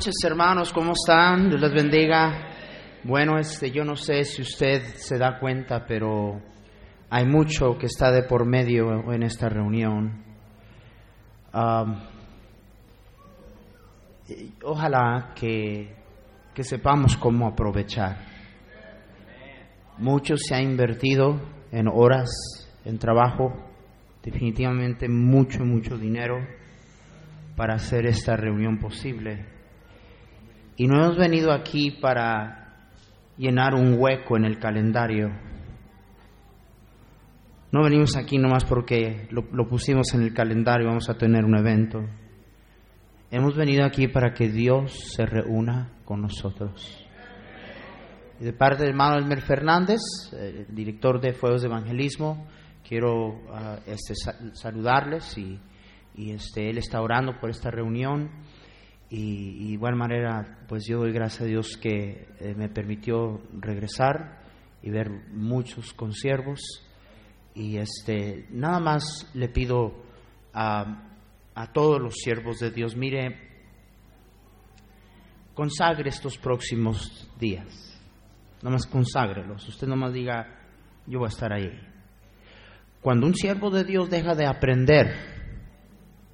[0.00, 1.50] noches, hermanos, ¿cómo están?
[1.50, 2.48] Dios les bendiga.
[3.04, 6.40] Bueno, este, yo no sé si usted se da cuenta, pero
[7.10, 10.24] hay mucho que está de por medio en esta reunión.
[14.64, 15.94] Ojalá que,
[16.54, 18.24] que sepamos cómo aprovechar.
[19.98, 21.38] Mucho se ha invertido
[21.72, 22.30] en horas,
[22.86, 23.52] en trabajo,
[24.22, 26.38] definitivamente mucho, mucho dinero
[27.54, 29.49] para hacer esta reunión posible.
[30.80, 32.88] Y no hemos venido aquí para
[33.36, 35.28] llenar un hueco en el calendario.
[37.70, 41.58] No venimos aquí nomás porque lo, lo pusimos en el calendario, vamos a tener un
[41.58, 42.00] evento.
[43.30, 47.06] Hemos venido aquí para que Dios se reúna con nosotros.
[48.38, 50.00] De parte del hermano Elmer Fernández,
[50.32, 52.48] el director de Fuegos de Evangelismo,
[52.88, 54.14] quiero uh, este,
[54.54, 55.60] saludarles y
[56.14, 58.30] y este, él está orando por esta reunión
[59.10, 64.40] y, de igual manera pues yo doy gracias a Dios que eh, me permitió regresar
[64.82, 66.60] y ver muchos consiervos
[67.54, 69.92] y este nada más le pido
[70.54, 71.02] a,
[71.54, 73.50] a todos los siervos de Dios mire
[75.54, 77.66] consagre estos próximos días.
[78.62, 79.68] Nada más conságrelos.
[79.68, 80.46] Usted más diga
[81.06, 81.70] yo voy a estar ahí.
[83.02, 85.14] Cuando un siervo de Dios deja de aprender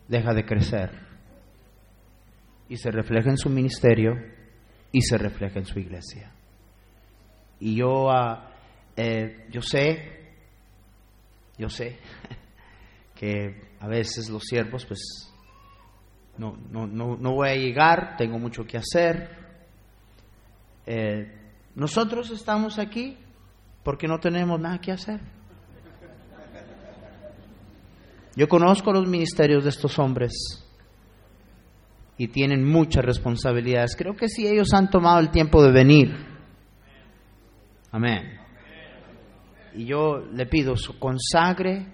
[0.09, 1.06] deja de crecer
[2.69, 4.15] y se refleja en su ministerio
[4.93, 6.33] y se refleja en su iglesia.
[7.61, 8.39] Y yo, uh,
[9.51, 10.35] yo sé,
[11.59, 11.99] yo sé
[13.15, 15.33] que a veces los siervos, pues,
[16.39, 19.31] no, no, no, no voy a llegar, tengo mucho que hacer.
[20.85, 21.33] Eh,
[21.75, 23.17] nosotros estamos aquí
[23.83, 25.21] porque no tenemos nada que hacer.
[28.35, 30.66] Yo conozco los ministerios de estos hombres
[32.19, 33.97] y tienen muchas responsabilidades.
[33.97, 36.15] Creo que si ellos han tomado el tiempo de venir.
[37.91, 38.39] Amén.
[39.75, 41.87] Y yo le pido, consagre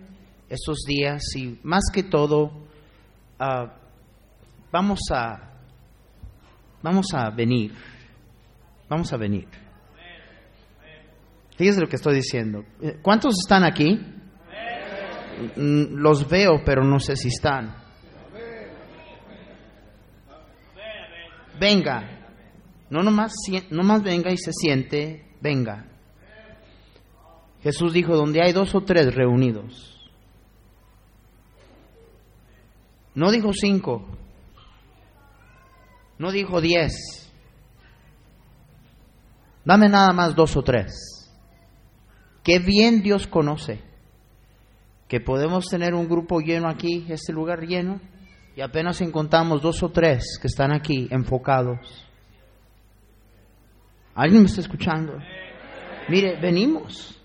[0.49, 2.45] estos días y más que todo,
[3.41, 3.69] uh,
[4.71, 5.53] vamos a
[6.83, 7.73] vamos a venir.
[8.89, 9.49] Vamos a venir.
[11.57, 12.65] Fíjese lo que estoy diciendo.
[13.03, 14.01] ¿Cuántos están aquí?
[15.57, 17.82] los veo, pero no sé si están.
[21.59, 22.23] Venga,
[22.91, 23.33] no nomás,
[23.71, 25.87] no más venga y se siente, venga.
[27.63, 30.11] Jesús dijo, donde hay dos o tres reunidos.
[33.15, 34.07] No dijo cinco,
[36.19, 36.93] no dijo diez.
[39.65, 41.31] Dame nada más dos o tres.
[42.43, 43.81] Qué bien Dios conoce
[45.09, 48.01] que podemos tener un grupo lleno aquí, este lugar lleno,
[48.55, 52.07] y apenas encontramos dos o tres que están aquí enfocados.
[54.15, 55.19] ¿Alguien me está escuchando?
[56.09, 57.19] Mire, venimos.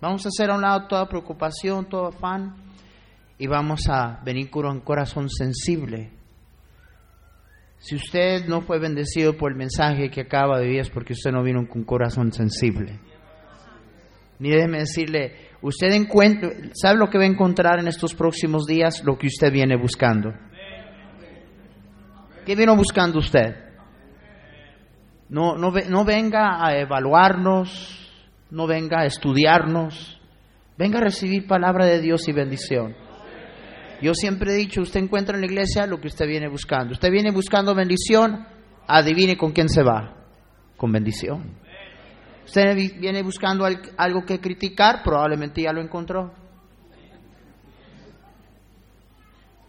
[0.00, 2.54] Vamos a hacer a un lado toda preocupación, todo afán,
[3.38, 6.12] y vamos a venir con un corazón sensible.
[7.78, 11.30] Si usted no fue bendecido por el mensaje que acaba de oír es porque usted
[11.30, 13.00] no vino con un corazón sensible.
[14.38, 19.02] Ni déjeme decirle, Usted encuentra, ¿sabe lo que va a encontrar en estos próximos días?
[19.02, 20.32] Lo que usted viene buscando.
[22.44, 23.56] ¿Qué vino buscando usted?
[25.28, 30.20] No, no, no venga a evaluarnos, no venga a estudiarnos,
[30.78, 32.94] venga a recibir palabra de Dios y bendición.
[34.00, 36.92] Yo siempre he dicho, usted encuentra en la iglesia lo que usted viene buscando.
[36.92, 38.46] Usted viene buscando bendición,
[38.86, 40.14] adivine con quién se va,
[40.76, 41.65] con bendición.
[42.46, 46.32] Usted viene buscando algo que criticar, probablemente ya lo encontró.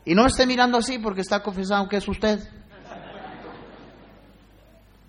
[0.05, 2.39] Y no esté mirando así porque está confesando que es usted.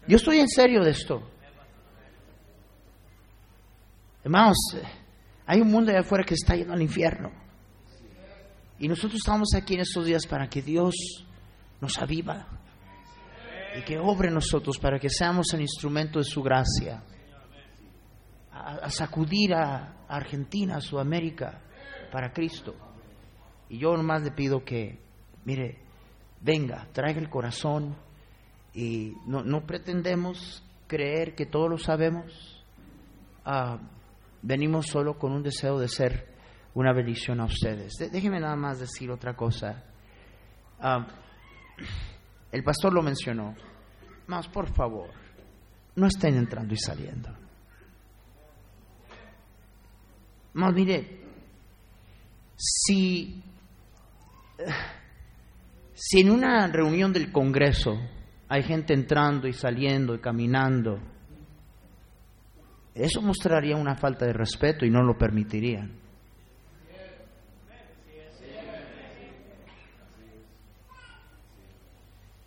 [0.09, 1.23] Yo estoy en serio de esto.
[4.25, 4.57] Hermanos,
[5.47, 7.31] hay un mundo allá afuera que está yendo al infierno.
[8.79, 10.95] Y nosotros estamos aquí en estos días para que Dios
[11.83, 12.49] nos aviva
[13.77, 17.03] y que obre nosotros para que seamos el instrumento de su gracia
[18.59, 21.61] a, sacudir a, Argentina, a Sudamérica,
[22.11, 22.75] para Cristo.
[23.69, 24.99] Y yo nomás le pido que,
[25.45, 25.79] mire,
[26.41, 27.97] venga, traiga el corazón
[28.75, 32.65] y no, pretendemos creer que todo lo sabemos.
[33.45, 33.79] Ah,
[34.43, 36.35] venimos solo con un deseo de ser
[36.75, 37.95] una bendición a ustedes.
[38.13, 39.85] déjenme nada más decir otra cosa.
[40.81, 41.07] Ah,
[42.53, 43.55] el pastor lo mencionó.
[44.27, 45.11] Más, por favor,
[45.97, 47.48] no estén entrando y saliendo.
[50.55, 51.21] Mire,
[52.57, 53.43] si,
[55.95, 57.99] si en una reunión del Congreso
[58.49, 60.99] hay gente entrando y saliendo y caminando.
[62.95, 65.93] Eso mostraría una falta de respeto y no lo permitirían.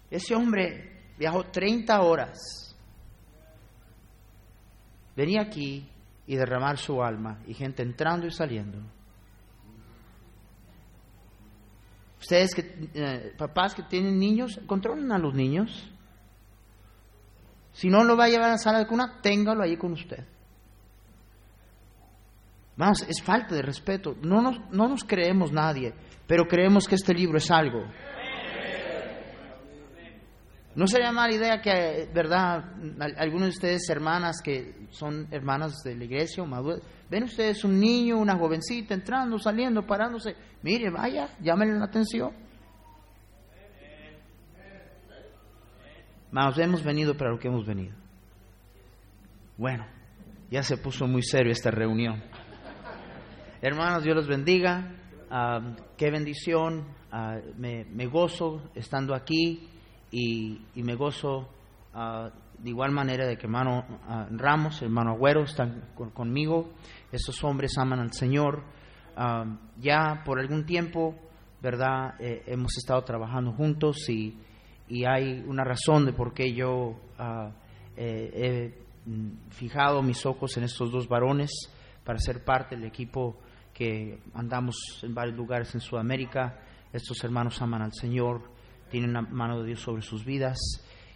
[0.10, 2.76] Ese hombre viajó 30 horas.
[5.16, 5.88] Venía aquí
[6.28, 8.80] y derramar su alma y gente entrando y saliendo.
[12.20, 15.92] Ustedes que, eh, papás que tienen niños, controlen a los niños.
[17.74, 20.24] Si no lo va a llevar a la sala de cuna, téngalo ahí con usted.
[22.78, 24.16] Vamos, es falta de respeto.
[24.22, 25.94] No nos, no nos creemos nadie,
[26.28, 27.86] pero creemos que este libro es algo.
[30.74, 32.64] No sería mala idea que, ¿verdad?
[33.18, 36.44] Algunos de ustedes, hermanas que son hermanas de la iglesia
[37.10, 40.34] ven ustedes un niño, una jovencita entrando, saliendo, parándose.
[40.64, 42.32] Mire, vaya, llámenle la atención.
[46.32, 47.94] Vamos, hemos venido para lo que hemos venido.
[49.58, 49.86] Bueno,
[50.50, 52.24] ya se puso muy serio esta reunión.
[53.62, 54.96] Hermanos, Dios los bendiga.
[55.30, 56.88] Ah, qué bendición.
[57.12, 59.68] Ah, me gozo estando aquí
[60.12, 61.48] y, me gozo
[61.94, 66.74] ah, de igual manera de que hermano ah, Ramos, hermano Agüero están conmigo.
[67.12, 68.64] Estos hombres aman al Señor.
[69.16, 69.46] Ah,
[69.78, 71.16] ya por algún tiempo,
[71.62, 72.16] ¿verdad?
[72.20, 74.38] Eh, hemos estado trabajando juntos y,
[74.88, 77.00] y, hay una razón de por qué yo
[77.96, 78.74] eh,
[79.06, 81.52] he mm, fijado mis ojos en estos dos varones
[82.04, 83.38] para ser parte del equipo
[83.74, 86.60] que andamos en varios lugares en Sudamérica.
[86.92, 88.51] Estos hermanos aman al Señor
[88.92, 90.60] tienen la mano de Dios sobre sus vidas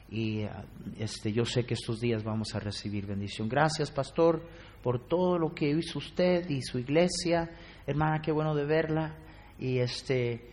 [0.09, 0.63] y ah,
[0.97, 3.49] este, yo sé que estos días vamos a recibir bendición.
[3.49, 4.47] Gracias, pastor,
[4.83, 7.49] por todo lo que hizo usted y su iglesia.
[7.85, 9.15] Hermana, qué bueno de verla.
[9.57, 10.51] Y este,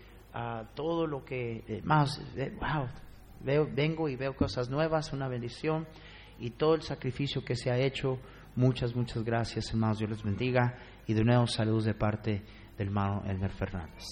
[0.74, 2.88] todo lo que eh, más, eh, wow,
[3.40, 5.86] veo, vengo y veo cosas nuevas, una bendición.
[6.38, 8.18] Y todo el sacrificio que se ha hecho,
[8.56, 9.98] muchas, muchas gracias, hermanos.
[9.98, 10.78] Dios les bendiga.
[11.06, 12.42] Y de nuevo, saludos de parte
[12.78, 14.04] del hermano Elmer Fernández.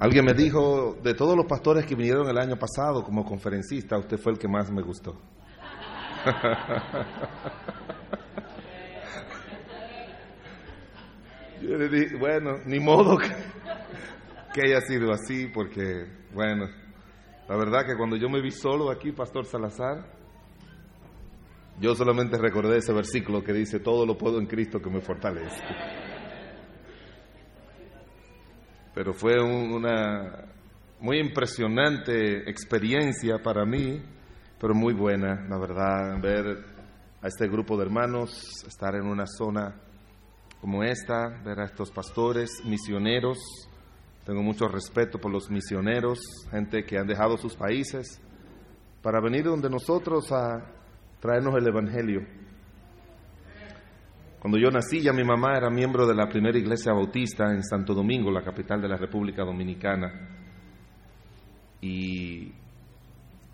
[0.00, 4.16] Alguien me dijo, de todos los pastores que vinieron el año pasado como conferencista, usted
[4.16, 5.14] fue el que más me gustó.
[11.60, 13.28] Yo le dije, bueno, ni modo que,
[14.54, 16.66] que, haya sido así, porque, bueno,
[17.46, 20.06] la verdad que cuando yo me vi solo aquí, Pastor Salazar,
[21.78, 25.62] yo solamente recordé ese versículo que dice, todo lo puedo en Cristo que me fortalece
[28.94, 30.44] pero fue una
[31.00, 34.02] muy impresionante experiencia para mí,
[34.58, 36.64] pero muy buena, la verdad, ver
[37.22, 39.74] a este grupo de hermanos, estar en una zona
[40.60, 43.38] como esta, ver a estos pastores, misioneros.
[44.24, 46.20] Tengo mucho respeto por los misioneros,
[46.50, 48.20] gente que han dejado sus países
[49.02, 50.62] para venir donde nosotros a
[51.20, 52.39] traernos el Evangelio.
[54.40, 57.92] Cuando yo nací ya mi mamá era miembro de la primera iglesia bautista en Santo
[57.92, 60.10] Domingo, la capital de la República Dominicana.
[61.82, 62.50] Y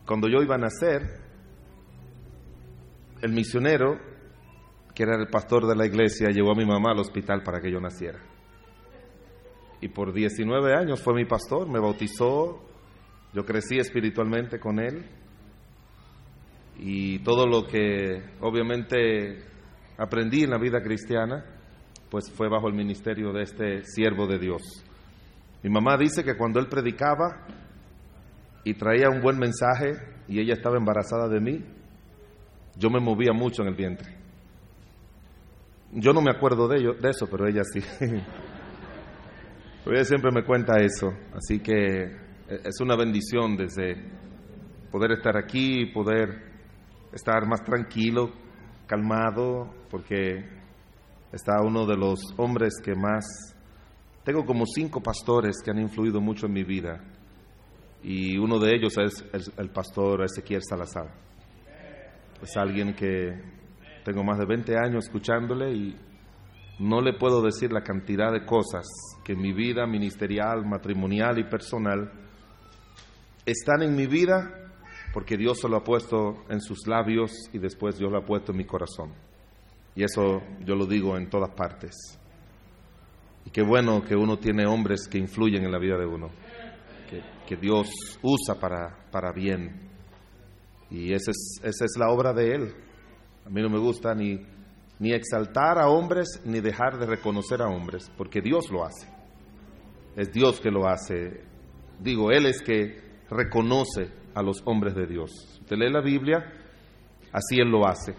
[0.07, 1.03] cuando yo iba a nacer,
[3.21, 3.99] el misionero,
[4.95, 7.73] que era el pastor de la iglesia, llevó a mi mamá al hospital para que
[7.73, 8.21] yo naciera.
[9.81, 12.63] Y por 19 años fue mi pastor, me bautizó,
[13.35, 15.05] yo crecí espiritualmente con él.
[16.79, 19.56] Y todo lo que obviamente
[19.99, 21.45] aprendí en la vida cristiana,
[22.11, 24.63] pues fue bajo el ministerio de este siervo de Dios.
[25.63, 27.47] Mi mamá dice que cuando él predicaba
[28.65, 29.95] y traía un buen mensaje
[30.29, 31.65] y ella estaba embarazada de mí,
[32.77, 34.15] yo me movía mucho en el vientre.
[35.93, 37.81] Yo no me acuerdo de, ello, de eso, pero ella sí.
[39.87, 43.95] ella siempre me cuenta eso, así que es una bendición desde
[44.91, 46.29] poder estar aquí poder
[47.13, 48.31] estar más tranquilo
[48.87, 50.45] calmado porque
[51.33, 53.25] está uno de los hombres que más...
[54.25, 57.01] Tengo como cinco pastores que han influido mucho en mi vida
[58.03, 59.25] y uno de ellos es
[59.59, 61.13] el, pastor Ezequiel Salazar.
[62.41, 63.35] Es alguien que
[64.05, 65.97] tengo más de 20 años escuchándole y
[66.79, 68.87] no le puedo decir la cantidad de cosas
[69.25, 72.13] que en mi vida ministerial, matrimonial y personal
[73.45, 74.73] están en mi vida
[75.13, 78.53] porque Dios se lo ha puesto en sus labios y después Dios lo ha puesto
[78.53, 79.26] en mi corazón.
[79.97, 81.95] Y eso yo lo digo en todas partes.
[83.47, 86.31] Y qué bueno que uno tiene hombres que influyen en la vida de uno,
[87.49, 87.89] que, Dios
[88.23, 89.89] usa para, para bien.
[90.91, 92.75] Y esa es, esa es la obra de Él.
[93.47, 94.41] A mí no me gusta ni,
[94.99, 99.09] ni exaltar a hombres ni dejar de reconocer a hombres, porque Dios lo hace.
[100.17, 101.45] Es Dios que lo hace.
[102.01, 103.01] Digo, Él es que
[103.31, 105.31] reconoce a los hombres de Dios.
[105.61, 106.53] Usted lee la Biblia,
[107.33, 108.15] así Él lo hace.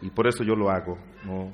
[0.00, 0.96] Y por eso yo lo hago.
[1.24, 1.52] ¿No?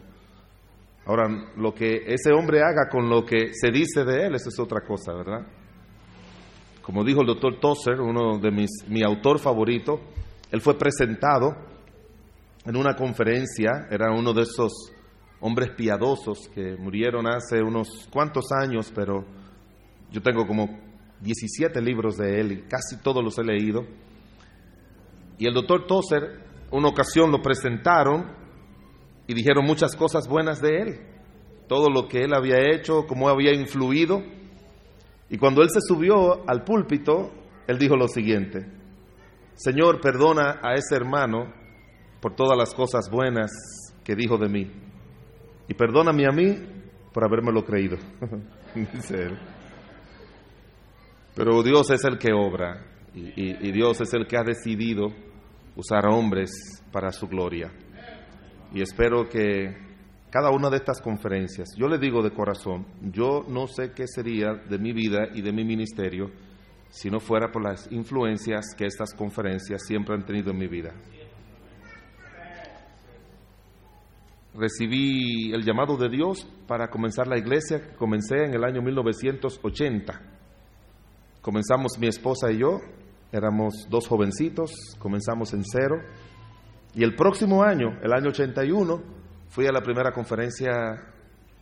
[1.06, 4.58] Ahora, lo que ese hombre haga con lo que se dice de Él, esa es
[4.58, 5.46] otra cosa, ¿verdad?
[6.82, 10.00] Como dijo el doctor Tosser, uno de mis, mi autor favorito,
[10.52, 11.56] él fue presentado
[12.64, 14.72] en una conferencia, era uno de esos
[15.40, 19.24] hombres piadosos que murieron hace unos cuantos años, pero
[20.12, 20.78] yo tengo como
[21.20, 23.84] 17 libros de él y casi todos los he leído.
[25.38, 28.26] Y el doctor Tozer, una ocasión lo presentaron
[29.26, 31.00] y dijeron muchas cosas buenas de él,
[31.68, 34.22] todo lo que él había hecho, cómo había influido.
[35.28, 37.32] Y cuando él se subió al púlpito,
[37.66, 38.66] él dijo lo siguiente,
[39.54, 41.52] Señor, perdona a ese hermano
[42.20, 43.50] por todas las cosas buenas
[44.04, 44.70] que dijo de mí.
[45.68, 46.58] Y perdóname a mí
[47.12, 47.96] por habérmelo creído.
[48.74, 49.38] Dice él.
[51.34, 55.08] Pero Dios es el que obra y, y, Dios es el que ha decidido
[55.74, 56.50] usar hombres
[56.92, 57.72] para su gloria.
[58.76, 59.74] Y espero que
[60.30, 64.52] cada una de estas conferencias, yo le digo de corazón, yo no sé qué sería
[64.52, 66.30] de mi vida y de mi ministerio
[66.90, 70.92] si no fuera por las influencias que estas conferencias siempre han tenido en mi vida.
[74.52, 80.20] Recibí el llamado de Dios para comenzar la iglesia que comencé en el año 1980.
[81.40, 82.82] Comenzamos mi esposa y yo,
[83.32, 85.96] éramos dos jovencitos, comenzamos en cero.
[86.96, 89.02] Y el próximo año, el año 81,
[89.48, 90.72] fui a la primera conferencia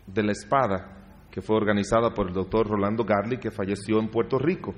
[0.07, 4.39] de la espada que fue organizada por el doctor Rolando Garli, que falleció en Puerto
[4.39, 4.73] Rico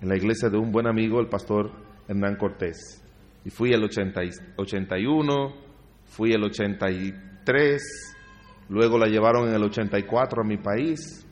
[0.00, 1.72] en la iglesia de un buen amigo, el pastor
[2.06, 3.02] Hernán Cortés.
[3.44, 4.20] Y fui el 80,
[4.56, 5.54] 81,
[6.04, 7.82] fui el 83,
[8.68, 11.26] luego la llevaron en el 84 a mi país,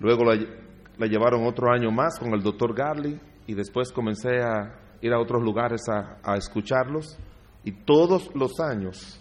[0.00, 5.12] luego la, llevaron otro año más con el doctor Garley y después comencé a ir
[5.12, 7.16] a otros lugares a escucharlos
[7.64, 9.20] y todos los años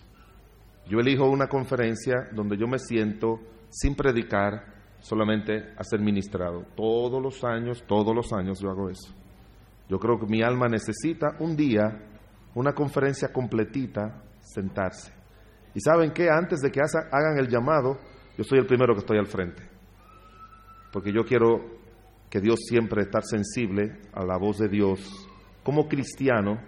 [0.88, 4.66] yo elijo una conferencia donde yo me siento sin predicar,
[5.00, 6.66] solamente a ser ministrado.
[6.76, 9.14] Todos los años, todos los años yo hago eso.
[9.88, 12.02] Yo creo que mi alma necesita un día,
[12.56, 15.14] una conferencia completita, sentarse.
[15.74, 17.98] Y saben que antes de que hagan el llamado,
[18.38, 19.64] yo soy el primero que estoy al frente.
[20.92, 21.80] Porque yo quiero
[22.30, 25.28] que Dios siempre estar sensible a la voz de Dios
[25.64, 26.60] como cristiano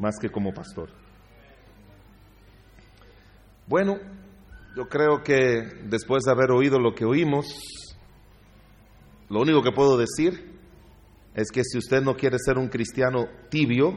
[0.00, 0.90] más que como pastor.
[3.68, 3.98] Bueno,
[4.74, 7.46] yo creo que después de haber oído lo que oímos,
[9.28, 10.58] lo único que puedo decir
[11.34, 13.96] es que si usted no quiere ser un cristiano tibio,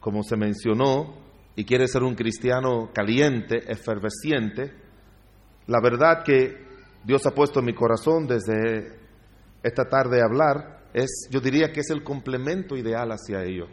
[0.00, 1.16] como se mencionó,
[1.56, 4.72] y quiere ser un cristiano caliente, efervesciente,
[5.66, 6.66] la verdad que
[7.04, 8.98] Dios ha puesto en mi corazón desde
[9.62, 13.66] esta tarde a hablar es, yo diría que es el complemento ideal hacia ello.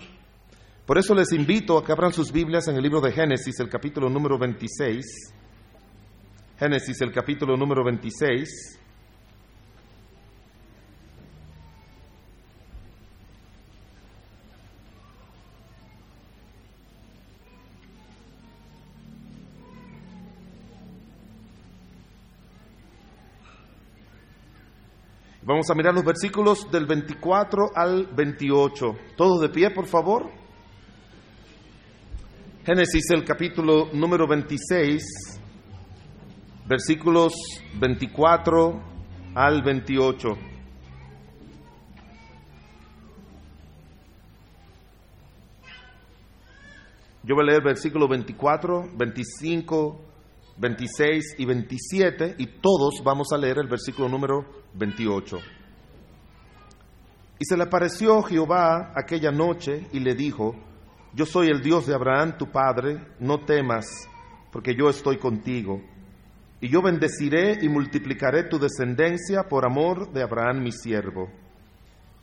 [0.85, 3.69] Por eso les invito a que abran sus Biblias en el libro de Génesis, el
[3.69, 5.33] capítulo número 26.
[6.59, 8.79] Génesis, el capítulo número 26.
[25.41, 28.95] Vamos a mirar los versículos del 24 al 28.
[29.17, 30.44] Todos de pie, por favor.
[32.65, 35.39] Génesis, el capítulo número 26,
[36.67, 37.35] versículos
[37.79, 38.81] 24
[39.35, 40.29] al 28.
[47.21, 50.01] Yo voy a leer versículo 24, 25,
[50.57, 54.43] 26 y 27 y todos vamos a leer el versículo número
[54.73, 55.37] 28.
[57.37, 60.55] Y se le apareció Jehová aquella noche y le dijo,
[61.15, 63.85] yo soy el Dios de Abraham tu padre, no temas,
[64.51, 65.81] porque yo estoy contigo.
[66.59, 71.31] Y yo bendeciré y multiplicaré tu descendencia por amor de Abraham mi siervo.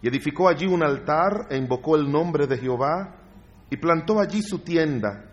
[0.02, 3.16] Y edificó allí un altar e invocó el nombre de Jehová
[3.70, 5.24] y plantó allí su tienda.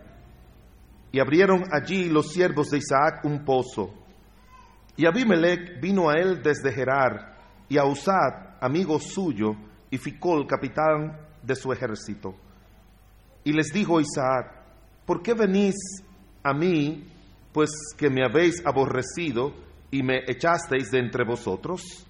[1.12, 3.92] Y abrieron allí los siervos de Isaac un pozo.
[4.96, 7.36] Y Abimelech vino a él desde Gerar,
[7.68, 9.54] y a Usad, amigo suyo,
[9.90, 12.34] y Ficol, capitán de su ejército.
[13.44, 14.52] Y les dijo Isaac,
[15.06, 15.74] ¿por qué venís
[16.42, 17.04] a mí,
[17.52, 19.54] pues que me habéis aborrecido
[19.90, 22.06] y me echasteis de entre vosotros?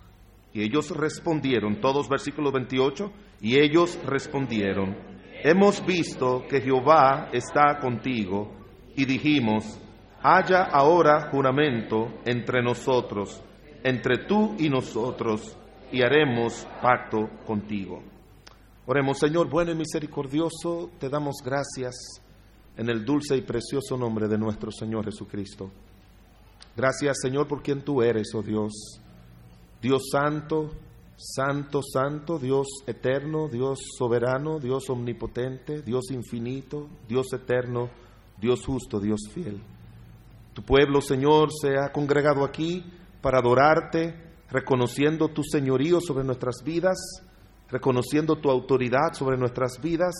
[0.53, 4.97] Y ellos respondieron, todos versículo 28, y ellos respondieron,
[5.43, 8.53] hemos visto que Jehová está contigo
[8.97, 9.81] y dijimos,
[10.23, 13.43] haya ahora juramento entre nosotros,
[13.85, 15.57] entre tú y nosotros,
[15.93, 18.03] y haremos pacto contigo.
[18.87, 21.95] Oremos, Señor, bueno y misericordioso, te damos gracias
[22.77, 25.71] en el dulce y precioso nombre de nuestro Señor Jesucristo.
[26.77, 28.73] Gracias, Señor, por quien tú eres, oh Dios.
[29.83, 30.71] Dios santo,
[31.17, 37.91] santo, santo, Dios eterno, Dios soberano, Dios omnipotente, Dios infinito, Dios eterno,
[38.41, 39.61] Dios justo, Dios fiel.
[40.55, 42.85] Tu pueblo, Señor, se ha congregado aquí
[43.21, 44.15] para adorarte,
[44.49, 46.97] reconociendo tu señorío sobre nuestras vidas,
[47.71, 50.15] reconociendo tu autoridad sobre nuestras vidas,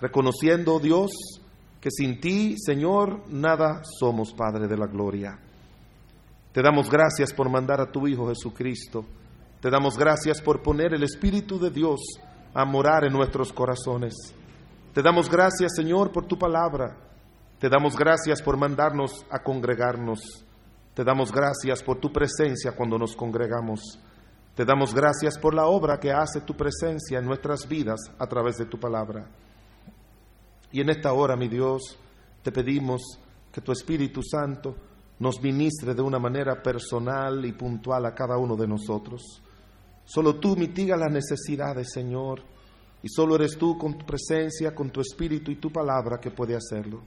[0.00, 1.10] reconociendo, Dios,
[1.80, 5.38] que sin ti, Señor, nada somos, Padre de la Gloria.
[6.52, 9.04] Te damos gracias por mandar a tu Hijo Jesucristo.
[9.60, 12.00] Te damos gracias por poner el Espíritu de Dios
[12.52, 14.14] a morar en nuestros corazones.
[14.92, 16.96] Te damos gracias, Señor, por tu palabra.
[17.60, 20.44] Te damos gracias por mandarnos a congregarnos.
[20.94, 23.98] Te damos gracias por tu presencia cuando nos congregamos.
[24.60, 28.58] Te damos gracias por la obra que hace tu presencia en nuestras vidas a través
[28.58, 29.26] de tu palabra.
[30.70, 31.98] Y en esta hora, mi Dios,
[32.42, 33.00] te pedimos
[33.50, 34.76] que tu Espíritu Santo
[35.18, 39.40] nos ministre de una manera personal y puntual a cada uno de nosotros.
[40.04, 42.42] Solo tú mitiga las necesidades, Señor,
[43.02, 46.54] y solo eres tú con tu presencia, con tu Espíritu y tu palabra que puede
[46.54, 47.00] hacerlo.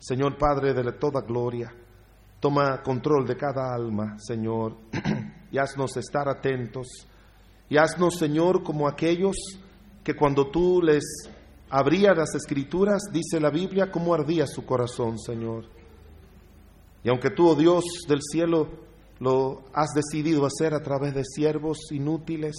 [0.00, 1.72] Señor Padre de toda gloria,
[2.40, 4.78] toma control de cada alma, Señor,
[5.56, 6.86] y haznos estar atentos,
[7.70, 9.36] y haznos, Señor, como aquellos
[10.04, 11.02] que cuando tú les
[11.70, 15.64] abrías las escrituras, dice la Biblia, cómo ardía su corazón, Señor.
[17.02, 18.68] Y aunque tú, oh Dios del cielo,
[19.18, 22.54] lo has decidido hacer a través de siervos inútiles,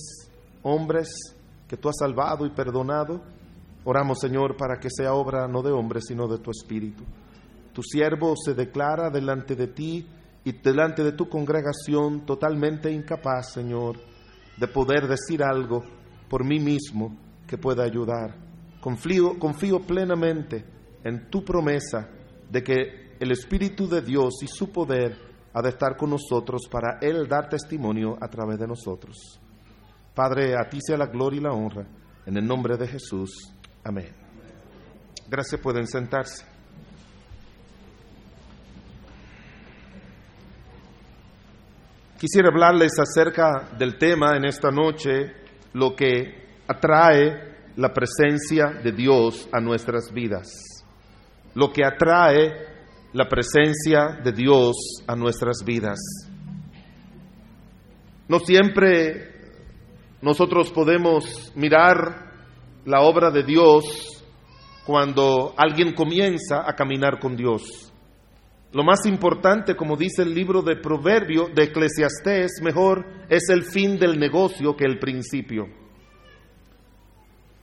[0.63, 1.35] hombres
[1.67, 3.21] que tú has salvado y perdonado,
[3.85, 7.03] oramos, Señor, para que sea obra no de hombres, sino de tu Espíritu.
[7.73, 10.07] Tu siervo se declara delante de ti
[10.47, 13.97] y delante de tu congregación totalmente incapaz, Señor,
[14.57, 15.83] de poder decir algo
[16.29, 18.33] por mí mismo que pueda ayudar.
[18.79, 20.63] Confío, confío plenamente
[21.03, 22.07] en tu promesa
[22.49, 25.17] de que el Espíritu de Dios y su poder
[25.53, 29.41] ha de estar con nosotros para Él dar testimonio a través de nosotros.
[30.15, 31.85] Padre, a ti sea la gloria y la honra,
[32.25, 33.53] en el nombre de Jesús.
[33.83, 34.15] Amén.
[35.29, 36.56] Gracias, pueden sentarse.
[42.17, 45.33] Quisiera hablarles acerca del tema en esta noche,
[45.73, 50.47] lo que atrae la presencia de Dios a nuestras vidas,
[51.53, 52.53] lo que atrae
[53.13, 55.99] la presencia de Dios a nuestras vidas.
[58.27, 59.35] No siempre
[60.19, 62.31] nosotros podemos mirar
[62.83, 64.25] la obra de Dios
[64.87, 67.93] cuando alguien comienza a caminar con Dios.
[68.73, 73.97] Lo más importante, como dice el libro de Proverbio de Eclesiastés, mejor es el fin
[73.97, 75.67] del negocio que el principio.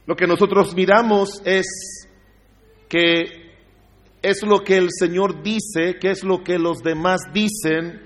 [0.06, 1.66] Lo que nosotros miramos es
[2.88, 3.44] que
[4.22, 8.00] es lo que el Señor dice, que es lo que los demás dicen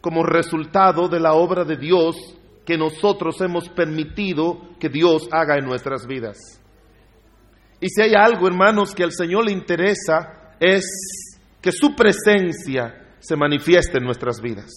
[0.00, 2.16] como resultado de la obra de Dios
[2.64, 6.36] que nosotros hemos permitido que Dios haga en nuestras vidas.
[7.80, 10.84] Y si hay algo, hermanos, que al Señor le interesa, es
[11.60, 14.70] que su presencia se manifieste en nuestras vidas.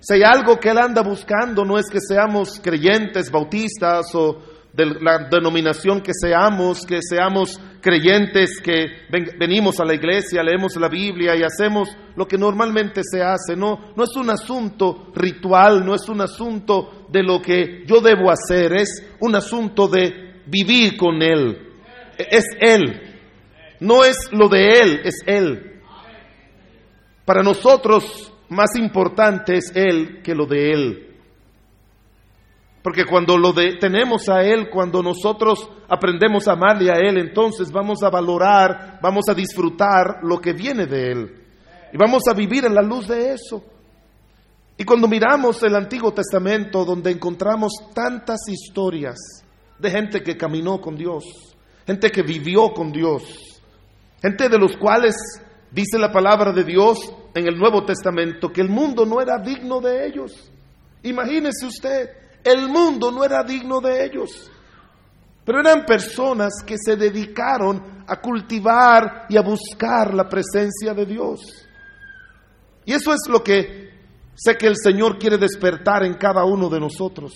[0.00, 4.38] Si hay algo que Él anda buscando, no es que seamos creyentes, bautistas o
[4.72, 8.86] de la denominación que seamos, que seamos creyentes, que
[9.38, 13.54] venimos a la iglesia, leemos la Biblia y hacemos lo que normalmente se hace.
[13.54, 18.30] No, no es un asunto ritual, no es un asunto de lo que yo debo
[18.30, 21.68] hacer, es un asunto de vivir con Él.
[22.16, 23.01] Es Él,
[23.82, 25.80] no es lo de Él, es Él.
[27.24, 31.16] Para nosotros más importante es Él que lo de Él.
[32.80, 37.72] Porque cuando lo de, tenemos a Él, cuando nosotros aprendemos a amarle a Él, entonces
[37.72, 41.34] vamos a valorar, vamos a disfrutar lo que viene de Él.
[41.92, 43.64] Y vamos a vivir en la luz de eso.
[44.76, 49.18] Y cuando miramos el Antiguo Testamento, donde encontramos tantas historias
[49.78, 51.24] de gente que caminó con Dios,
[51.84, 53.51] gente que vivió con Dios,
[54.22, 55.14] Gente de los cuales
[55.70, 56.98] dice la palabra de Dios
[57.34, 60.32] en el Nuevo Testamento que el mundo no era digno de ellos.
[61.02, 62.08] Imagínese usted,
[62.44, 64.50] el mundo no era digno de ellos.
[65.44, 71.40] Pero eran personas que se dedicaron a cultivar y a buscar la presencia de Dios.
[72.84, 73.90] Y eso es lo que
[74.34, 77.32] sé que el Señor quiere despertar en cada uno de nosotros.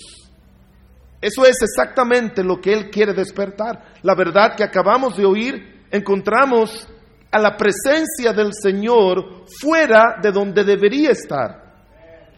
[1.20, 3.94] Eso es exactamente lo que Él quiere despertar.
[4.02, 6.88] La verdad que acabamos de oír, encontramos
[7.30, 11.66] a la presencia del Señor fuera de donde debería estar.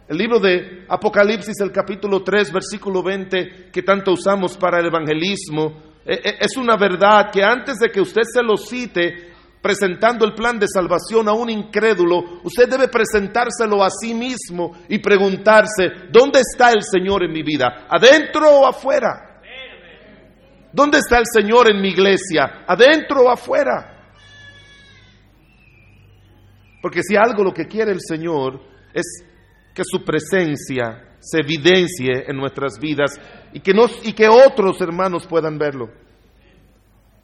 [0.08, 5.82] El libro de Apocalipsis, el capítulo 3, versículo 20, que tanto usamos para el evangelismo,
[6.04, 9.28] e, e, es una verdad que antes de que usted se lo cite,
[9.60, 14.98] presentando el plan de salvación a un incrédulo, usted debe presentárselo a sí mismo y
[14.98, 17.86] preguntarse, ¿dónde está el Señor en mi vida?
[17.90, 19.27] ¿Adentro o afuera?
[20.72, 22.64] ¿Dónde está el Señor en mi iglesia?
[22.66, 23.98] ¿Adentro o afuera?
[26.82, 28.60] Porque si algo lo que quiere el Señor
[28.92, 29.24] es
[29.74, 33.18] que su presencia se evidencie en nuestras vidas
[33.52, 35.88] y que, nos, y que otros hermanos puedan verlo.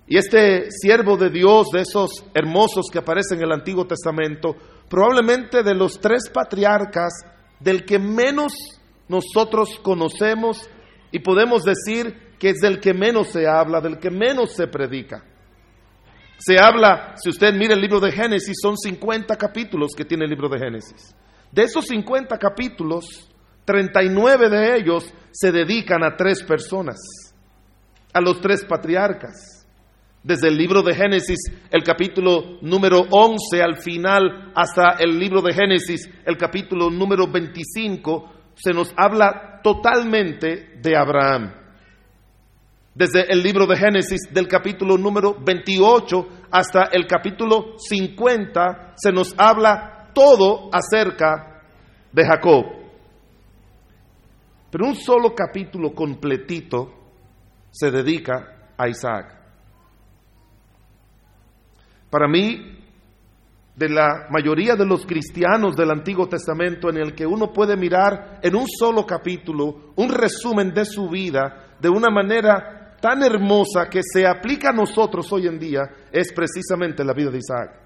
[0.06, 4.54] Y este siervo de Dios, de esos hermosos que aparecen en el Antiguo Testamento,
[4.88, 7.12] probablemente de los tres patriarcas,
[7.60, 8.52] del que menos
[9.08, 10.68] nosotros conocemos
[11.14, 15.22] y podemos decir que es del que menos se habla, del que menos se predica.
[16.38, 20.30] Se habla, si usted mira el libro de Génesis, son 50 capítulos que tiene el
[20.30, 21.14] libro de Génesis.
[21.52, 23.30] De esos 50 capítulos,
[23.64, 26.98] 39 de ellos se dedican a tres personas,
[28.12, 29.68] a los tres patriarcas.
[30.20, 31.38] Desde el libro de Génesis,
[31.70, 38.33] el capítulo número 11 al final, hasta el libro de Génesis, el capítulo número 25,
[38.56, 41.52] se nos habla totalmente de Abraham.
[42.94, 49.34] Desde el libro de Génesis, del capítulo número 28 hasta el capítulo 50, se nos
[49.36, 51.62] habla todo acerca
[52.12, 52.64] de Jacob.
[54.70, 56.92] Pero un solo capítulo completito
[57.70, 59.40] se dedica a Isaac.
[62.10, 62.83] Para mí,
[63.76, 68.38] de la mayoría de los cristianos del Antiguo Testamento, en el que uno puede mirar
[68.42, 74.00] en un solo capítulo un resumen de su vida de una manera tan hermosa que
[74.02, 77.80] se aplica a nosotros hoy en día, es precisamente la vida de Isaac.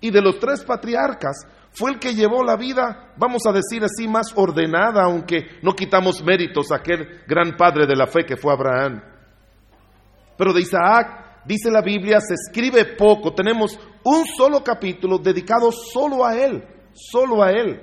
[0.00, 4.08] Y de los tres patriarcas, fue el que llevó la vida, vamos a decir así,
[4.08, 8.52] más ordenada, aunque no quitamos méritos a aquel gran padre de la fe que fue
[8.52, 9.00] Abraham.
[10.36, 13.32] Pero de Isaac dice la Biblia, se escribe poco.
[13.32, 17.80] Tenemos un solo capítulo dedicado solo a él, solo a él.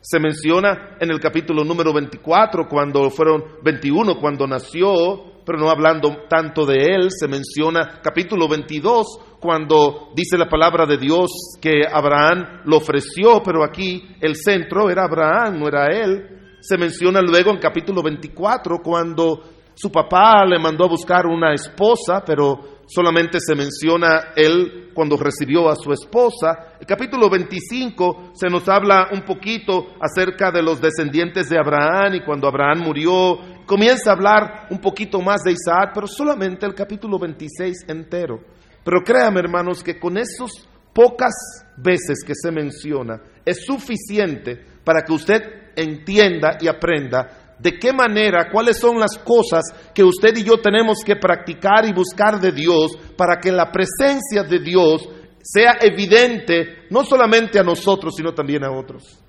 [0.00, 6.24] Se menciona en el capítulo número 24, cuando fueron 21, cuando nació, pero no hablando
[6.28, 7.08] tanto de él.
[7.10, 9.06] Se menciona capítulo 22,
[9.40, 15.04] cuando dice la palabra de Dios que Abraham lo ofreció, pero aquí el centro era
[15.04, 16.58] Abraham, no era él.
[16.60, 19.40] Se menciona luego en capítulo 24, cuando
[19.74, 25.70] su papá le mandó a buscar una esposa, pero solamente se menciona él cuando recibió
[25.70, 26.74] a su esposa.
[26.78, 32.24] El capítulo 25 se nos habla un poquito acerca de los descendientes de Abraham y
[32.24, 37.18] cuando Abraham murió, comienza a hablar un poquito más de Isaac, pero solamente el capítulo
[37.18, 38.40] 26 entero.
[38.84, 41.32] Pero créame hermanos que con esos pocas
[41.78, 45.42] veces que se menciona es suficiente para que usted
[45.76, 49.62] entienda y aprenda de qué manera, cuáles son las cosas
[49.94, 54.42] que usted y yo tenemos que practicar y buscar de Dios para que la presencia
[54.42, 55.08] de Dios
[55.40, 59.22] sea evidente no solamente a nosotros, sino también a otros.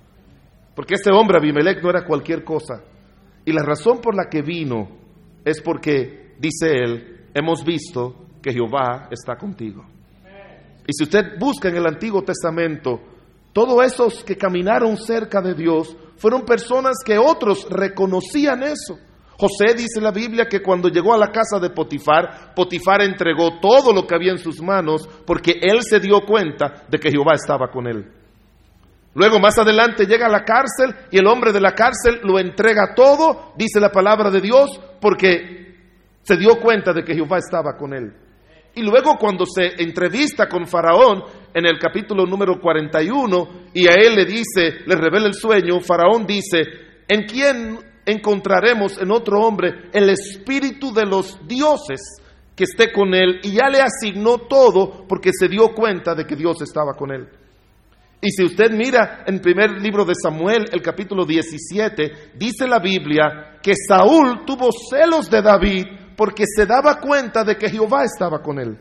[0.74, 2.82] Porque este hombre Abimelech no era cualquier cosa.
[3.44, 4.88] Y la razón por la que vino
[5.44, 9.86] es porque, dice él, hemos visto que Jehová está contigo.
[10.88, 13.00] Y si usted busca en el Antiguo Testamento,
[13.52, 18.98] todos esos que caminaron cerca de Dios fueron personas que otros reconocían eso.
[19.36, 23.58] José dice en la Biblia que cuando llegó a la casa de Potifar, Potifar entregó
[23.60, 27.32] todo lo que había en sus manos porque él se dio cuenta de que Jehová
[27.34, 28.10] estaba con él.
[29.14, 32.94] Luego más adelante llega a la cárcel y el hombre de la cárcel lo entrega
[32.94, 35.76] todo, dice la palabra de Dios, porque
[36.22, 38.12] se dio cuenta de que Jehová estaba con él.
[38.76, 41.22] Y luego cuando se entrevista con Faraón
[41.54, 46.26] en el capítulo número 41 y a él le dice, le revela el sueño, Faraón
[46.26, 46.62] dice,
[47.06, 52.00] ¿en quién encontraremos en otro hombre el espíritu de los dioses
[52.56, 53.38] que esté con él?
[53.44, 57.28] Y ya le asignó todo porque se dio cuenta de que Dios estaba con él.
[58.20, 63.58] Y si usted mira en primer libro de Samuel, el capítulo 17, dice la Biblia
[63.62, 65.84] que Saúl tuvo celos de David
[66.16, 68.78] porque se daba cuenta de que Jehová estaba con él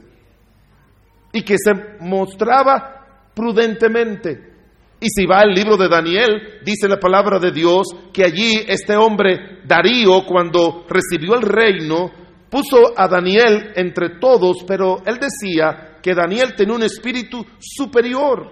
[1.32, 4.52] y que se mostraba prudentemente.
[5.00, 8.96] Y si va al libro de Daniel, dice la palabra de Dios que allí este
[8.96, 12.12] hombre, Darío, cuando recibió el reino,
[12.50, 18.50] puso a Daniel entre todos, pero él decía que Daniel tenía un espíritu superior.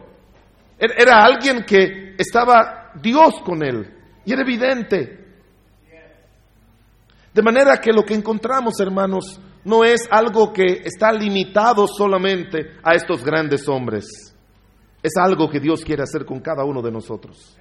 [0.78, 3.88] Er-, era alguien que estaba Dios con él.
[4.26, 5.21] Y era evidente
[7.34, 12.94] De manera que lo que encontramos, hermanos, no es algo que está limitado solamente a
[12.94, 14.06] estos grandes hombres.
[15.02, 17.58] Es algo que Dios quiere hacer con cada uno de nosotros.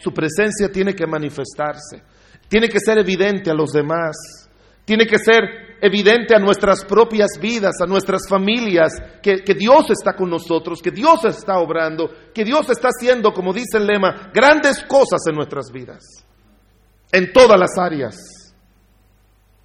[0.00, 2.02] Su presencia tiene que manifestarse,
[2.48, 4.16] tiene que ser evidente a los demás,
[4.84, 10.30] tiene que ser evidente a nuestras propias vidas, a nuestras familias, que, Dios está con
[10.30, 15.20] nosotros, que Dios está obrando, que Dios está haciendo, como dice el lema, grandes cosas
[15.28, 16.02] en nuestras vidas,
[17.12, 18.39] en todas las áreas.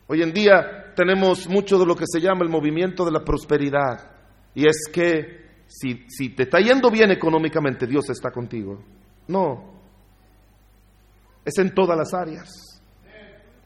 [0.08, 4.12] Hoy en día tenemos mucho de lo que se llama el movimiento de la prosperidad,
[4.54, 8.84] y es que si, si te está yendo bien económicamente, Dios está contigo.
[9.28, 9.76] No,
[11.44, 12.50] es en todas las áreas,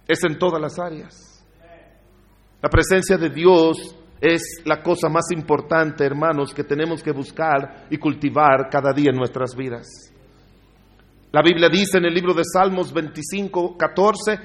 [0.08, 1.46] es en todas las áreas.
[2.62, 7.98] La presencia de Dios es la cosa más importante, hermanos, que tenemos que buscar y
[7.98, 9.88] cultivar cada día en nuestras vidas.
[11.32, 14.40] La Biblia dice en el libro de Salmos 25, 14,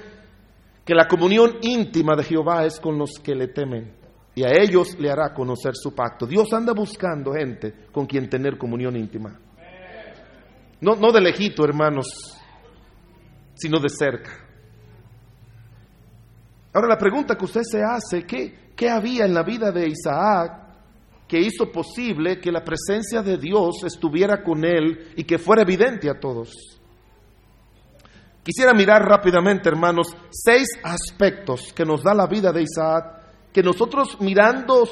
[0.84, 3.94] que la comunión íntima de Jehová es con los que le temen
[4.34, 6.26] y a ellos le hará conocer su pacto.
[6.26, 9.38] Dios anda buscando gente con quien tener comunión íntima.
[10.80, 12.06] No, no de lejito, hermanos,
[13.54, 14.32] sino de cerca.
[16.74, 20.64] Ahora la pregunta que usted se hace, ¿qué, ¿qué había en la vida de Isaac
[21.28, 26.10] que hizo posible que la presencia de Dios estuviera con él y que fuera evidente
[26.10, 26.80] a todos?
[28.44, 34.18] Quisiera mirar rápidamente, hermanos, seis aspectos que nos da la vida de Isaac, que nosotros
[34.20, 34.84] mirando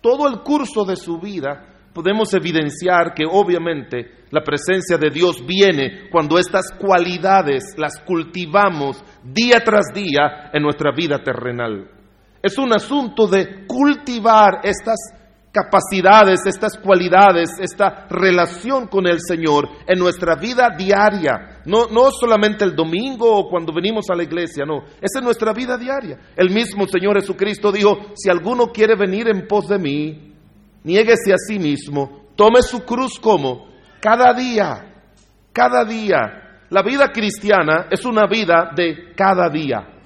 [0.00, 6.08] todo el curso de su vida, podemos evidenciar que obviamente la presencia de Dios viene
[6.10, 11.88] cuando estas cualidades las cultivamos día tras día en nuestra vida terrenal.
[12.42, 14.98] Es un asunto de cultivar estas
[15.52, 21.60] capacidades, estas cualidades, esta relación con el Señor en nuestra vida diaria.
[21.66, 25.52] No, no solamente el domingo o cuando venimos a la iglesia, no, es en nuestra
[25.52, 26.18] vida diaria.
[26.36, 30.34] El mismo Señor Jesucristo dijo, si alguno quiere venir en pos de mí,
[30.84, 33.68] niéguese a sí mismo, tome su cruz como
[34.00, 35.04] cada día,
[35.52, 36.66] cada día.
[36.70, 39.99] La vida cristiana es una vida de cada día.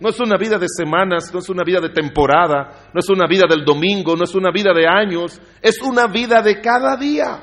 [0.00, 3.26] No es una vida de semanas, no es una vida de temporada, no es una
[3.26, 7.42] vida del domingo, no es una vida de años, es una vida de cada día.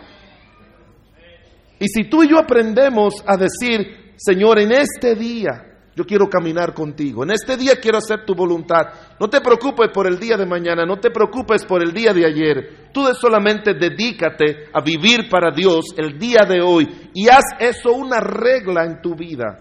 [1.80, 6.74] Y si tú y yo aprendemos a decir, Señor, en este día yo quiero caminar
[6.74, 7.24] contigo.
[7.24, 8.88] En este día quiero hacer tu voluntad.
[9.20, 12.26] No te preocupes por el día de mañana, no te preocupes por el día de
[12.26, 12.92] ayer.
[12.94, 18.20] Tú solamente dedícate a vivir para Dios el día de hoy y haz eso una
[18.20, 19.60] regla en tu vida.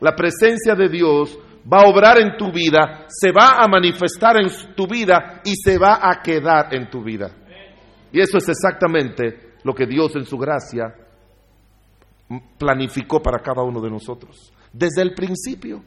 [0.00, 1.38] La presencia de Dios
[1.70, 5.78] va a obrar en tu vida, se va a manifestar en tu vida y se
[5.78, 7.30] va a quedar en tu vida.
[8.10, 10.94] Y eso es exactamente lo que Dios en su gracia
[12.58, 15.82] planificó para cada uno de nosotros desde el principio.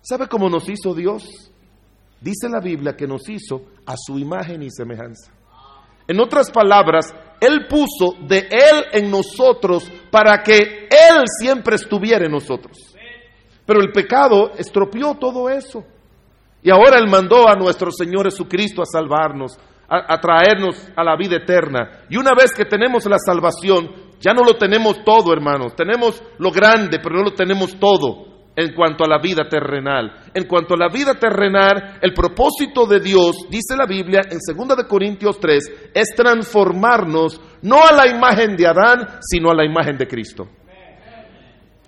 [0.00, 1.52] ¿Sabe cómo nos hizo Dios?
[2.20, 5.32] Dice la Biblia que nos hizo a su imagen y semejanza.
[6.08, 12.32] En otras palabras, Él puso de Él en nosotros para que Él siempre estuviera en
[12.32, 12.95] nosotros.
[13.66, 15.84] Pero el pecado estropeó todo eso.
[16.62, 21.36] Y ahora Él mandó a nuestro Señor Jesucristo a salvarnos, a, traernos a la vida
[21.36, 22.04] eterna.
[22.08, 25.74] Y una vez que tenemos la salvación, ya no lo tenemos todo, hermanos.
[25.76, 30.30] Tenemos lo grande, pero no lo tenemos todo en cuanto a la vida terrenal.
[30.32, 34.76] En cuanto a la vida terrenal, el propósito de Dios, dice la Biblia en 2
[34.76, 39.98] de Corintios 3, es transformarnos no a la imagen de Adán, sino a la imagen
[39.98, 40.48] de Cristo.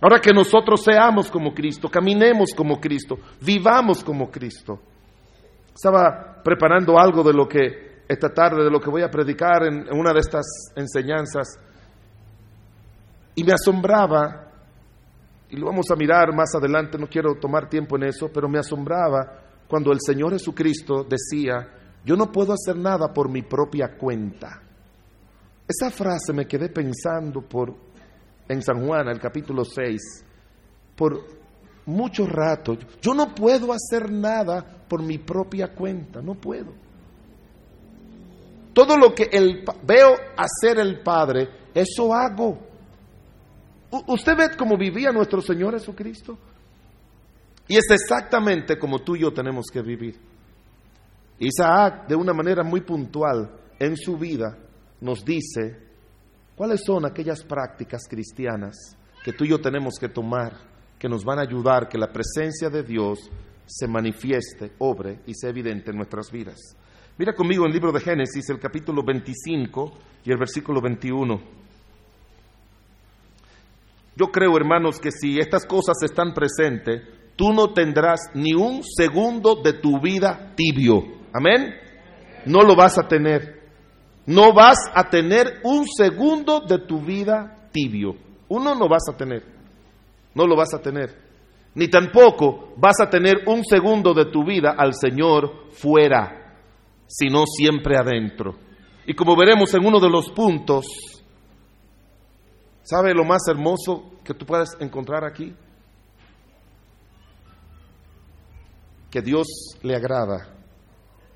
[0.00, 4.78] Ahora que nosotros seamos como Cristo, caminemos como Cristo, vivamos como Cristo.
[5.74, 9.92] Estaba preparando algo de lo que esta tarde, de lo que voy a predicar en
[9.92, 11.58] una de estas enseñanzas.
[13.34, 14.50] Y me asombraba,
[15.50, 18.58] y lo vamos a mirar más adelante, no quiero tomar tiempo en eso, pero me
[18.58, 21.68] asombraba cuando el Señor Jesucristo decía,
[22.04, 24.62] yo no puedo hacer nada por mi propia cuenta.
[25.68, 27.87] Esa frase me quedé pensando por
[28.48, 30.24] en San Juan, el capítulo 6,
[30.96, 31.24] por
[31.86, 32.76] mucho rato.
[33.00, 36.72] Yo no puedo hacer nada por mi propia cuenta, no puedo.
[38.72, 42.58] Todo lo que el, veo hacer el Padre, eso hago.
[44.06, 46.38] ¿Usted ve cómo vivía nuestro Señor Jesucristo?
[47.66, 50.18] Y es exactamente como tú y yo tenemos que vivir.
[51.38, 54.56] Isaac, de una manera muy puntual en su vida,
[55.00, 55.87] nos dice
[56.58, 60.54] cuáles son aquellas prácticas cristianas que tú y yo tenemos que tomar,
[60.98, 63.30] que nos van a ayudar que la presencia de Dios
[63.64, 66.56] se manifieste, obre y sea evidente en nuestras vidas.
[67.16, 69.92] Mira conmigo el libro de Génesis, el capítulo 25
[70.24, 71.40] y el versículo 21.
[74.16, 77.02] Yo creo, hermanos, que si estas cosas están presentes,
[77.36, 81.04] tú no tendrás ni un segundo de tu vida tibio.
[81.32, 81.72] Amén.
[82.46, 83.57] No lo vas a tener.
[84.28, 88.14] No vas a tener un segundo de tu vida tibio.
[88.48, 89.42] Uno no vas a tener.
[90.34, 91.16] No lo vas a tener.
[91.74, 96.58] Ni tampoco vas a tener un segundo de tu vida al Señor fuera,
[97.06, 98.54] sino siempre adentro.
[99.06, 100.84] Y como veremos en uno de los puntos,
[102.82, 105.54] ¿sabe lo más hermoso que tú puedes encontrar aquí?
[109.10, 109.46] Que Dios
[109.80, 110.54] le agrada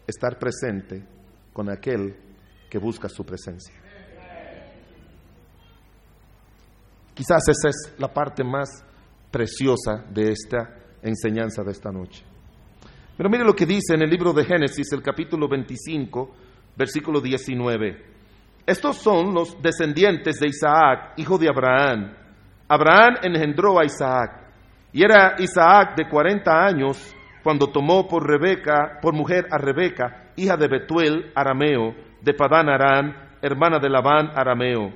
[0.07, 1.07] estar presente
[1.55, 2.32] con aquel
[2.72, 3.74] que busca su presencia.
[7.12, 8.82] Quizás esa es la parte más
[9.30, 12.24] preciosa de esta enseñanza de esta noche.
[13.14, 16.35] Pero mire lo que dice en el libro de Génesis, el capítulo 25,
[16.74, 18.06] versículo 19.
[18.64, 22.14] Estos son los descendientes de Isaac, hijo de Abraham.
[22.68, 24.46] Abraham engendró a Isaac,
[24.94, 30.56] y era Isaac de 40 años cuando tomó por Rebeca, por mujer a Rebeca, hija
[30.56, 34.92] de Betuel arameo, de Padán Aram, hermana de Labán arameo.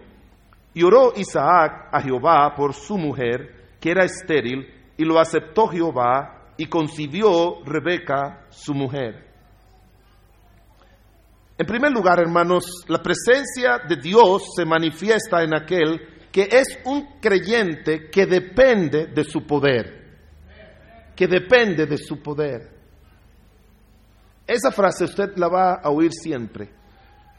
[0.74, 6.52] Y oró Isaac a Jehová por su mujer, que era estéril, y lo aceptó Jehová,
[6.56, 9.26] y concibió Rebeca su mujer.
[11.58, 17.18] En primer lugar, hermanos, la presencia de Dios se manifiesta en aquel que es un
[17.20, 20.06] creyente que depende de su poder
[21.16, 22.70] que depende de su poder.
[24.46, 26.70] Esa frase usted la va a oír siempre.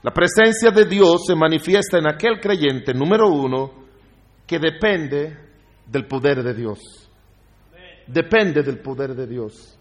[0.08, 3.74] La presencia de Dios se manifiesta en aquel creyente, número uno,
[4.48, 5.38] que depende
[5.86, 6.80] del poder de Dios.
[8.08, 9.78] Depende del poder de Dios.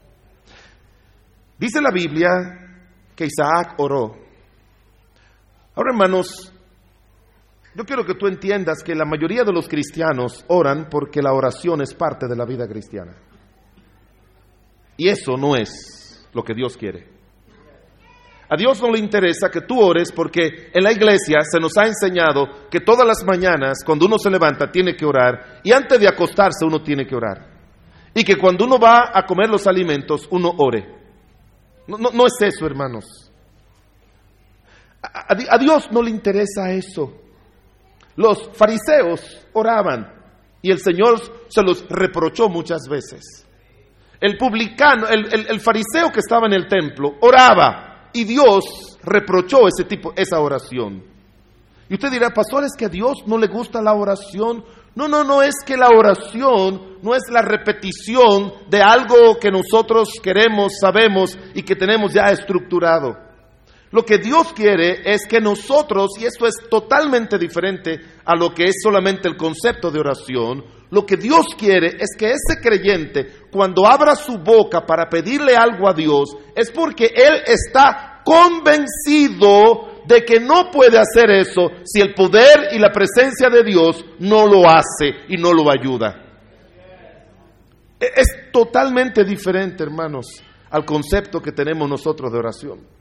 [1.57, 2.29] Dice la Biblia
[3.15, 4.17] que Isaac oró.
[5.77, 6.53] Ahora, hermanos,
[7.77, 11.83] yo quiero que tú entiendas que la mayoría de los cristianos oran porque la oración
[11.83, 13.15] es parte de la vida cristiana.
[14.97, 17.16] Y eso no es lo que Dios quiere.
[18.49, 21.87] A Dios no le interesa que tú ores porque en la iglesia se nos ha
[21.87, 26.09] enseñado que todas las mañanas cuando uno se levanta tiene que orar y antes de
[26.09, 27.55] acostarse uno tiene que orar.
[28.15, 30.95] Y que cuando uno va a comer los alimentos uno ore.
[31.89, 33.31] No, no, es eso, hermanos.
[35.03, 37.13] a Dios no le interesa eso.
[38.17, 40.13] Los fariseos oraban
[40.63, 43.47] y el Señor se los reprochó muchas veces.
[44.21, 47.86] El publicano, el, fariseo que estaba en el templo, oraba
[48.17, 48.65] y Dios
[49.03, 51.05] reprochó ese tipo, esa oración.
[51.89, 54.65] Y usted dirá, pastor, es que a Dios no le gusta la oración.
[54.95, 60.09] No, no, no es que la oración no es la repetición de algo que nosotros
[60.23, 63.26] queremos, sabemos y que tenemos ya estructurado.
[63.97, 68.65] Lo que Dios quiere es que nosotros, y esto es totalmente diferente a lo que
[68.65, 73.87] es solamente el concepto de oración, lo que Dios quiere es que ese creyente, cuando
[73.87, 80.41] abra su boca para pedirle algo a Dios, es porque Él está convencido de que
[80.41, 85.25] no puede hacer eso si el poder y la presencia de Dios no lo hace
[85.31, 86.23] y no lo ayuda.
[87.99, 90.27] E-, es totalmente diferente, hermanos,
[90.69, 92.96] al concepto que tenemos nosotros de oración.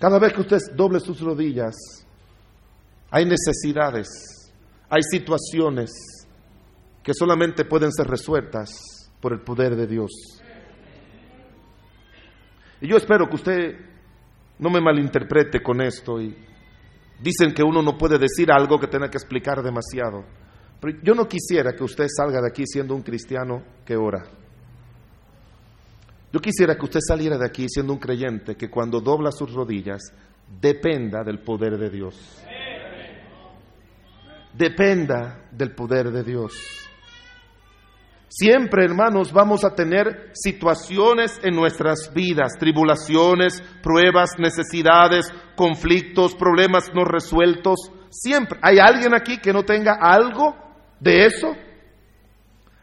[0.00, 1.76] Cada vez que usted doble sus rodillas,
[3.12, 4.40] hay necesidades
[4.90, 5.90] hay situaciones
[7.02, 8.70] que solamente pueden ser resueltas
[9.20, 10.10] por el poder de Dios.
[12.80, 13.74] Y yo espero que usted
[14.58, 16.20] no me malinterprete con esto.
[16.20, 16.36] Y
[17.22, 20.24] dicen que uno no puede decir algo que tenga que explicar demasiado.
[20.80, 24.24] Pero yo no quisiera que usted salga de aquí siendo un cristiano que ora.
[26.32, 30.12] Yo quisiera que usted saliera de aquí siendo un creyente que cuando dobla sus rodillas
[30.60, 32.44] dependa del poder de Dios
[34.52, 36.52] dependa del poder de Dios.
[38.28, 47.04] Siempre, hermanos, vamos a tener situaciones en nuestras vidas, tribulaciones, pruebas, necesidades, conflictos, problemas no
[47.04, 47.90] resueltos.
[48.10, 48.58] Siempre.
[48.62, 50.54] ¿Hay alguien aquí que no tenga algo
[51.00, 51.48] de eso?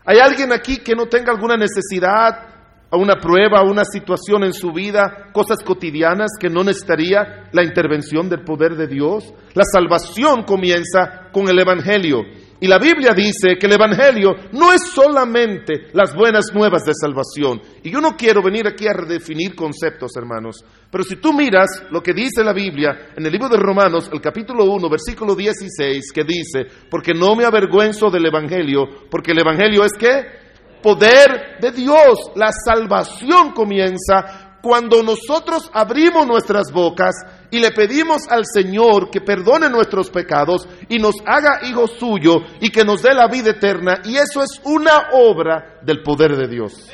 [0.03, 2.56] ¿Hay alguien aquí que no tenga alguna necesidad,
[2.89, 7.63] a una prueba, a una situación en su vida, cosas cotidianas que no necesitaría la
[7.63, 9.33] intervención del poder de Dios.
[9.53, 12.23] La salvación comienza con el Evangelio.
[12.59, 17.61] Y la Biblia dice que el Evangelio no es solamente las buenas nuevas de salvación.
[17.83, 20.65] Y yo no quiero venir aquí a redefinir conceptos, hermanos.
[20.89, 24.21] Pero si tú miras lo que dice la Biblia en el libro de Romanos, el
[24.21, 29.83] capítulo 1, versículo 16, que dice, porque no me avergüenzo del Evangelio, porque el Evangelio
[29.83, 30.46] es que
[30.81, 32.31] poder de Dios.
[32.35, 37.15] La salvación comienza cuando nosotros abrimos nuestras bocas
[37.51, 42.69] y le pedimos al Señor que perdone nuestros pecados y nos haga hijos suyos y
[42.69, 44.01] que nos dé la vida eterna.
[44.03, 46.89] Y eso es una obra del poder de Dios.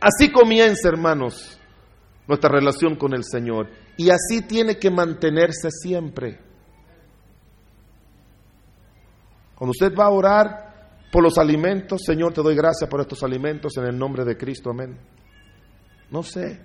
[0.00, 1.58] Así comienza, hermanos,
[2.26, 3.68] nuestra relación con el Señor.
[3.96, 6.40] Y así tiene que mantenerse siempre.
[9.54, 10.69] Cuando usted va a orar
[11.10, 14.70] por los alimentos, Señor, te doy gracias por estos alimentos en el nombre de Cristo,
[14.70, 14.98] amén.
[16.10, 16.60] No sé.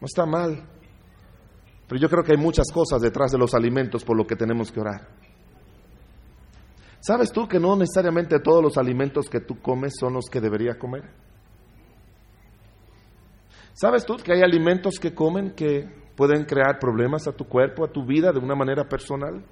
[0.00, 0.62] No está mal.
[1.88, 4.70] Pero yo creo que hay muchas cosas detrás de los alimentos por lo que tenemos
[4.70, 5.08] que orar.
[7.00, 10.76] ¿Sabes tú que no necesariamente todos los alimentos que tú comes son los que deberías
[10.76, 11.02] comer?
[13.74, 17.90] ¿Sabes tú que hay alimentos que comen que pueden crear problemas a tu cuerpo, a
[17.90, 19.44] tu vida de una manera personal?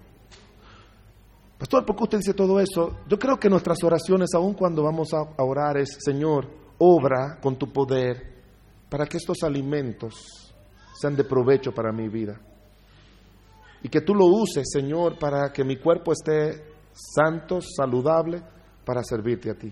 [1.60, 3.00] Pastor, ¿por qué usted dice todo eso?
[3.06, 6.48] Yo creo que nuestras oraciones, aun cuando vamos a orar, es, Señor,
[6.78, 8.32] obra con tu poder
[8.88, 10.54] para que estos alimentos
[10.98, 12.40] sean de provecho para mi vida.
[13.82, 18.42] Y que tú lo uses, Señor, para que mi cuerpo esté santo, saludable,
[18.86, 19.70] para servirte a ti.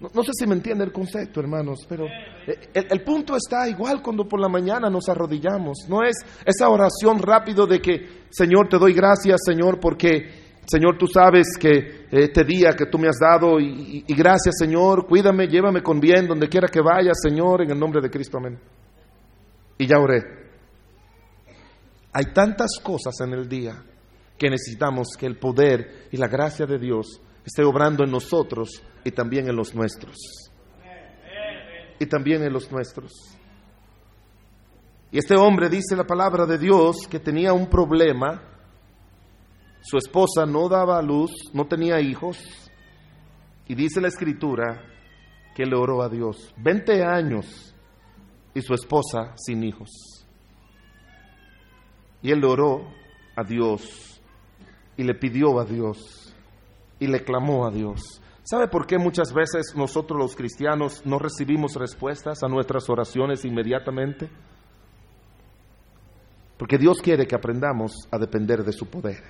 [0.00, 2.06] No, sé si me entiende el concepto, hermanos, pero
[2.46, 5.86] el, el, punto está igual cuando por la mañana nos arrodillamos.
[5.90, 11.06] No es esa oración rápido de que, Señor, te doy gracias, Señor, porque, Señor, tú
[11.06, 15.82] sabes que este día que tú me has dado y, y gracias, Señor, cuídame, llévame
[15.82, 18.58] con bien donde quiera que vaya, Señor, en el nombre de Cristo, amén.
[19.76, 20.22] Y ya oré.
[22.14, 23.84] Hay tantas cosas en el día
[24.38, 29.10] que necesitamos que el poder y la gracia de Dios esté obrando en nosotros y
[29.10, 30.16] también en los nuestros.
[31.98, 33.12] Y también en los nuestros.
[35.12, 38.42] Y este hombre dice la palabra de Dios que tenía un problema.
[39.82, 42.38] Su esposa no daba a luz, no tenía hijos.
[43.66, 44.82] Y dice la escritura
[45.54, 46.54] que le oró a Dios.
[46.58, 47.74] 20 años
[48.54, 49.90] y su esposa sin hijos.
[52.22, 52.92] Y él le oró
[53.36, 54.20] a Dios
[54.96, 56.19] y le pidió a Dios
[57.00, 58.22] y le clamó a Dios.
[58.44, 64.30] ¿Sabe por qué muchas veces nosotros los cristianos no recibimos respuestas a nuestras oraciones inmediatamente?
[66.56, 69.22] Porque Dios quiere que aprendamos a depender de su poder.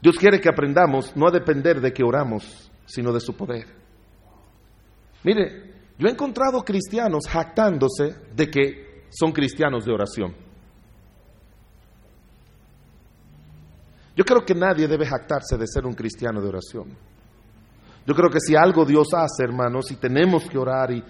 [0.00, 3.66] Dios quiere que aprendamos no a depender de que oramos, sino de su poder.
[5.24, 10.45] Mire, yo he encontrado cristianos jactándose de que son cristianos de oración.
[14.16, 16.96] Yo creo que nadie debe jactarse de ser un cristiano de oración.
[18.06, 21.02] Yo creo que si algo Dios hace, hermanos, y tenemos que orar, y,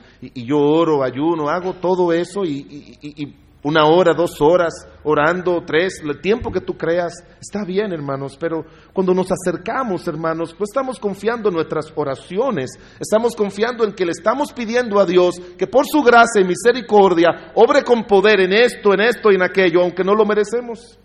[0.44, 4.72] yo oro, ayuno, hago todo eso, y, y, una hora, dos horas,
[5.04, 10.54] orando, tres, el tiempo que tú creas, está bien, hermanos, pero cuando nos acercamos, hermanos,
[10.57, 15.34] pues estamos confiando en nuestras oraciones, estamos confiando en que le estamos pidiendo a Dios
[15.59, 19.42] que por su gracia y misericordia obre con poder en esto, en esto y en
[19.42, 20.98] aquello, aunque no lo merecemos.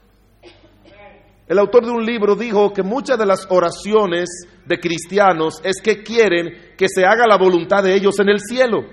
[1.51, 4.29] El autor de un libro dijo que muchas de las oraciones
[4.65, 8.85] de cristianos es que quieren que se haga la voluntad de ellos en el cielo.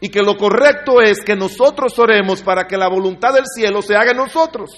[0.00, 3.94] Y que lo correcto es que nosotros oremos para que la voluntad del cielo se
[3.94, 4.70] haga en nosotros.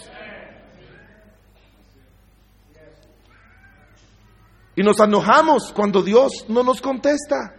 [4.77, 7.55] Y nos enojamos cuando Dios no nos contesta.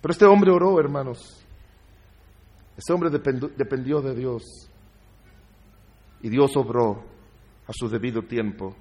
[0.00, 1.44] Pero este hombre oró, hermanos.
[2.76, 4.44] Este hombre dependió de Dios.
[6.22, 7.07] Y Dios obró
[7.68, 8.74] a su debido tiempo,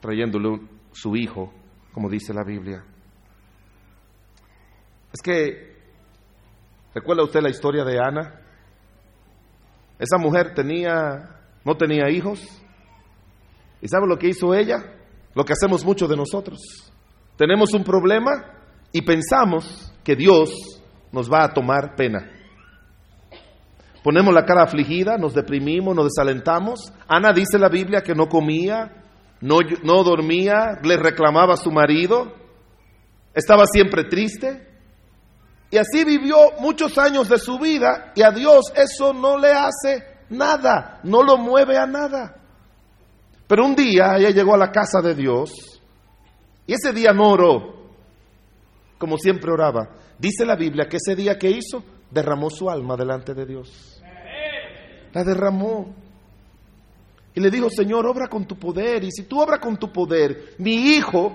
[0.00, 0.60] trayéndole
[0.92, 1.52] su hijo,
[1.92, 2.84] como dice la Biblia.
[5.12, 5.76] Es que,
[6.92, 8.40] ¿recuerda usted la historia de Ana?
[10.00, 12.42] Esa mujer tenía, no tenía hijos.
[13.80, 14.78] ¿Y sabe lo que hizo ella?
[15.34, 16.58] Lo que hacemos muchos de nosotros.
[17.36, 18.32] Tenemos un problema
[18.90, 20.82] y pensamos que Dios
[21.12, 22.30] nos va a tomar pena.
[24.04, 26.92] Ponemos la cara afligida, nos deprimimos, nos desalentamos.
[27.08, 29.02] Ana dice la Biblia que no comía,
[29.40, 32.34] no, no dormía, le reclamaba a su marido,
[33.32, 34.68] estaba siempre triste.
[35.70, 40.04] Y así vivió muchos años de su vida y a Dios eso no le hace
[40.28, 42.42] nada, no lo mueve a nada.
[43.46, 45.80] Pero un día ella llegó a la casa de Dios
[46.66, 47.74] y ese día no oró
[48.98, 49.88] como siempre oraba.
[50.18, 53.93] Dice la Biblia que ese día que hizo derramó su alma delante de Dios
[55.14, 55.94] la derramó.
[57.34, 59.02] Y le dijo, Señor, obra con tu poder.
[59.04, 61.30] Y si tú obras con tu poder, mi hijo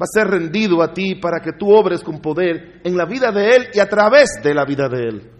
[0.00, 3.32] va a ser rendido a ti para que tú obres con poder en la vida
[3.32, 5.30] de él y a través de la vida de él.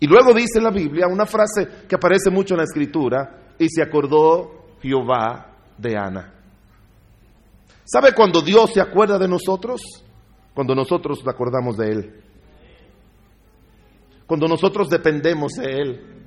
[0.00, 3.82] Y luego dice la Biblia una frase que aparece mucho en la escritura, y se
[3.82, 6.32] acordó Jehová de Ana.
[7.84, 9.80] ¿Sabe cuando Dios se acuerda de nosotros?
[10.54, 12.22] Cuando nosotros nos acordamos de Él.
[14.26, 16.17] Cuando nosotros dependemos de Él.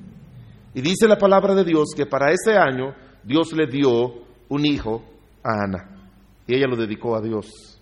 [0.73, 5.03] Y dice la palabra de Dios que para ese año Dios le dio un hijo
[5.43, 6.11] a Ana.
[6.47, 7.79] Y ella lo dedicó a Dios.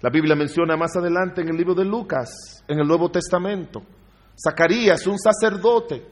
[0.00, 3.82] La Biblia menciona más adelante en el libro de Lucas, en el Nuevo Testamento,
[4.36, 6.04] Zacarías, un sacerdote,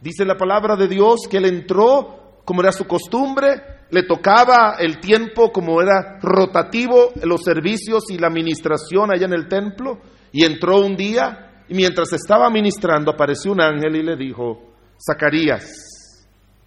[0.00, 5.00] dice la palabra de Dios que él entró como era su costumbre, le tocaba el
[5.00, 9.98] tiempo como era rotativo los servicios y la administración allá en el templo,
[10.32, 14.71] y entró un día y mientras estaba ministrando apareció un ángel y le dijo,
[15.04, 15.64] Zacarías,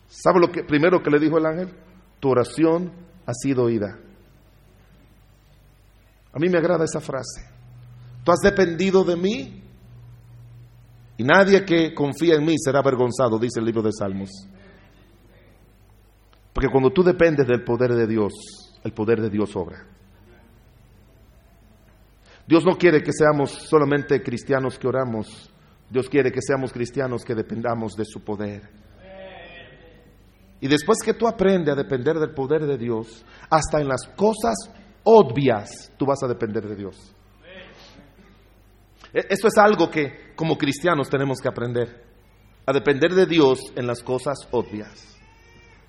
[0.08, 1.74] ¿sabe lo que primero que le dijo el ángel?
[2.20, 2.92] Tu oración
[3.26, 3.98] ha sido oída.
[6.34, 7.50] A mí me agrada esa frase.
[8.24, 9.64] Tú has dependido de mí
[11.18, 14.30] y nadie que confía en mí será avergonzado, dice el libro de Salmos.
[16.52, 18.34] Porque cuando tú dependes del poder de Dios,
[18.84, 19.86] el poder de Dios obra.
[22.48, 25.52] Dios no quiere que seamos solamente cristianos que oramos.
[25.90, 28.70] Dios quiere que seamos cristianos que dependamos de su poder.
[30.62, 34.56] Y después que tú aprendes a depender del poder de Dios, hasta en las cosas
[35.04, 37.14] obvias, tú vas a depender de Dios.
[39.14, 42.04] E, Esto es algo que como cristianos tenemos que aprender,
[42.66, 45.16] a depender de Dios en las cosas obvias.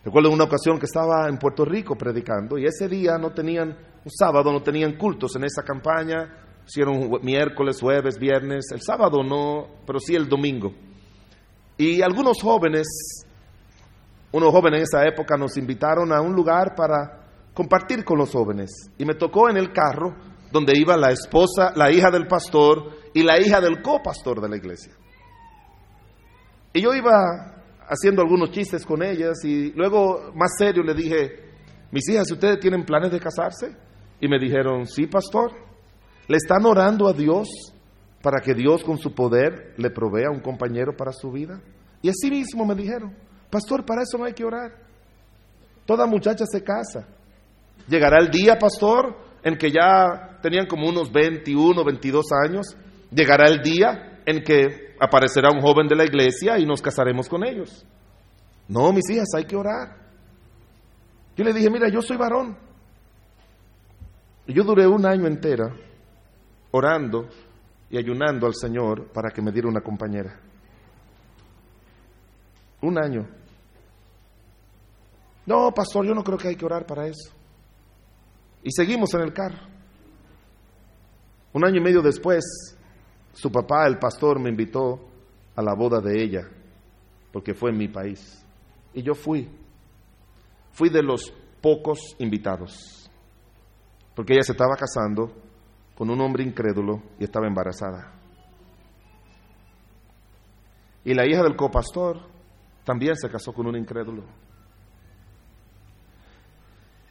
[0.05, 3.70] Recuerdo una ocasión que estaba en Puerto Rico predicando y ese día no tenían,
[4.05, 9.66] un sábado no tenían cultos en esa campaña, hicieron miércoles, jueves, viernes, el sábado no,
[9.86, 10.72] pero sí el domingo.
[11.78, 12.86] Y algunos jóvenes,
[14.32, 18.90] unos jóvenes en esa época nos invitaron a un lugar para compartir con los jóvenes.
[18.98, 20.14] Y me tocó en el carro
[20.50, 24.56] donde iba la esposa, la hija del pastor y la hija del copastor de la
[24.56, 24.92] iglesia.
[26.72, 31.46] Y yo iba haciendo algunos chistes con ellas y luego más serio le dije,
[31.90, 33.76] mis hijas, ¿ustedes tienen planes de casarse?
[34.20, 35.65] Y me dijeron, sí, pastor.
[36.29, 37.49] ¿Le están orando a Dios
[38.22, 41.61] para que Dios con su poder le provea un compañero para su vida?
[42.03, 43.16] Y así mismo me dijeron,
[43.51, 44.72] pastor, para eso no hay que orar.
[45.85, 47.07] Toda muchacha se casa.
[47.89, 52.77] Llegará el día, pastor, en que ya tenían como unos 21, 22 años.
[53.12, 57.47] Llegará el día en que aparecerá un joven de la iglesia y nos casaremos con
[57.47, 57.87] ellos.
[58.66, 59.97] No, mis hijas, hay que orar.
[61.37, 62.57] Yo le dije, mira, yo soy varón.
[64.49, 65.86] Yo duré un año entero
[66.70, 67.28] orando
[67.90, 70.40] y ayunando al Señor para que me diera una compañera.
[72.82, 73.26] Un año.
[75.46, 77.32] No, pastor, yo no creo que hay que orar para eso.
[78.62, 79.58] Y seguimos en el carro.
[81.52, 82.44] Un año y medio después,
[83.32, 85.08] su papá, el pastor, me invitó
[85.54, 86.48] a la boda de ella,
[87.32, 88.44] porque fue en mi país.
[88.92, 89.48] Y yo fui.
[90.72, 93.10] Fui de los pocos invitados,
[94.14, 95.32] porque ella se estaba casando
[95.97, 98.12] con un hombre incrédulo y estaba embarazada.
[101.05, 102.18] Y la hija del copastor
[102.84, 104.24] también se casó con un incrédulo.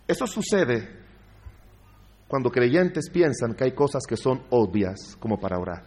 [0.07, 1.03] Eso sucede
[2.27, 5.83] cuando creyentes piensan que hay cosas que son obvias como para orar.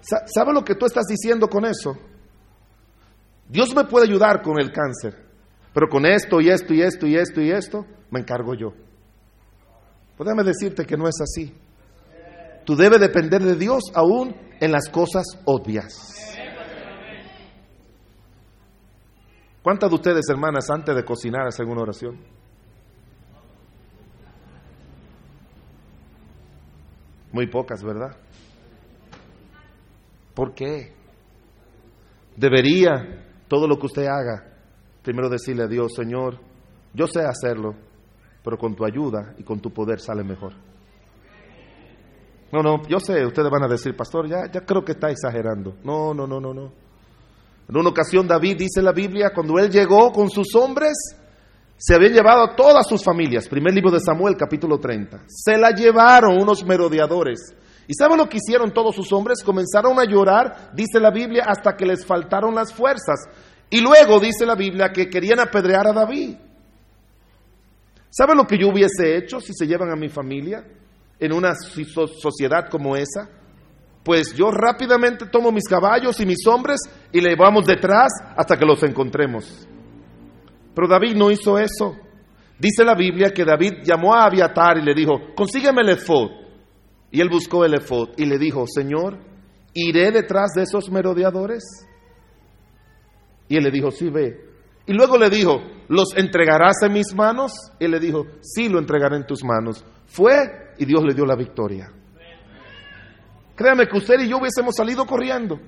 [0.00, 1.96] ¿Sabe lo que tú estás diciendo con eso?
[3.48, 5.26] Dios me puede ayudar con el cáncer,
[5.72, 8.72] pero con esto y esto y esto y esto y esto me encargo yo.
[10.22, 11.52] Pues déjame decirte que no es así.
[12.64, 16.28] Tú debes depender de Dios aún en las cosas obvias.
[19.64, 22.20] ¿Cuántas de ustedes, hermanas, antes de cocinar hacen una oración?
[27.32, 28.16] Muy pocas, ¿verdad?
[30.34, 30.92] ¿Por qué?
[32.36, 34.54] Debería todo lo que usted haga,
[35.02, 36.38] primero decirle a Dios, Señor,
[36.94, 37.74] yo sé hacerlo,
[38.42, 40.52] pero con tu ayuda y con tu poder sale mejor.
[42.52, 45.76] No, no, yo sé, ustedes van a decir, pastor, ya, ya creo que está exagerando.
[45.84, 46.72] No, no, no, no, no.
[47.68, 50.92] En una ocasión David dice la Biblia, cuando él llegó con sus hombres,
[51.78, 53.48] se habían llevado a todas sus familias.
[53.48, 55.24] Primer libro de Samuel, capítulo 30.
[55.26, 57.56] Se la llevaron unos merodeadores.
[57.88, 59.42] ¿Y saben lo que hicieron todos sus hombres?
[59.42, 63.26] Comenzaron a llorar, dice la Biblia, hasta que les faltaron las fuerzas.
[63.70, 66.36] Y luego dice la Biblia que querían apedrear a David.
[68.14, 70.62] ¿Saben lo que yo hubiese hecho si se llevan a mi familia
[71.18, 73.30] en una sociedad como esa?
[74.04, 76.78] Pues yo rápidamente tomo mis caballos y mis hombres
[77.10, 79.66] y le vamos detrás hasta que los encontremos.
[80.74, 81.96] Pero David no hizo eso.
[82.58, 86.32] Dice la Biblia que David llamó a Abiatar y le dijo, consígueme el efod.
[87.10, 89.20] Y él buscó el efod y le dijo, Señor,
[89.72, 91.62] ¿iré detrás de esos merodeadores?
[93.48, 94.51] Y él le dijo, sí, ve.
[94.86, 97.52] Y luego le dijo, ¿los entregarás en mis manos?
[97.78, 99.84] Y le dijo, sí, lo entregaré en tus manos.
[100.06, 101.90] Fue y Dios le dio la victoria.
[103.54, 105.60] Créame que usted y yo hubiésemos salido corriendo.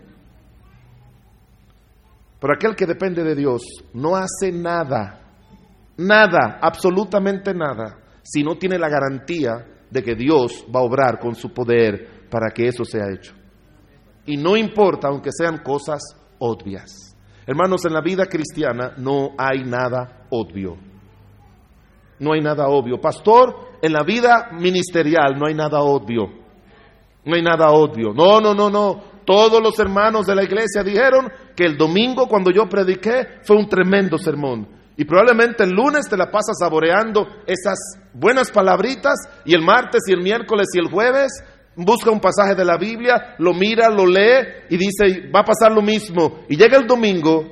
[2.41, 3.63] Pero aquel que depende de Dios
[3.95, 5.21] no hace nada,
[5.97, 11.35] nada, absolutamente nada, si no tiene la garantía de que Dios va a obrar con
[11.35, 13.33] su poder para que eso sea hecho.
[14.27, 16.03] Y no importa, aunque sean cosas
[16.39, 17.14] obvias.
[17.47, 20.77] Hermanos, en la vida cristiana no hay nada obvio.
[22.19, 23.01] No hay nada obvio.
[23.01, 26.45] Pastor, en la vida ministerial no hay nada obvio.
[27.25, 28.13] No hay nada obvio.
[28.15, 29.15] No, no, no, no.
[29.27, 33.69] Todos los hermanos de la iglesia dijeron que el domingo cuando yo prediqué fue un
[33.69, 34.69] tremendo sermón.
[34.97, 37.79] Y probablemente el lunes te la pasas saboreando esas
[38.13, 39.15] buenas palabritas
[39.45, 41.33] y el martes y el miércoles y el jueves
[41.77, 45.73] busca un pasaje de la Biblia, lo mira, lo lee y dice, va a pasar
[45.73, 46.45] lo mismo.
[46.49, 47.45] Y llega el domingo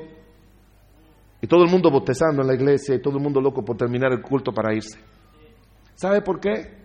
[1.41, 4.13] y todo el mundo botezando en la iglesia y todo el mundo loco por terminar
[4.13, 4.99] el culto para irse.
[5.95, 6.83] ¿Sabe por qué?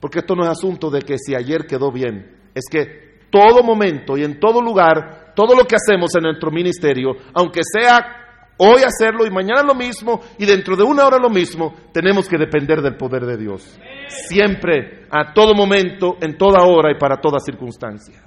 [0.00, 4.16] Porque esto no es asunto de que si ayer quedó bien, es que todo momento
[4.16, 8.19] y en todo lugar, todo lo que hacemos en nuestro ministerio, aunque sea
[8.62, 12.36] hoy hacerlo y mañana lo mismo y dentro de una hora lo mismo, tenemos que
[12.36, 13.78] depender del poder de Dios.
[14.08, 18.22] Siempre, a todo momento, en toda hora y para toda circunstancia.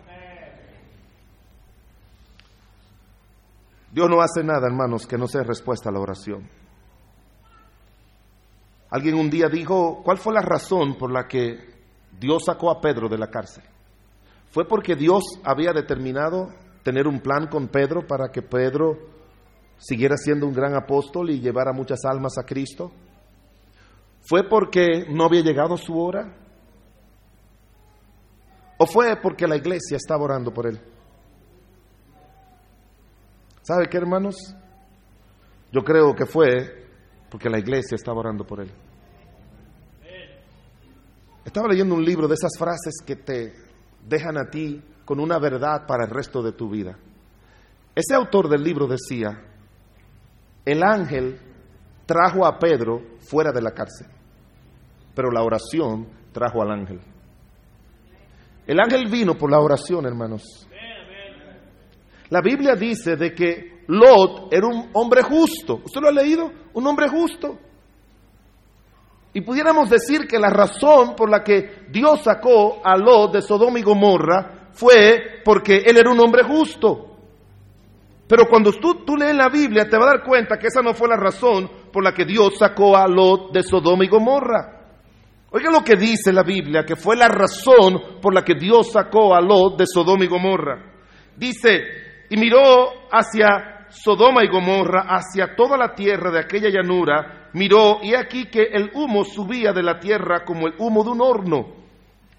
[3.92, 6.50] Dios no hace nada, hermanos, que no sea respuesta a la oración.
[8.90, 11.58] Alguien un día dijo, ¿cuál fue la razón por la que
[12.20, 13.64] Dios sacó a Pedro de la cárcel?
[14.50, 16.50] ¿Fue porque Dios había determinado
[16.82, 19.13] tener un plan con Pedro para que Pedro
[19.78, 22.92] siguiera siendo un gran apóstol y llevara muchas almas a Cristo?
[24.22, 26.34] ¿Fue porque no había llegado su hora?
[28.78, 30.80] ¿O fue porque la iglesia estaba orando por él?
[33.62, 34.36] ¿Sabe qué, hermanos?
[35.72, 36.88] Yo creo que fue
[37.30, 38.72] porque la iglesia estaba orando por él.
[41.46, 43.54] Estaba leyendo un libro de esas frases que te
[44.08, 46.98] dejan a ti con una verdad para el resto de tu vida.
[47.96, 49.53] Ese autor del libro decía,
[50.66, 51.40] el ángel
[52.06, 54.08] trajo a Pedro fuera de la cárcel,
[55.14, 57.00] pero la oración trajo al ángel.
[58.66, 60.68] El ángel vino por la oración, hermanos.
[62.30, 65.82] La Biblia dice de que Lot era un hombre justo.
[65.84, 66.52] ¿Usted lo ha leído?
[66.74, 67.60] Un hombre justo.
[69.34, 73.80] Y pudiéramos decir que la razón por la que Dios sacó a Lot de Sodoma
[73.80, 77.13] y Gomorra fue porque él era un hombre justo.
[78.36, 80.96] Pero cuando tú, tú lees la Biblia te vas a dar cuenta que esa no
[80.96, 84.88] fue la razón por la que Dios sacó a Lot de Sodoma y Gomorra.
[85.52, 89.36] Oiga lo que dice la Biblia, que fue la razón por la que Dios sacó
[89.36, 90.84] a Lot de Sodoma y Gomorra.
[91.38, 91.84] Dice,
[92.32, 98.16] y miró hacia Sodoma y Gomorra, hacia toda la tierra de aquella llanura, miró y
[98.16, 101.68] aquí que el humo subía de la tierra como el humo de un horno.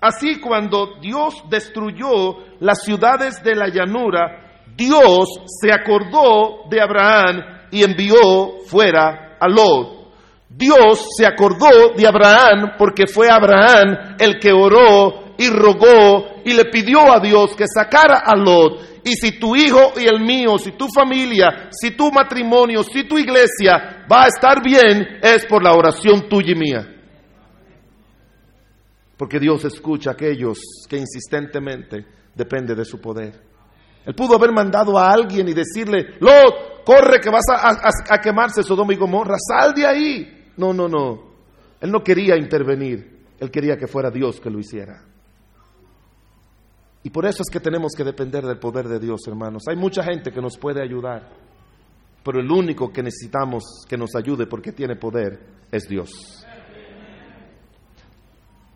[0.01, 4.44] Así cuando Dios destruyó las ciudades de la llanura,
[4.77, 5.29] Dios
[5.61, 7.41] se acordó de Abraham
[7.71, 10.05] y envió fuera a Lot.
[10.49, 16.67] Dios se acordó de Abraham porque fue Abraham el que oró y rogó y le
[16.67, 19.03] pidió a Dios que sacara a Lot.
[19.05, 23.19] Y si tu hijo y el mío, si tu familia, si tu matrimonio, si tu
[23.19, 26.95] iglesia va a estar bien, es por la oración tuya y mía.
[29.17, 30.59] Porque Dios escucha a aquellos
[30.89, 33.54] que insistentemente depende de su poder.
[34.05, 38.93] Él pudo haber mandado a alguien y decirle, Lot, corre que vas a, quemarse Sodoma
[38.93, 40.51] y Gomorra, sal de ahí.
[40.57, 41.35] No, no, no.
[41.81, 45.03] Él no quería intervenir, él quería que fuera Dios que lo hiciera.
[47.03, 49.65] Y por eso es que tenemos que depender del poder de Dios, hermanos.
[49.69, 51.29] Hay mucha gente que nos puede ayudar,
[52.23, 55.39] pero el único que necesitamos que nos ayude porque tiene poder
[55.71, 56.47] es Dios.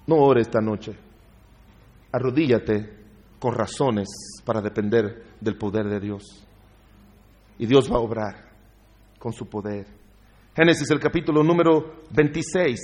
[0.06, 0.94] No ore esta noche.
[2.12, 2.97] Arrodíllate
[3.38, 4.08] con razones
[4.44, 6.22] para depender del poder de Dios.
[7.58, 8.48] Y Dios va a obrar
[9.18, 9.86] con su poder.
[10.54, 12.80] Génesis el capítulo número 26.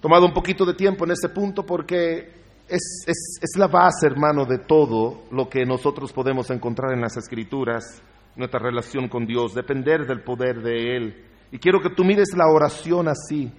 [0.00, 4.44] Tomado un poquito de tiempo en ese punto porque es, es, es, la base, hermano,
[4.44, 8.02] de todo lo que nosotros podemos encontrar en las escrituras,
[8.36, 11.24] nuestra relación con Dios, depender del poder de Él.
[11.52, 13.52] Y quiero que tú mires la oración así,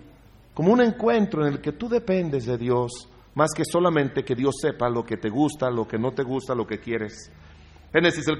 [0.53, 4.55] como un encuentro en el que tú dependes de Dios, más que solamente que Dios
[4.61, 7.31] sepa lo que te gusta, lo que no te gusta, lo que quieres.
[7.91, 8.39] Génesis, el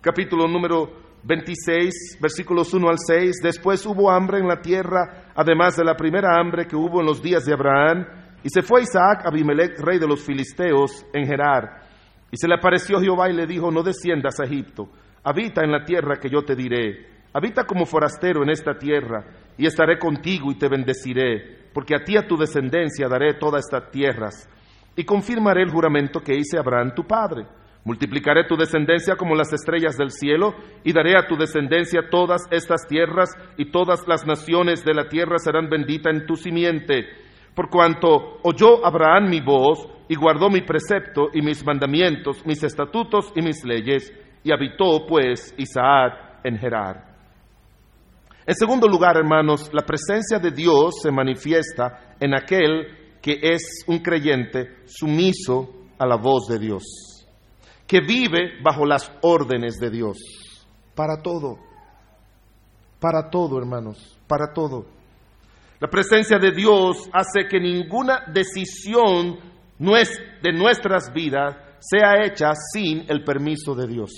[0.00, 3.36] capítulo número 26, versículos 1 al 6.
[3.42, 7.22] Después hubo hambre en la tierra, además de la primera hambre que hubo en los
[7.22, 8.06] días de Abraham.
[8.42, 11.82] Y se fue Isaac a Abimelech, rey de los filisteos, en Gerar.
[12.30, 14.88] Y se le apareció Jehová y le dijo, no desciendas a Egipto.
[15.24, 17.16] habita en la tierra que yo te diré.
[17.32, 19.24] Habita como forastero en esta tierra,
[19.58, 23.90] y estaré contigo y te bendeciré, porque a ti a tu descendencia daré todas estas
[23.90, 24.48] tierras,
[24.96, 27.44] y confirmaré el juramento que hice a Abraham tu padre.
[27.84, 30.54] Multiplicaré tu descendencia como las estrellas del cielo,
[30.84, 35.36] y daré a tu descendencia todas estas tierras, y todas las naciones de la tierra
[35.36, 37.08] serán benditas en tu simiente.
[37.54, 43.30] Por cuanto oyó Abraham mi voz, y guardó mi precepto y mis mandamientos, mis estatutos
[43.36, 44.10] y mis leyes,
[44.42, 47.15] y habitó pues Isaac en Gerar.
[48.46, 53.98] En segundo lugar, hermanos, la presencia de Dios se manifiesta en aquel que es un
[53.98, 55.68] creyente sumiso
[55.98, 56.84] a la voz de Dios,
[57.88, 60.18] que vive bajo las órdenes de Dios,
[60.94, 61.58] para todo,
[63.00, 64.86] para todo, hermanos, para todo.
[65.80, 69.40] La presencia de Dios hace que ninguna decisión
[69.76, 74.12] de nuestras vidas sea hecha sin el permiso de Dios.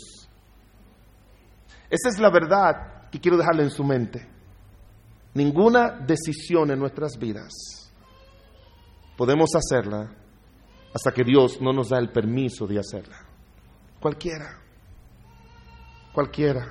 [1.89, 4.29] Esa es la verdad que quiero dejarle en su mente.
[5.35, 7.53] Ninguna decisión en nuestras vidas
[9.17, 10.11] podemos hacerla
[10.95, 13.19] hasta que Dios no nos da el permiso de hacerla.
[14.01, 14.59] Cualquiera.
[16.13, 16.71] Cualquiera.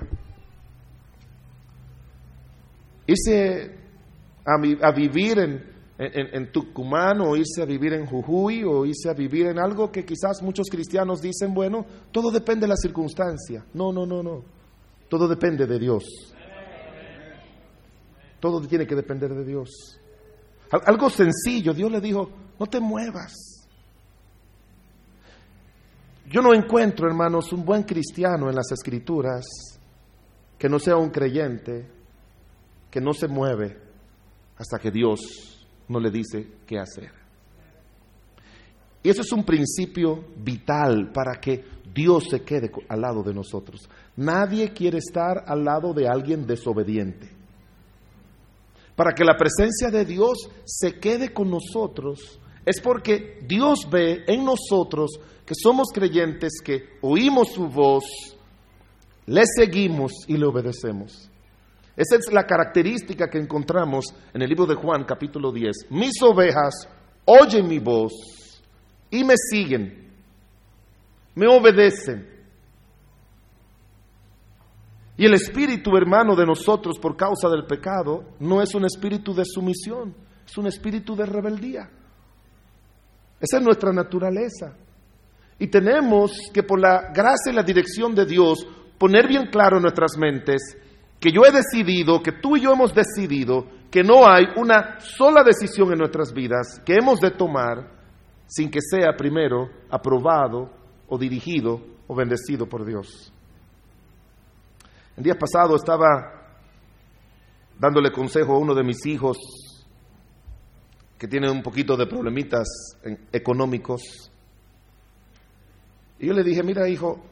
[3.06, 3.78] Irse
[4.46, 5.64] a, vivir en,
[5.98, 10.04] en, Tucumán o irse a vivir en Jujuy o irse a vivir en algo que
[10.04, 13.66] quizás muchos cristianos dicen, bueno, todo depende de la circunstancia.
[13.74, 14.57] No, no, no, no.
[15.10, 16.04] Todo depende de Dios.
[18.40, 20.00] Todo tiene que depender de Dios.
[20.86, 22.30] Algo sencillo, Dios le dijo,
[22.60, 23.34] no te muevas.
[26.30, 29.46] Yo no encuentro, hermanos, un buen cristiano en las escrituras
[30.58, 31.90] que no sea un creyente,
[32.92, 33.78] que no se mueve
[34.58, 37.12] hasta que Dios no le dice qué hacer.
[39.04, 41.64] Y eso es un principio vital para que
[41.98, 43.90] Dios se quede al lado de nosotros.
[44.16, 47.28] Nadie quiere estar al lado de alguien desobediente.
[48.96, 54.46] Para que la presencia de Dios se quede con nosotros, es porque Dios ve en
[54.46, 58.04] nosotros que somos creyentes, que oímos su voz,
[59.26, 61.32] le seguimos y le obedecemos.
[61.96, 65.90] Esa es la característica que encontramos en el libro de Juan capítulo 10.
[65.90, 66.88] Mis ovejas
[67.26, 68.14] oyen mi voz
[69.10, 70.07] y me siguen,
[71.38, 72.28] me obedecen.
[75.16, 79.44] Y el espíritu hermano de nosotros por causa del pecado no es un espíritu de
[79.46, 81.90] sumisión, es un espíritu de rebeldía.
[83.40, 84.76] Esa es nuestra naturaleza.
[85.60, 88.66] Y tenemos que por la gracia y la dirección de Dios
[88.98, 90.76] poner bien claro en nuestras mentes
[91.20, 95.44] que yo he decidido, que tú y yo hemos decidido que no hay una sola
[95.44, 97.92] decisión en nuestras vidas que hemos de tomar
[98.48, 100.77] sin que sea primero aprobado
[101.08, 103.32] o dirigido o bendecido por Dios.
[105.16, 106.38] El día pasado estaba
[107.80, 109.38] dándole consejo a uno de mis hijos
[111.18, 112.68] que tiene un poquito de problemitas
[113.32, 114.32] económicos.
[116.20, 117.24] Y yo le dije, mira hijo,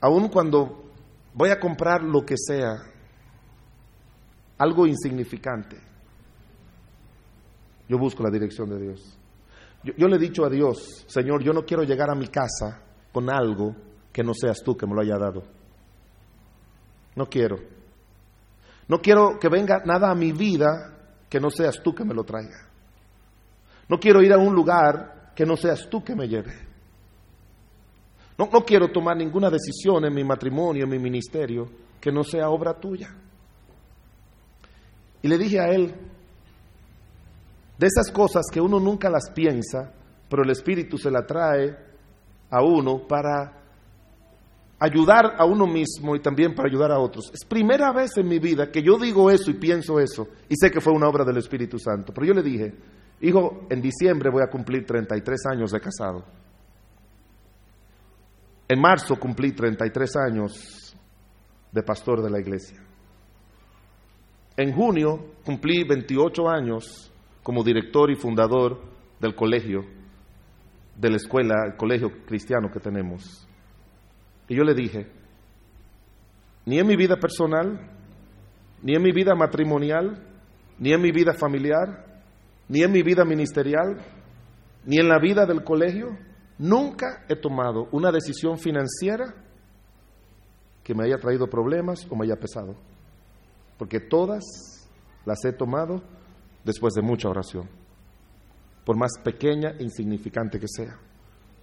[0.00, 0.84] aun cuando
[1.34, 2.76] voy a comprar lo que sea,
[4.58, 5.76] algo insignificante,
[7.88, 9.15] yo busco la dirección de Dios.
[9.96, 12.82] Yo, le he dicho a Dios, Señor, yo no quiero llegar a mi casa
[13.12, 13.74] con algo
[14.12, 15.44] que no seas tú que me lo haya dado.
[17.14, 17.56] No quiero.
[18.88, 20.92] No quiero que venga nada a mi vida
[21.28, 22.68] que no seas tú que me lo traiga.
[23.88, 26.52] No quiero ir a un lugar que no seas tú que me lleve.
[28.38, 31.68] No, no quiero tomar ninguna decisión en mi matrimonio, en mi ministerio,
[32.00, 33.14] que no sea obra tuya.
[35.22, 35.94] Y le dije a él,
[37.78, 39.92] de esas cosas que uno nunca las piensa,
[40.28, 41.76] pero el Espíritu se la trae
[42.50, 43.52] a uno para
[44.78, 47.30] ayudar a uno mismo y también para ayudar a otros.
[47.32, 50.70] Es primera vez en mi vida que yo digo eso y pienso eso y sé
[50.70, 52.12] que fue una obra del Espíritu Santo.
[52.12, 52.74] Pero yo le dije,
[53.20, 56.24] hijo, en diciembre voy a cumplir 33 años de casado.
[58.68, 60.96] En marzo cumplí 33 años
[61.70, 62.82] de pastor de la iglesia.
[64.56, 67.12] En junio cumplí 28 años
[67.46, 68.80] como director y fundador
[69.20, 69.84] del colegio,
[70.96, 73.46] de la escuela, el colegio cristiano que tenemos.
[74.48, 75.06] Y yo le dije,
[76.64, 77.88] ni en mi vida personal,
[78.82, 80.26] ni en mi vida matrimonial,
[80.80, 82.20] ni en mi vida familiar,
[82.68, 83.96] ni en mi vida ministerial,
[84.84, 86.18] ni en la vida del colegio,
[86.58, 89.36] nunca he tomado una decisión financiera
[90.82, 92.74] que me haya traído problemas o me haya pesado.
[93.78, 94.42] Porque todas
[95.24, 96.02] las he tomado
[96.66, 97.68] después de mucha oración,
[98.84, 100.98] por más pequeña e insignificante que sea.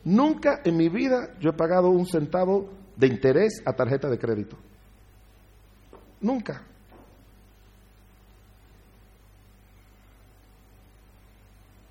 [0.05, 4.57] Nunca en mi vida yo he pagado un centavo de interés a tarjeta de crédito.
[6.21, 6.63] Nunca.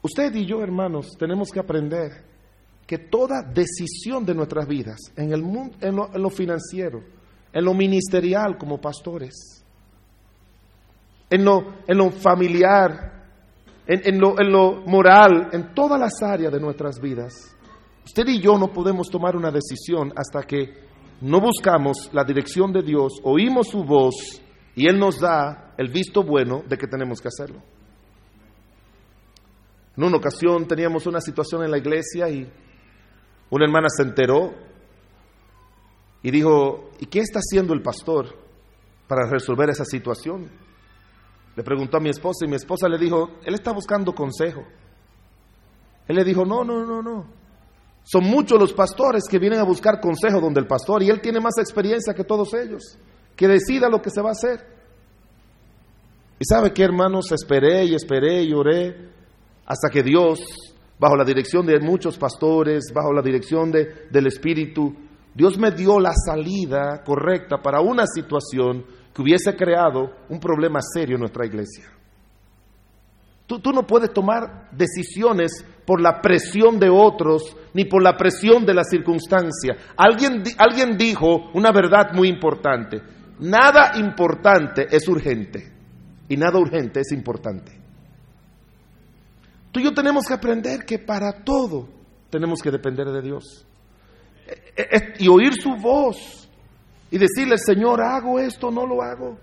[0.00, 2.24] Usted y yo, hermanos, tenemos que aprender
[2.86, 7.02] que toda decisión de nuestras vidas, en, el mundo, en, lo, financiero,
[7.52, 9.61] en lo ministerial como pastores,
[11.32, 12.90] en lo, en lo familiar,
[13.86, 17.56] en, lo, en lo moral, en todas las áreas de nuestras vidas,
[18.04, 20.74] usted y yo no podemos tomar una decisión hasta que
[21.22, 24.42] no buscamos la dirección de Dios, oímos su voz
[24.76, 27.62] y Él nos da el visto bueno de que tenemos que hacerlo.
[29.96, 32.46] En una ocasión teníamos una situación en la iglesia y
[33.48, 34.52] una hermana se enteró
[36.22, 38.36] y dijo, ¿y qué está haciendo el pastor
[39.08, 40.50] para resolver esa situación?
[41.54, 44.62] Le preguntó a mi esposa y mi esposa le dijo, él está buscando consejo.
[46.08, 47.26] Él le dijo, no, no, no, no.
[48.04, 51.40] Son muchos los pastores que vienen a buscar consejo donde el pastor y él tiene
[51.40, 52.98] más experiencia que todos ellos.
[53.36, 54.66] Que decida lo que se va a hacer.
[56.38, 59.10] Y sabe qué, hermanos, esperé y esperé y oré
[59.66, 60.40] hasta que Dios,
[60.98, 64.92] bajo la dirección de muchos pastores, bajo la dirección de, del Espíritu,
[65.34, 68.84] Dios me dio la salida correcta para una situación
[69.14, 71.84] que hubiese creado un problema serio en nuestra iglesia.
[73.46, 78.64] Tú, tú, no puedes tomar decisiones por la presión de otros ni por la presión
[78.64, 79.76] de la circunstancia.
[79.96, 83.02] Alguien, alguien dijo una verdad muy importante.
[83.40, 85.72] Nada importante es urgente
[86.28, 87.78] y nada urgente es importante.
[89.72, 91.88] Tú y yo tenemos que aprender que para todo
[92.30, 93.66] tenemos que depender de Dios.
[94.46, 96.41] Eh, eh, y oír su voz
[97.12, 99.36] y decirle, Señor, hago esto, no lo hago.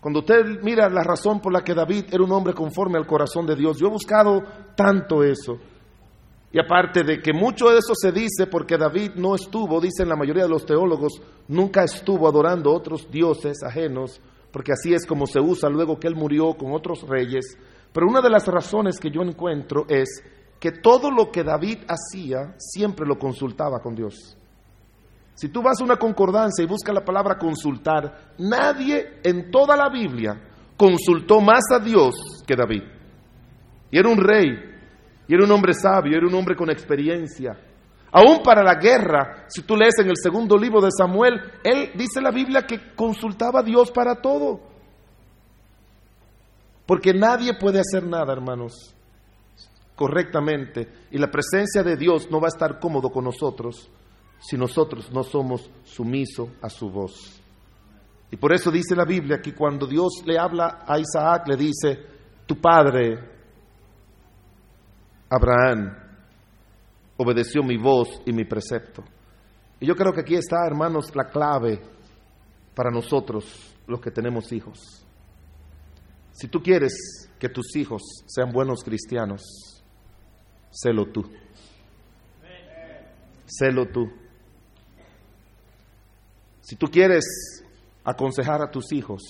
[0.00, 3.46] Cuando usted mira la razón por la que David era un hombre conforme al corazón
[3.46, 4.42] de Dios, yo he buscado
[4.74, 5.56] tanto eso.
[6.50, 10.16] Y aparte de que mucho de eso se dice porque David no estuvo, dicen la
[10.16, 14.20] mayoría de los teólogos, nunca estuvo adorando otros dioses ajenos,
[14.50, 17.56] porque así es como se usa luego que él murió con otros reyes.
[17.92, 20.20] Pero una de las razones que yo encuentro es
[20.58, 24.37] que todo lo que David hacía siempre lo consultaba con Dios.
[25.38, 29.88] Si tú vas a una concordancia y buscas la palabra consultar, nadie en toda la
[29.88, 30.36] Biblia
[30.76, 32.82] consultó más a Dios que David.
[33.88, 34.48] Y era un rey,
[35.28, 37.56] y era un hombre sabio, era un hombre con experiencia.
[38.10, 42.20] Aún para la guerra, si tú lees en el segundo libro de Samuel, él dice
[42.20, 44.58] la Biblia que consultaba a Dios para todo.
[46.84, 48.92] Porque nadie puede hacer nada, hermanos,
[49.94, 50.88] correctamente.
[51.12, 53.88] Y la presencia de Dios no va a estar cómodo con nosotros
[54.40, 57.40] si nosotros no somos sumisos a su voz.
[58.30, 61.98] Y por eso dice la Biblia que cuando Dios le habla a Isaac, le dice,
[62.46, 63.18] tu padre,
[65.30, 65.96] Abraham,
[67.16, 69.02] obedeció mi voz y mi precepto.
[69.80, 71.80] Y yo creo que aquí está, hermanos, la clave
[72.74, 75.04] para nosotros, los que tenemos hijos.
[76.32, 76.92] Si tú quieres
[77.38, 79.42] que tus hijos sean buenos cristianos,
[80.70, 81.24] sélo tú.
[83.46, 84.08] Sélo tú.
[86.68, 87.24] Si tú quieres
[88.04, 89.22] aconsejar a tus hijos,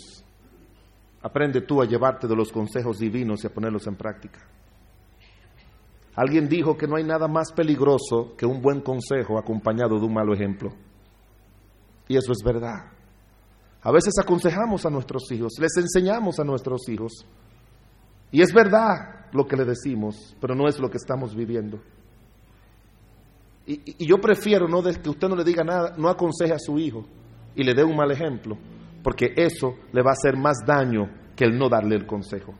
[1.23, 4.41] aprende tú a llevarte de los consejos divinos y a ponerlos en práctica.
[6.17, 10.15] Alguien dijo que no hay nada más peligroso que un buen consejo acompañado de un
[10.15, 10.73] malo ejemplo.
[12.09, 12.91] Y eso es verdad.
[13.83, 17.25] A veces aconsejamos a nuestros hijos, les enseñamos a nuestros hijos.
[18.33, 21.79] Y es verdad lo que le decimos, pero no es lo que estamos viviendo.
[23.65, 27.07] Y, yo prefiero no que usted no le diga nada, no aconseje a su hijo
[27.55, 28.57] y le dé un mal ejemplo,
[29.03, 32.55] porque eso le va a hacer más daño que el no darle el consejo.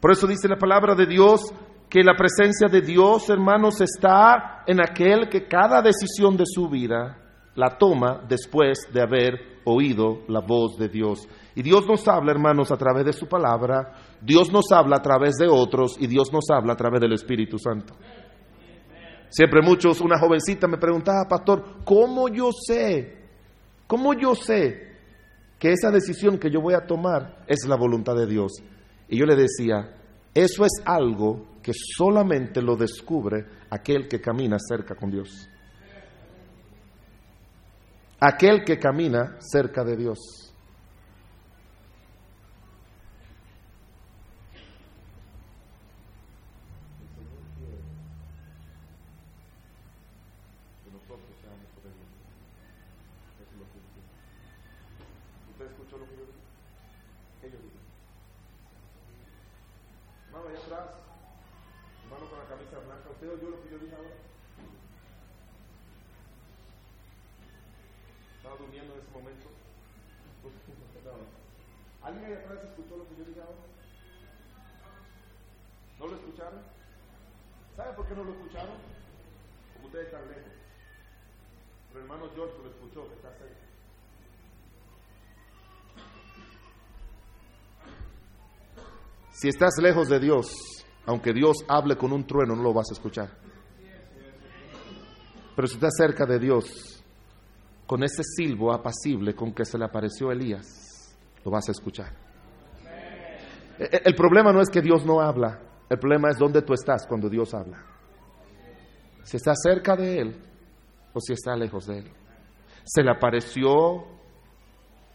[0.00, 1.52] Por eso dice la palabra de Dios
[1.88, 7.18] que la presencia de Dios, hermanos, está en aquel que cada decisión de su vida
[7.54, 11.28] la toma después de haber oído la voz de Dios.
[11.54, 15.36] Y Dios nos habla, hermanos, a través de su palabra, Dios nos habla a través
[15.36, 17.94] de otros y Dios nos habla a través del Espíritu Santo.
[19.28, 23.23] Siempre muchos, una jovencita me preguntaba, pastor, ¿cómo yo sé?
[23.86, 24.94] ¿Cómo yo sé
[25.58, 28.52] que esa decisión que yo voy a tomar es la voluntad de Dios?
[29.08, 29.96] Y yo le decía,
[30.34, 35.48] eso es algo que solamente lo descubre aquel que camina cerca con Dios
[38.26, 40.43] aquel que camina cerca de Dios.
[76.44, 76.60] Escucharon?
[77.76, 78.76] ¿Sabe por qué no lo escucharon?
[79.72, 80.52] Porque ustedes están lejos.
[81.92, 83.54] Pero hermano George lo escuchó, que está cerca.
[89.32, 90.46] Si estás lejos de Dios,
[91.06, 93.30] aunque Dios hable con un trueno, no lo vas a escuchar.
[95.56, 97.02] Pero si estás cerca de Dios,
[97.86, 102.12] con ese silbo apacible con que se le apareció Elías, lo vas a escuchar.
[103.78, 106.72] E- e- El problema no es que Dios no habla, el problema es dónde tú
[106.72, 107.82] estás cuando Dios habla.
[109.22, 110.36] Si estás cerca de Él
[111.12, 112.10] o si está lejos de Él.
[112.84, 114.04] Se le apareció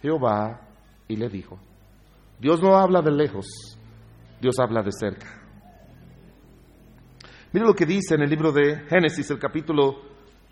[0.01, 0.61] Jehová
[1.07, 1.59] y le dijo,
[2.39, 3.45] Dios no habla de lejos,
[4.39, 5.27] Dios habla de cerca.
[7.51, 10.01] Mire lo que dice en el libro de Génesis, el capítulo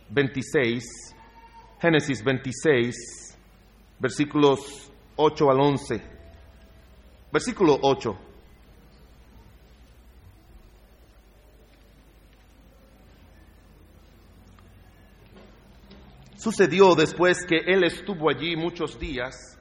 [0.10, 0.84] 26,
[1.80, 3.38] Génesis 26,
[4.00, 6.02] versículos 8 al 11.
[7.32, 8.27] Versículo 8.
[16.48, 19.60] Sucedió después que él estuvo allí muchos días,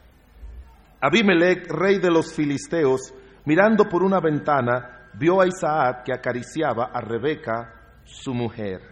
[1.00, 3.12] Abimelech, rey de los filisteos,
[3.44, 7.74] mirando por una ventana, vio a Isaac que acariciaba a Rebeca,
[8.04, 8.82] su mujer.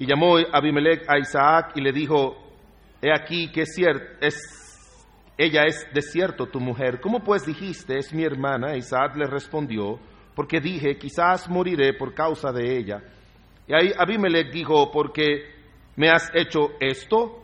[0.00, 2.36] Y llamó Abimelech a Isaac y le dijo,
[3.00, 3.78] he aquí que es
[4.20, 5.06] es,
[5.38, 7.00] ella es de cierto tu mujer.
[7.00, 8.76] ¿Cómo pues dijiste, es mi hermana?
[8.76, 10.00] Isaac le respondió,
[10.34, 13.00] porque dije, quizás moriré por causa de ella.
[13.68, 15.61] Y ahí Abimelech dijo, porque
[15.96, 17.38] me has hecho esto,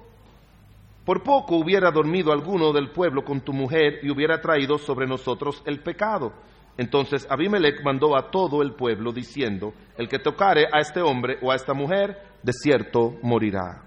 [1.05, 5.63] por poco hubiera dormido alguno del pueblo con tu mujer y hubiera traído sobre nosotros
[5.65, 6.33] el pecado.
[6.77, 11.51] Entonces Abimelech mandó a todo el pueblo diciendo, el que tocare a este hombre o
[11.51, 13.83] a esta mujer, de cierto morirá.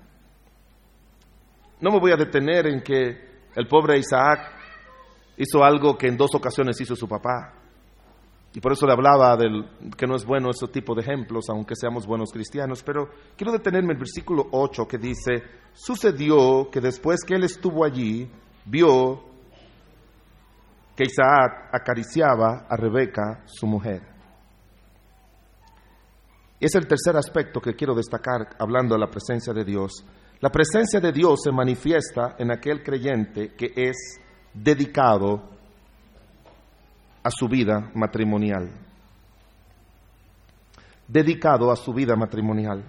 [1.79, 3.17] No me voy a detener en que
[3.55, 4.51] el pobre Isaac
[5.37, 7.60] hizo algo que en dos ocasiones hizo su papá.
[8.53, 11.75] Y por eso le hablaba del que no es bueno ese tipo de ejemplos, aunque
[11.75, 12.83] seamos buenos cristianos.
[12.83, 17.85] Pero quiero detenerme en el versículo 8 que dice, sucedió que después que él estuvo
[17.85, 18.29] allí,
[18.65, 19.23] vio
[20.95, 24.01] que Isaac acariciaba a Rebeca, su mujer.
[26.59, 30.05] Es el tercer aspecto que quiero destacar hablando de la presencia de Dios.
[30.41, 34.19] La presencia de Dios se manifiesta en aquel creyente que es
[34.53, 35.50] dedicado
[37.23, 38.71] a su vida matrimonial.
[41.07, 42.83] Dedicado a su vida matrimonial.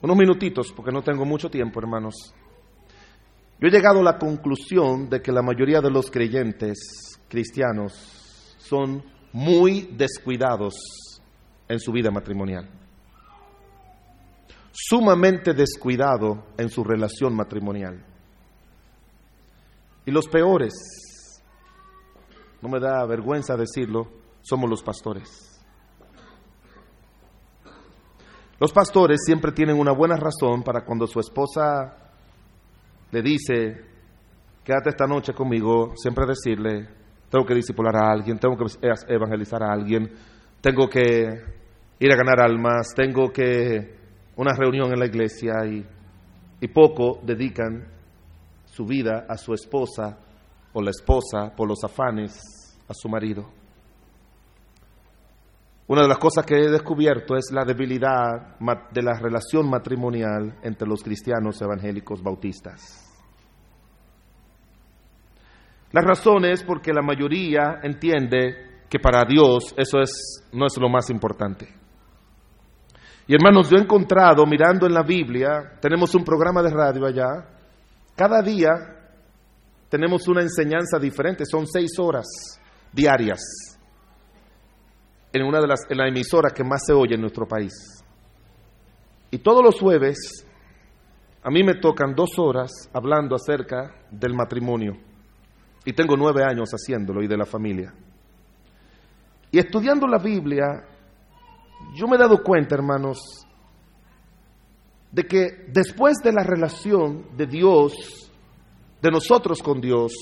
[0.00, 2.34] Unos minutitos, porque no tengo mucho tiempo, hermanos.
[3.60, 9.04] Yo he llegado a la conclusión de que la mayoría de los creyentes cristianos son
[9.32, 10.74] muy descuidados
[11.68, 12.68] en su vida matrimonial.
[14.72, 18.11] Sumamente descuidado en su relación matrimonial.
[20.04, 20.72] Y los peores,
[22.60, 24.08] no me da vergüenza decirlo,
[24.40, 25.52] somos los pastores.
[28.58, 31.96] Los pastores siempre tienen una buena razón para cuando su esposa
[33.10, 33.84] le dice,
[34.64, 36.88] quédate esta noche conmigo, siempre decirle,
[37.28, 38.66] tengo que discipular a alguien, tengo que
[39.08, 40.10] evangelizar a alguien,
[40.60, 41.00] tengo que
[41.98, 43.96] ir a ganar almas, tengo que
[44.36, 45.84] una reunión en la iglesia y,
[46.60, 47.86] y poco dedican
[48.72, 50.18] su vida a su esposa
[50.72, 52.40] o la esposa por los afanes
[52.88, 53.46] a su marido.
[55.88, 58.56] Una de las cosas que he descubierto es la debilidad
[58.90, 62.80] de la relación matrimonial entre los cristianos evangélicos bautistas.
[65.90, 70.88] La razón es porque la mayoría entiende que para Dios eso es, no es lo
[70.88, 71.68] más importante.
[73.26, 77.51] Y hermanos, yo he encontrado, mirando en la Biblia, tenemos un programa de radio allá,
[78.22, 78.70] cada día
[79.88, 82.24] tenemos una enseñanza diferente, son seis horas
[82.92, 83.40] diarias
[85.32, 87.72] en una de las en la que más se oye en nuestro país.
[89.32, 90.46] Y todos los jueves
[91.42, 94.98] a mí me tocan dos horas hablando acerca del matrimonio.
[95.84, 97.92] Y tengo nueve años haciéndolo y de la familia.
[99.50, 100.84] Y estudiando la Biblia,
[101.96, 103.18] yo me he dado cuenta, hermanos,
[105.12, 107.92] de que después de la relación de Dios,
[109.00, 110.12] de nosotros con Dios,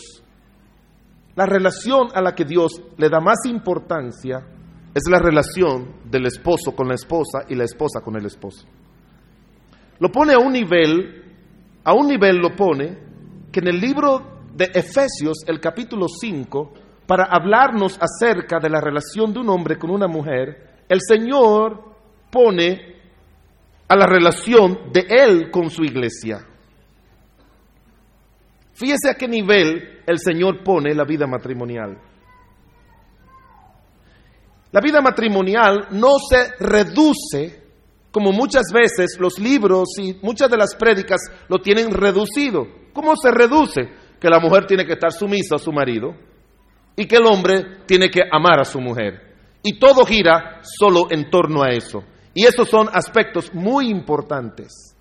[1.37, 4.45] la relación a la que Dios le da más importancia
[4.93, 8.67] es la relación del esposo con la esposa y la esposa con el esposo.
[10.01, 11.25] Lo pone a un nivel,
[11.85, 12.99] a un nivel lo pone,
[13.53, 16.73] que en el libro de Efesios, el capítulo 5,
[17.07, 21.95] para hablarnos acerca de la relación de un hombre con una mujer, el Señor
[22.31, 23.00] pone
[23.91, 26.47] a la relación de Él con su iglesia.
[28.73, 31.99] Fíjese a qué nivel el Señor pone la vida matrimonial.
[34.71, 37.65] La vida matrimonial no se reduce
[38.13, 42.69] como muchas veces los libros y muchas de las prédicas lo tienen reducido.
[42.93, 43.89] ¿Cómo se reduce?
[44.21, 46.15] Que la mujer tiene que estar sumisa a su marido
[46.95, 49.35] y que el hombre tiene que amar a su mujer.
[49.65, 52.05] Y todo gira solo en torno a eso.
[52.35, 54.95] Y esos son aspectos muy importantes.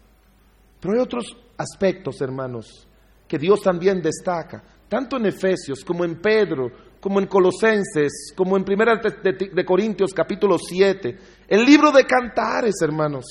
[0.80, 1.26] Pero hay otros
[1.58, 2.88] aspectos, hermanos,
[3.28, 8.64] que Dios también destaca, tanto en Efesios como en Pedro, como en Colosenses, como en
[8.64, 11.18] Primera de, Corintios capítulo 7.
[11.48, 13.26] El libro de Cantares, hermanos.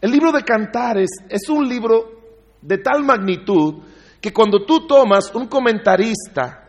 [0.00, 2.20] El libro de Cantares es un libro
[2.60, 3.82] de tal magnitud
[4.20, 6.68] que cuando tú tomas un comentarista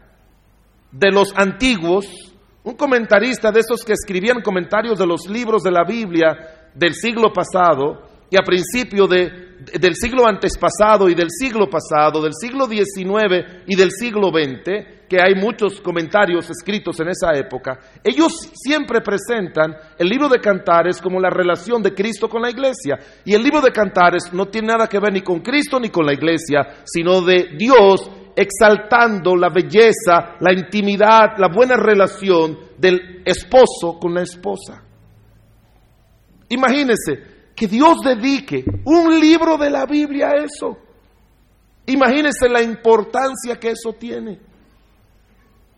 [0.91, 2.05] de los antiguos,
[2.65, 7.31] un comentarista de esos que escribían comentarios de los libros de la Biblia del siglo
[7.31, 13.63] pasado y a principio del siglo antes pasado y del siglo pasado, del siglo XIX
[13.67, 19.75] y del siglo XX, que hay muchos comentarios escritos en esa época, ellos siempre presentan
[19.99, 22.97] el libro de Cantares como la relación de Cristo con la iglesia.
[23.23, 26.07] Y el libro de Cantares no tiene nada que ver ni con Cristo ni con
[26.07, 33.97] la iglesia, sino de Dios exaltando la belleza, la intimidad, la buena relación del esposo
[33.99, 34.83] con la esposa.
[36.49, 40.77] Imagínense que Dios dedique un libro de la Biblia a eso.
[41.85, 44.39] Imagínense la importancia que eso tiene.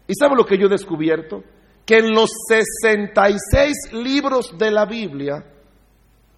[0.08, 1.43] ¿Y sabe lo que yo he descubierto?
[1.86, 5.45] Que en los 66 libros de la Biblia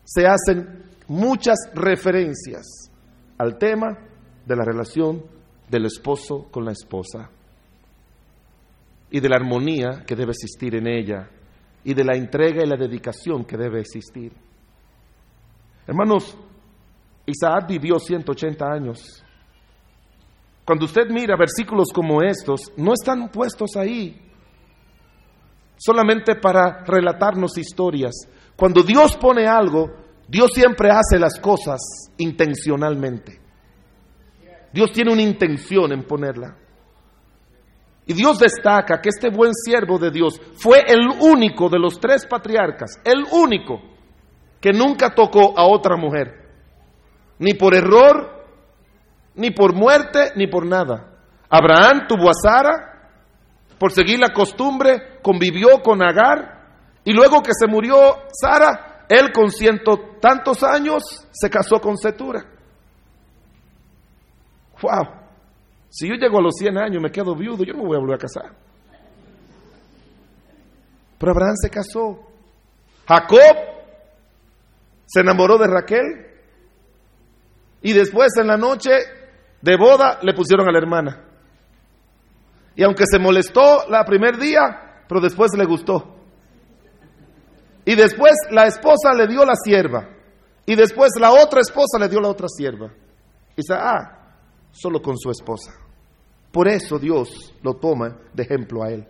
[0.03, 2.91] se hacen muchas referencias
[3.37, 3.97] al tema
[4.45, 5.38] de la relación
[5.69, 7.29] del esposo con la esposa
[9.11, 11.29] y de la armonía que debe existir en ella
[11.83, 14.33] y de la entrega y la dedicación que debe existir.
[15.87, 16.37] Hermanos,
[17.25, 19.23] Isaac vivió 180 años
[20.69, 24.21] cuando usted mira versículos como estos, no están puestos ahí
[25.75, 28.13] solamente para relatarnos historias.
[28.55, 29.89] Cuando Dios pone algo,
[30.27, 31.79] Dios siempre hace las cosas
[32.19, 33.38] intencionalmente.
[34.71, 36.55] Dios tiene una intención en ponerla.
[38.05, 42.25] Y Dios destaca que este buen siervo de Dios fue el único de los tres
[42.25, 43.81] patriarcas, el único
[44.59, 46.49] que nunca tocó a otra mujer,
[47.37, 48.45] ni por error,
[49.35, 51.19] ni por muerte, ni por nada.
[51.49, 53.11] Abraham tuvo a Sara,
[53.77, 56.59] por seguir la costumbre, convivió con Agar,
[57.03, 57.95] y luego que se murió
[58.31, 62.58] Sara, él con ciento tantos años se casó con Setura.
[64.81, 65.19] ¡Wow!
[65.89, 67.97] Si yo llego a los 100 años y me quedo viudo, yo no me voy
[67.97, 68.55] a volver a casar.
[71.17, 72.19] Pero Abraham se casó.
[73.07, 73.57] Jacob
[75.05, 76.27] se enamoró de Raquel.
[77.81, 78.91] Y después en la noche
[79.61, 81.25] de boda le pusieron a la hermana.
[82.75, 86.15] Y aunque se molestó la primer día, pero después le gustó.
[87.83, 90.07] Y después la esposa le dio la sierva.
[90.65, 92.91] Y después la otra esposa le dio la otra sierva.
[93.53, 94.18] Y dice, ah,
[94.71, 95.73] solo con su esposa.
[96.51, 99.07] Por eso Dios lo toma de ejemplo a él.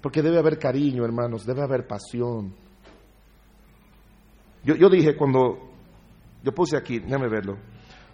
[0.00, 2.54] Porque debe haber cariño, hermanos, debe haber pasión.
[4.64, 5.70] Yo, yo dije cuando,
[6.42, 7.56] yo puse aquí, déjame verlo.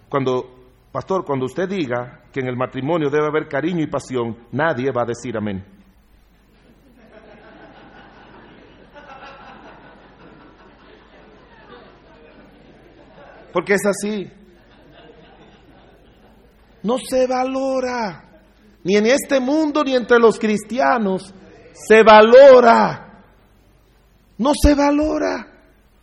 [0.09, 0.45] Cuando,
[0.93, 5.03] pastor, cuando usted diga que en el matrimonio debe haber cariño y pasión, nadie va
[5.03, 5.65] a decir amén.
[13.53, 14.38] Porque es así.
[16.83, 18.43] No se valora,
[18.85, 21.35] ni en este mundo ni entre los cristianos,
[21.73, 23.23] se valora.
[24.39, 25.47] No se valora.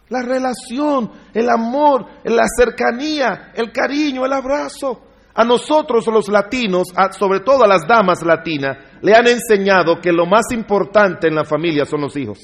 [0.10, 5.02] La relación, el amor, la cercanía, el cariño, el abrazo.
[5.34, 6.88] A nosotros los latinos,
[7.18, 11.43] sobre todo a las damas latinas, le han enseñado que lo más importante en la
[11.43, 12.39] familia son los hijos.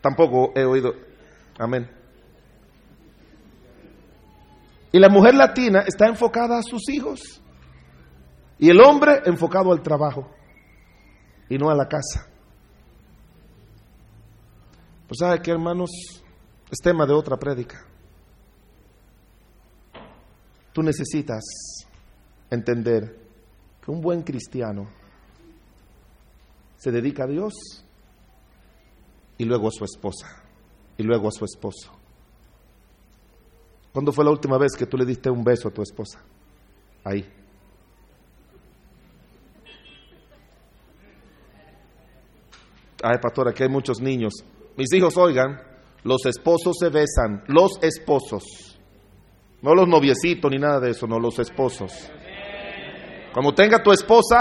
[0.00, 0.94] Tampoco he oído.
[1.58, 1.90] Amén.
[4.94, 7.42] Y la mujer latina está enfocada a sus hijos.
[8.60, 10.30] Y el hombre enfocado al trabajo
[11.48, 12.28] y no a la casa.
[15.08, 15.90] Pues sabe que hermanos,
[16.70, 17.84] es tema de otra prédica.
[20.72, 21.42] Tú necesitas
[22.48, 23.18] entender
[23.84, 24.88] que un buen cristiano
[26.76, 27.52] se dedica a Dios
[29.38, 30.44] y luego a su esposa
[30.96, 32.03] y luego a su esposo.
[33.94, 36.20] ¿Cuándo fue la última vez que tú le diste un beso a tu esposa?
[37.04, 37.24] Ahí.
[43.04, 44.32] ay pastor, aquí hay muchos niños.
[44.76, 45.60] Mis hijos, oigan,
[46.02, 48.42] los esposos se besan, los esposos.
[49.62, 52.10] No los noviecitos ni nada de eso, no, los esposos.
[53.32, 54.36] Cuando tenga tu esposa,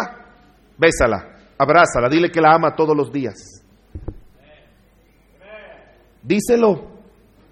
[0.78, 3.64] bésala, abrázala, dile que la ama todos los días.
[6.24, 6.93] Díselo.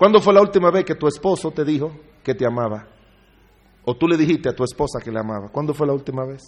[0.01, 1.91] ¿Cuándo fue la última vez que tu esposo te dijo
[2.23, 2.87] que te amaba?
[3.85, 5.49] O tú le dijiste a tu esposa que le amaba.
[5.49, 6.41] ¿Cuándo fue la última vez?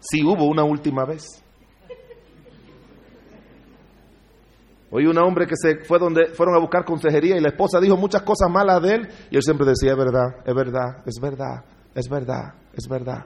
[0.00, 1.24] Si hubo una última vez.
[4.90, 7.96] Oí un hombre que se fue donde fueron a buscar consejería y la esposa dijo
[7.96, 11.64] muchas cosas malas de él y él siempre decía, es verdad, es verdad, es verdad,
[11.94, 13.24] es verdad, es verdad.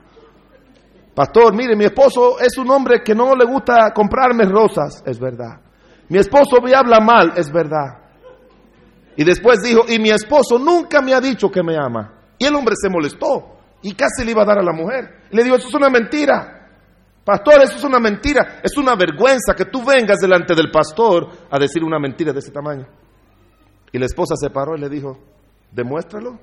[1.13, 5.59] Pastor, mire, mi esposo es un hombre que no le gusta comprarme rosas, es verdad.
[6.07, 8.06] Mi esposo me habla mal, es verdad.
[9.17, 12.13] Y después dijo, y mi esposo nunca me ha dicho que me ama.
[12.37, 15.23] Y el hombre se molestó y casi le iba a dar a la mujer.
[15.31, 16.69] le dijo, eso es una mentira.
[17.25, 18.61] Pastor, eso es una mentira.
[18.63, 22.51] Es una vergüenza que tú vengas delante del pastor a decir una mentira de ese
[22.51, 22.85] tamaño.
[23.91, 25.17] Y la esposa se paró y le dijo,
[25.71, 26.39] demuéstralo.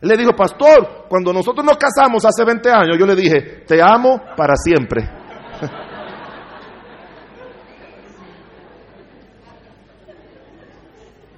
[0.00, 4.20] Le dijo, pastor, cuando nosotros nos casamos hace 20 años, yo le dije, te amo
[4.36, 5.23] para siempre.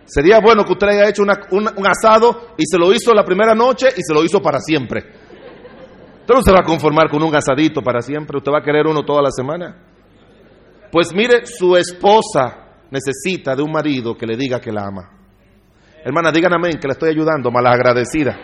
[0.07, 3.89] Sería bueno que usted haya hecho un asado y se lo hizo la primera noche
[3.97, 5.05] y se lo hizo para siempre.
[6.21, 8.87] Usted no se va a conformar con un asadito para siempre, usted va a querer
[8.87, 9.77] uno toda la semana.
[10.91, 15.11] Pues mire, su esposa necesita de un marido que le diga que la ama.
[16.05, 18.37] Hermana, digan que le estoy ayudando, malagradecida.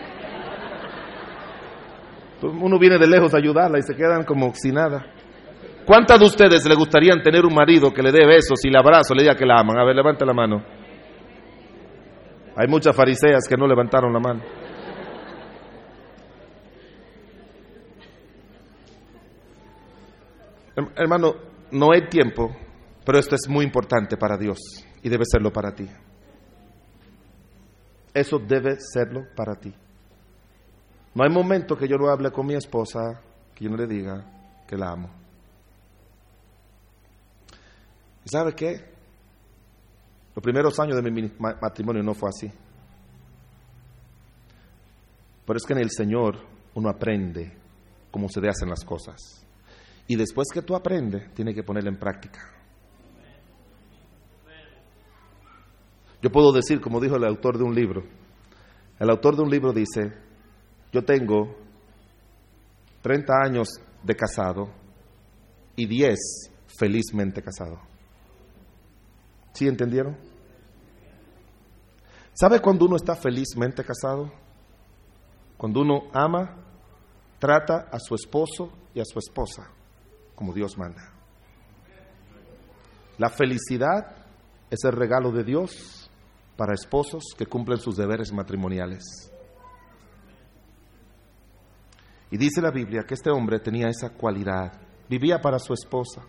[2.41, 5.05] Uno viene de lejos a ayudarla y se quedan como sin nada.
[5.85, 9.13] ¿Cuántas de ustedes le gustarían tener un marido que le dé besos y le abrazo,
[9.13, 9.77] le diga que la aman?
[9.77, 10.82] A ver, levante la mano.
[12.55, 14.41] Hay muchas fariseas que no levantaron la mano.
[20.95, 21.35] Hermano,
[21.71, 22.55] no hay tiempo,
[23.05, 24.57] pero esto es muy importante para Dios
[25.01, 25.87] y debe serlo para ti.
[28.13, 29.73] Eso debe serlo para ti.
[31.15, 33.21] No hay momento que yo no hable con mi esposa,
[33.53, 34.25] que yo no le diga
[34.67, 35.09] que la amo.
[38.25, 38.92] ¿Y sabe qué?
[40.35, 41.31] Los primeros años de mi
[41.61, 42.51] matrimonio no fue así.
[45.45, 46.37] Pero es que en el Señor
[46.73, 47.51] uno aprende
[48.09, 49.45] cómo se hacen las cosas.
[50.07, 52.39] Y después que tú aprendes, tienes que ponerlo en práctica.
[56.21, 58.03] Yo puedo decir, como dijo el autor de un libro,
[58.97, 60.13] el autor de un libro dice,
[60.91, 61.57] yo tengo
[63.01, 63.67] 30 años
[64.01, 64.69] de casado
[65.75, 66.17] y 10
[66.79, 67.92] felizmente casado.
[69.53, 70.17] ¿Sí entendieron?
[72.33, 74.31] ¿Sabe cuando uno está felizmente casado?
[75.57, 76.57] Cuando uno ama,
[77.39, 79.69] trata a su esposo y a su esposa
[80.35, 81.13] como Dios manda.
[83.17, 84.25] La felicidad
[84.69, 86.09] es el regalo de Dios
[86.57, 89.31] para esposos que cumplen sus deberes matrimoniales.
[92.31, 94.71] Y dice la Biblia que este hombre tenía esa cualidad,
[95.07, 96.23] vivía para su esposa.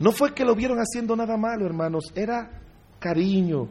[0.00, 2.50] No fue que lo vieron haciendo nada malo, hermanos, era
[2.98, 3.68] cariño,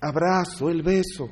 [0.00, 1.28] abrazo, el beso.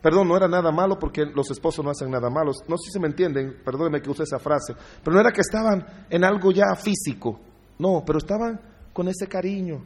[0.00, 2.52] Perdón, no era nada malo porque los esposos no hacen nada malo.
[2.66, 4.74] No sé si me entienden, perdónenme que use esa frase.
[5.02, 7.40] Pero no era que estaban en algo ya físico.
[7.78, 8.58] No, pero estaban
[8.92, 9.84] con ese cariño.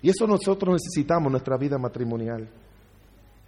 [0.00, 2.48] Y eso nosotros necesitamos en nuestra vida matrimonial.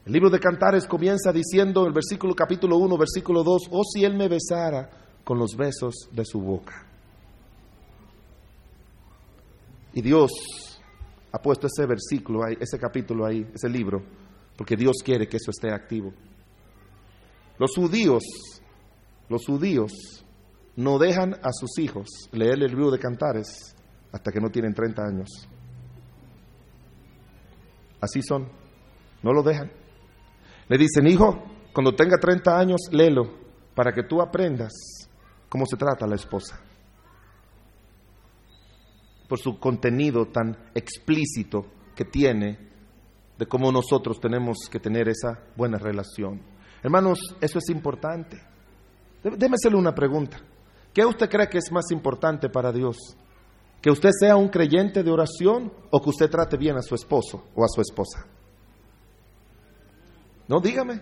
[0.04, 4.04] El libro de Cantares comienza diciendo en el versículo capítulo 1, versículo 2, oh si
[4.04, 6.86] él me besara con los besos de su boca.
[9.92, 10.30] Y Dios
[11.30, 14.02] ha puesto ese versículo ese capítulo ahí, ese libro,
[14.56, 16.14] porque Dios quiere que eso esté activo.
[17.58, 18.22] Los judíos,
[19.28, 19.92] los judíos
[20.76, 23.76] no dejan a sus hijos leer el libro de Cantares
[24.10, 25.28] hasta que no tienen 30 años.
[28.00, 28.48] Así son,
[29.22, 29.70] no lo dejan.
[30.68, 31.44] Le dicen, hijo,
[31.74, 33.24] cuando tenga 30 años, léelo
[33.74, 34.72] para que tú aprendas
[35.48, 36.60] cómo se trata la esposa.
[39.28, 42.58] Por su contenido tan explícito que tiene
[43.36, 46.40] de cómo nosotros tenemos que tener esa buena relación.
[46.82, 48.40] Hermanos, eso es importante.
[49.22, 50.38] Déme una pregunta.
[50.92, 52.96] ¿Qué usted cree que es más importante para Dios?
[53.80, 57.44] ¿Que usted sea un creyente de oración o que usted trate bien a su esposo
[57.54, 58.26] o a su esposa?
[60.48, 61.00] No, dígame.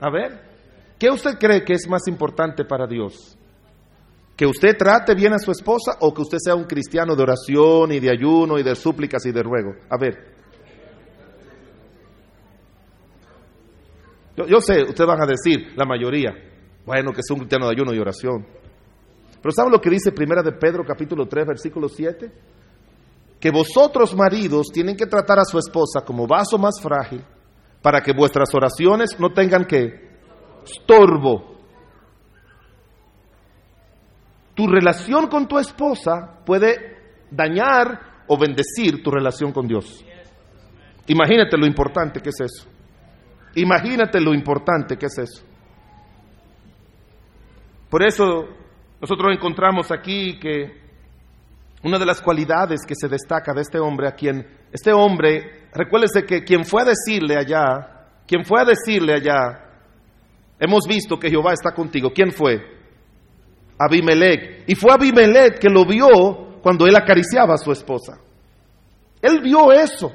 [0.00, 0.47] A ver,
[0.98, 3.36] ¿qué usted cree que es más importante para Dios?
[4.36, 7.92] ¿Que usted trate bien a su esposa o que usted sea un cristiano de oración
[7.92, 9.74] y de ayuno y de súplicas y de ruego?
[9.90, 10.38] A ver,
[14.46, 16.30] Yo, sé, ustedes van a decir, la mayoría,
[16.86, 18.46] bueno, que es un cristiano de ayuno y oración.
[19.42, 22.30] Pero ¿saben lo que dice Primera de Pedro capítulo 3 versículo 7?
[23.40, 27.24] Que vosotros maridos tienen que tratar a su esposa como vaso más frágil
[27.82, 30.07] para que vuestras oraciones no tengan que
[30.68, 31.56] estorbo.
[34.54, 40.04] Tu relación con tu esposa puede dañar o bendecir tu relación con Dios.
[41.06, 42.68] Imagínate lo importante que es eso.
[43.54, 45.44] Imagínate lo importante que es eso.
[47.88, 48.48] Por eso
[49.00, 50.88] nosotros encontramos aquí que
[51.82, 56.24] una de las cualidades que se destaca de este hombre, a quien este hombre, recuérdese
[56.24, 59.67] que quien fue a decirle allá, quien fue a decirle allá,
[60.58, 62.12] hemos visto que Jehová está contigo.
[62.12, 62.60] ¿Quién fue?
[63.78, 64.64] Abimelech.
[64.66, 68.18] Y fue Abimelech que lo vio cuando él acariciaba a su esposa.
[69.22, 70.12] Él vio eso.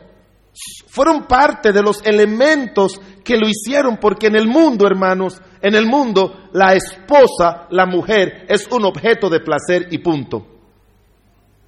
[0.88, 5.88] Fueron parte de los elementos que lo hicieron, porque en el mundo, hermanos, en el
[5.88, 10.46] mundo, la esposa, la mujer, es un objeto de placer y punto.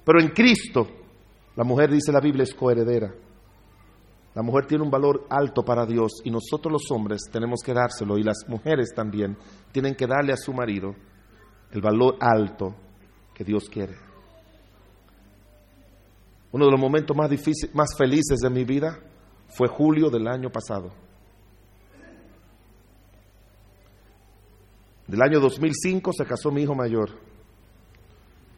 [0.04, 0.86] Pero en Cristo,
[1.56, 3.12] la mujer, dice la Biblia, es coheredera.
[4.36, 8.18] La mujer tiene un valor alto para Dios y nosotros los hombres tenemos que dárselo
[8.18, 9.34] y las mujeres también
[9.72, 10.94] tienen que darle a su marido
[11.72, 12.76] el valor alto
[13.32, 13.94] que Dios quiere.
[16.52, 18.98] Uno de los momentos más difíciles, más felices de mi vida
[19.48, 20.92] fue julio del año pasado.
[25.06, 27.08] Del año 2005 se casó mi hijo mayor.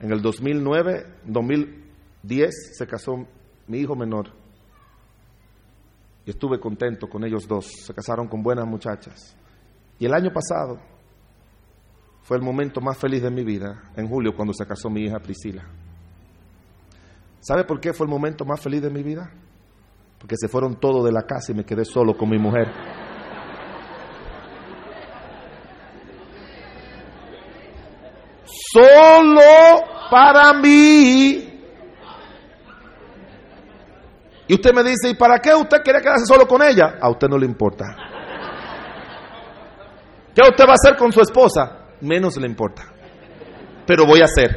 [0.01, 3.29] En el 2009, 2010 se casó
[3.69, 4.38] mi hijo menor.
[6.29, 7.73] Y estuve contento con ellos dos.
[7.87, 9.35] Se casaron con buenas muchachas.
[9.99, 10.79] Y el año pasado
[12.21, 15.21] fue el momento más feliz de mi vida, en julio, cuando se casó mi hija
[15.21, 15.65] Priscila.
[17.41, 19.33] ¿Sabe por qué fue el momento más feliz de mi vida?
[20.19, 22.69] Porque se fueron todos de la casa y me quedé solo con mi mujer.
[28.75, 29.41] Solo
[30.11, 31.48] para mí.
[34.49, 36.97] Y usted me dice, ¿y para qué usted quiere quedarse solo con ella?
[37.01, 37.95] A usted no le importa.
[40.35, 41.89] ¿Qué usted va a hacer con su esposa?
[42.01, 42.83] Menos le importa.
[43.87, 44.51] Pero voy a hacer.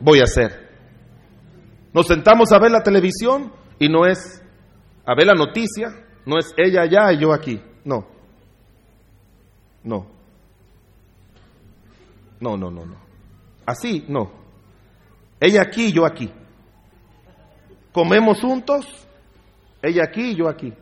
[0.00, 0.70] Voy a hacer.
[1.94, 4.42] Nos sentamos a ver la televisión y no es
[5.06, 5.88] a ver la noticia,
[6.26, 7.60] no es ella allá y yo aquí.
[7.84, 8.06] No.
[9.82, 10.06] No.
[12.40, 12.96] No, no, no, no.
[13.64, 14.30] Así, no.
[15.40, 16.32] Ella aquí y yo aquí.
[17.92, 18.86] Comemos juntos,
[19.82, 20.72] ella aquí y yo aquí.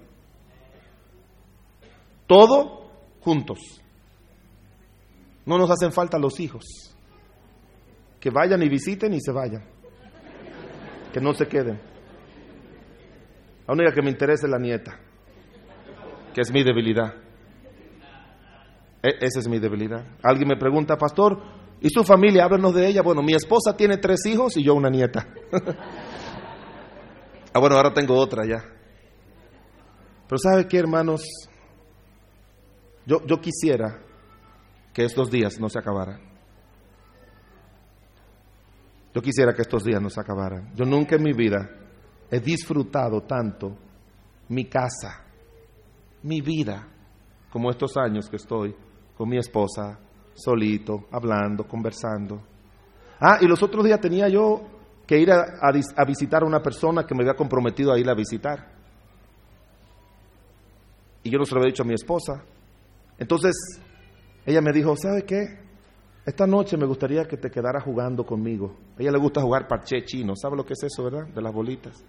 [2.27, 2.89] Todo
[3.21, 3.59] juntos.
[5.45, 6.65] No nos hacen falta los hijos.
[8.21, 9.65] Que vayan y visiten y se vayan.
[11.13, 11.81] Que no se queden.
[13.67, 14.99] La única que me interesa es la nieta,
[16.35, 17.15] que es mi debilidad.
[19.03, 20.05] E esa es mi debilidad.
[20.23, 21.41] Alguien me pregunta, pastor,
[21.81, 22.45] ¿y su familia?
[22.45, 23.03] Háblanos de ella.
[23.03, 25.27] Bueno, mi esposa tiene tres hijos y yo una nieta.
[27.53, 28.65] ah, bueno, ahora tengo otra ya.
[30.29, 31.23] Pero ¿sabe qué, hermanos?
[33.07, 34.01] Yo, yo quisiera
[34.93, 36.21] que estos días no se acabaran.
[39.15, 40.73] Yo quisiera que estos días no se acabaran.
[40.75, 41.69] Yo nunca en mi vida
[42.31, 43.77] he disfrutado tanto
[44.49, 45.25] mi casa,
[46.23, 46.87] mi vida,
[47.51, 48.75] como estos años que estoy
[49.17, 49.99] con mi esposa,
[50.35, 52.41] solito, hablando, conversando.
[53.21, 54.80] Ah, y los otros días tenía yo
[55.11, 58.71] que ir a, visitar a una persona que me había comprometido a ir a visitar.
[61.25, 62.45] Y yo no se lo había dicho a mi esposa.
[63.19, 63.57] Entonces,
[64.47, 65.59] ella me dijo, ¿sabe qué?
[66.25, 68.77] Esta noche me gustaría que te quedara jugando conmigo.
[68.97, 70.37] Ella le gusta jugar parché chino.
[70.37, 71.27] ¿Sabe lo que es eso, verdad?
[71.27, 72.05] De las bolitas.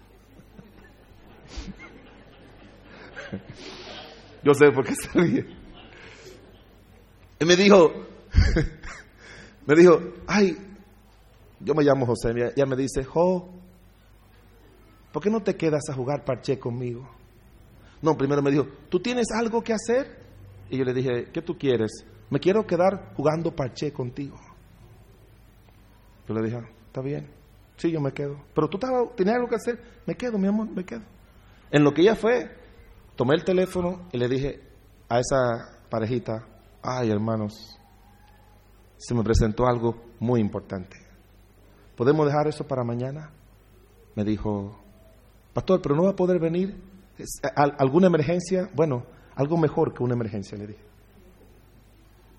[4.44, 5.44] Yo sé por qué se ríe.
[7.40, 7.92] Y me dijo,
[9.66, 9.98] me dijo,
[10.28, 10.56] ay,
[11.64, 12.30] yo me llamo José.
[12.56, 13.48] Ella me dice, Jo,
[15.12, 17.08] ¿por qué no te quedas a jugar parché conmigo?
[18.00, 20.22] No, primero me dijo, ¿tú tienes algo que hacer?
[20.68, 22.04] Y yo le dije, ¿qué tú quieres?
[22.30, 24.36] Me quiero quedar jugando parché contigo.
[26.28, 27.28] Yo le dije, está bien.
[27.76, 28.36] Sí, yo me quedo.
[28.54, 28.78] Pero tú
[29.16, 29.80] tenías algo que hacer.
[30.06, 31.02] Me quedo, mi amor, me quedo.
[31.70, 32.50] En lo que ella fue,
[33.16, 34.60] tomé el teléfono y le dije
[35.08, 36.46] a esa parejita,
[36.82, 37.78] ay hermanos,
[38.96, 41.01] se me presentó algo muy importante.
[42.02, 43.30] ¿Podemos dejar eso para mañana?
[44.16, 44.76] Me dijo,
[45.52, 46.82] pastor, pero no va a poder venir.
[47.54, 48.68] ¿Alguna emergencia?
[48.74, 49.04] Bueno,
[49.36, 50.82] algo mejor que una emergencia, le dije.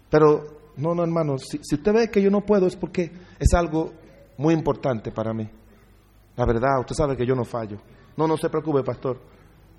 [0.09, 0.43] Pero,
[0.75, 3.09] no, no, hermano, si, si, usted ve que yo no puedo es porque
[3.39, 3.93] es algo
[4.37, 5.49] muy importante para mí.
[6.35, 7.77] La verdad, usted sabe que yo no fallo.
[8.17, 9.17] No, no se preocupe, pastor.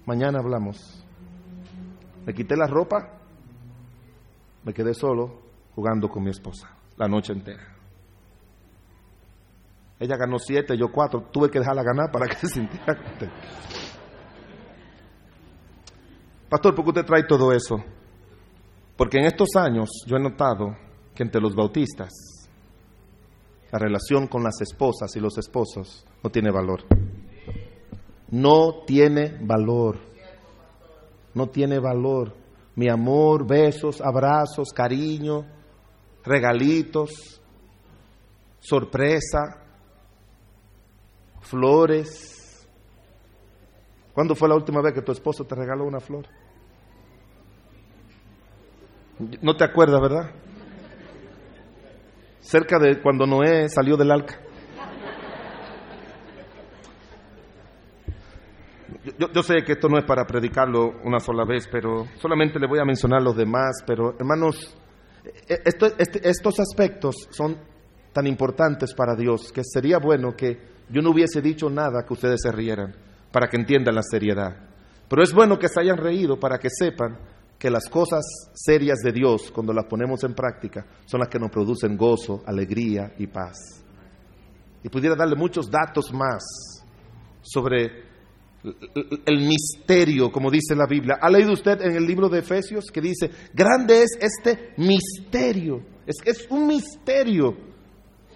[0.06, 1.04] Mañana hablamos.
[2.24, 3.20] Me quité la ropa,
[4.64, 5.42] me quedé solo
[5.74, 7.73] jugando con mi esposa la noche entera.
[9.98, 11.28] Ella ganó siete, yo cuatro.
[11.32, 13.34] Tuve que dejarla ganar para que se sintiera contenta.
[16.48, 17.76] Pastor, ¿por qué usted trae todo eso?
[18.96, 20.76] Porque en estos años yo he notado
[21.14, 22.12] que entre los bautistas
[23.72, 26.84] la relación con las esposas y los esposos no tiene valor.
[28.30, 29.98] No tiene valor.
[31.34, 32.36] No tiene valor.
[32.76, 35.44] Mi amor, besos, abrazos, cariño,
[36.24, 37.40] regalitos,
[38.60, 39.63] sorpresa,
[41.44, 42.68] flores.
[44.12, 46.26] ¿Cuándo fue la última vez que tu esposo te regaló una flor?
[49.40, 50.30] No te acuerdas, ¿verdad?
[52.40, 54.40] Cerca de cuando Noé salió del arca.
[59.18, 62.78] Yo, sé que esto no es para predicarlo una sola vez, pero solamente le voy
[62.78, 63.84] a mencionar los demás.
[63.86, 64.76] Pero hermanos,
[65.46, 67.58] e, este, estos aspectos son
[68.12, 72.40] tan importantes para Dios que sería bueno que yo no hubiese dicho nada que ustedes
[72.42, 72.94] se rieran,
[73.32, 74.56] para que entiendan la seriedad.
[75.08, 77.18] Pero es bueno que se hayan reído para que sepan
[77.58, 78.24] que las cosas
[78.54, 83.14] serias de Dios, cuando las ponemos en práctica, son las que nos producen gozo, alegría
[83.18, 83.82] y paz.
[84.82, 86.42] Y pudiera darle muchos datos más
[87.42, 88.04] sobre
[89.26, 91.18] el misterio, como dice la Biblia.
[91.20, 95.80] ¿Ha leído usted en el libro de Efesios que dice, grande es este misterio?
[96.06, 97.56] Es, es un misterio,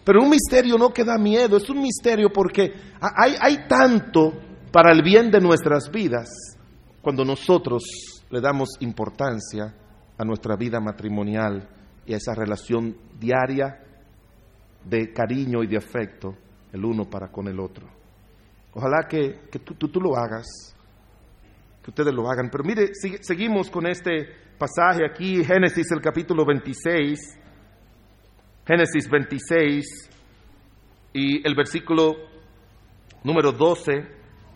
[0.08, 4.32] pero un misterio no que da miedo, es un misterio porque hay, hay tanto
[4.72, 6.30] para el bien de nuestras vidas
[7.02, 7.82] cuando nosotros
[8.30, 9.74] le damos importancia
[10.16, 11.68] a nuestra vida matrimonial
[12.06, 13.84] y a esa relación diaria
[14.82, 16.34] de cariño y de afecto
[16.72, 17.86] el uno para con el otro.
[18.72, 20.74] Ojalá que, tú, tú, lo hagas,
[21.84, 22.48] que ustedes lo hagan.
[22.50, 24.26] Pero mire, seguimos con este
[24.56, 27.37] pasaje aquí, Génesis el capítulo 26,
[28.68, 30.10] Génesis 26
[31.14, 32.16] y el versículo
[33.24, 33.92] número 12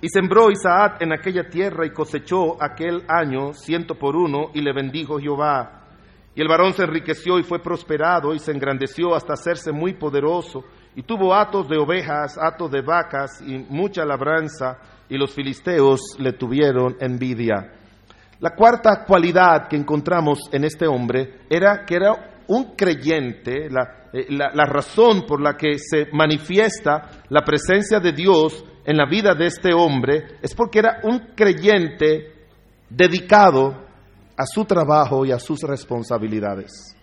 [0.02, 4.74] y sembró Isaac en aquella tierra y cosechó aquel año ciento por uno y le
[4.74, 5.86] bendijo Jehová.
[6.34, 10.62] Y el varón se enriqueció y fue prosperado y se engrandeció hasta hacerse muy poderoso
[10.94, 14.76] y tuvo atos de ovejas, atos de vacas y mucha labranza
[15.08, 17.72] y los filisteos le tuvieron envidia.
[18.40, 24.26] La cuarta cualidad que encontramos en este hombre era que era un creyente, la, eh,
[24.30, 29.46] la razón por la que se manifiesta la presencia de Dios en la vida de
[29.46, 32.46] este hombre es porque era un creyente
[32.88, 33.86] dedicado
[34.36, 36.96] a su trabajo y a sus responsabilidades.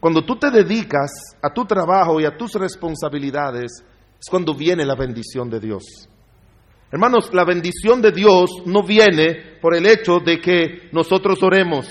[0.00, 3.84] Cuando tú te dedicas a tu trabajo y a tus responsabilidades,
[4.18, 6.08] es cuando viene la bendición de Dios.
[6.90, 11.86] Hermanos, la bendición de Dios no viene por el hecho de que nosotros oremos.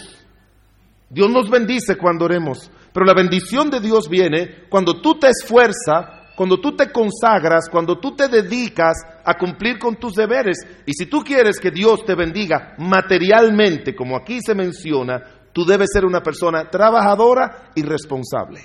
[1.11, 6.21] Dios nos bendice cuando oremos, pero la bendición de Dios viene cuando tú te esfuerzas
[6.41, 10.57] cuando tú te consagras, cuando tú te dedicas a cumplir con tus deberes.
[10.88, 15.21] Y si tú quieres que Dios te bendiga materialmente, como aquí se menciona,
[15.53, 18.61] tú debes ser una persona trabajadora y responsable.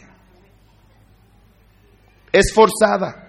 [2.32, 3.28] Esforzada,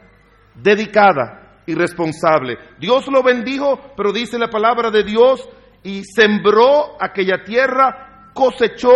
[0.55, 2.57] dedicada y responsable.
[2.79, 5.45] Dios lo bendijo, pero dice la palabra de Dios,
[5.83, 8.06] y sembró aquella tierra,
[8.37, 8.93] cosechó,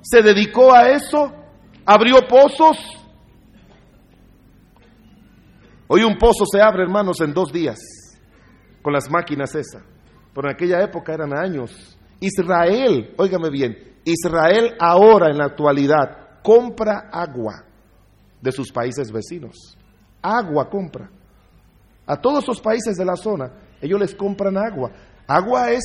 [0.00, 1.30] se dedicó a eso,
[1.84, 3.02] abrió pozos
[5.94, 7.78] Hoy un pozo se abre, hermanos, en dos días
[8.80, 9.82] con las máquinas esas.
[10.34, 11.98] Pero en aquella época eran años.
[12.18, 17.66] Israel, óigame bien, Israel ahora en la actualidad compra agua
[18.40, 19.76] de sus países vecinos.
[20.22, 21.10] Agua compra.
[22.06, 24.92] A todos esos países de la zona, ellos les compran agua.
[25.26, 25.84] Agua es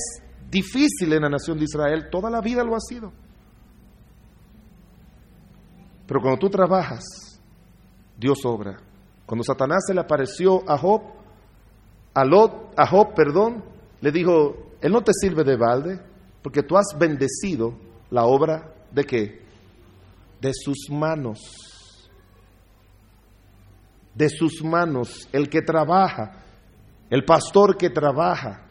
[0.50, 3.12] difícil en la nación de Israel, toda la vida lo ha sido.
[6.08, 7.04] Pero cuando tú trabajas,
[8.18, 8.78] Dios obra.
[9.26, 11.02] Cuando Satanás se le apareció a Job,
[12.14, 13.64] a, Lot, a Job, perdón,
[14.02, 16.00] le dijo, él no te sirve de balde,
[16.42, 17.78] porque tú has bendecido
[18.10, 19.42] la obra de qué?
[20.40, 21.40] De sus manos.
[24.16, 26.44] De sus manos, el que trabaja,
[27.10, 28.67] el pastor que trabaja,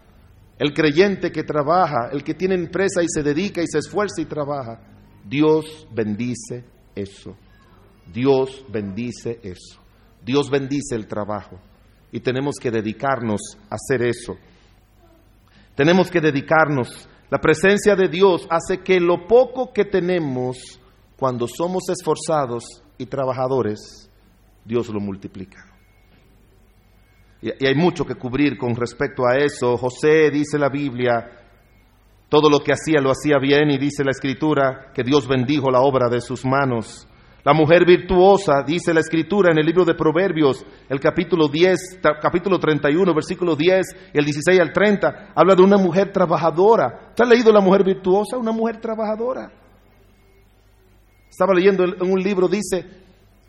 [0.58, 4.24] el creyente que trabaja, el que tiene empresa y se dedica y se esfuerza y
[4.24, 4.80] trabaja.
[5.24, 6.64] Dios bendice
[6.94, 7.36] eso.
[8.12, 9.80] Dios bendice eso.
[10.24, 11.58] Dios bendice el trabajo
[12.10, 14.36] y tenemos que dedicarnos a hacer eso.
[15.74, 17.08] Tenemos que dedicarnos.
[17.28, 20.80] La presencia de Dios hace que lo poco que tenemos,
[21.18, 22.64] cuando somos esforzados
[22.96, 24.10] y trabajadores,
[24.64, 25.75] Dios lo multiplica.
[27.46, 29.76] Y, hay mucho que cubrir con respecto a eso.
[29.76, 31.30] José dice la Biblia,
[32.28, 35.80] todo lo que hacía lo hacía bien y dice la Escritura que Dios bendijo la
[35.80, 37.06] obra de sus manos.
[37.44, 42.58] La mujer virtuosa, dice la escritura en el libro de Proverbios, el capítulo 10, capítulo
[42.58, 47.12] 31, versículo 10 y el 16 al 30, habla de una mujer trabajadora.
[47.14, 48.36] ¿Te has leído la mujer virtuosa?
[48.36, 49.52] Una mujer trabajadora.
[51.30, 52.84] Estaba leyendo en un libro, dice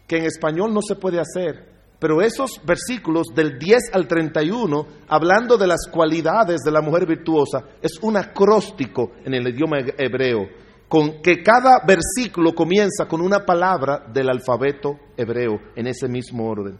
[0.07, 5.57] que en español no se puede hacer, pero esos versículos del 10 al 31, hablando
[5.57, 10.48] de las cualidades de la mujer virtuosa, es un acróstico en el idioma hebreo
[10.88, 16.80] con que cada versículo comienza con una palabra del alfabeto hebreo en ese mismo orden.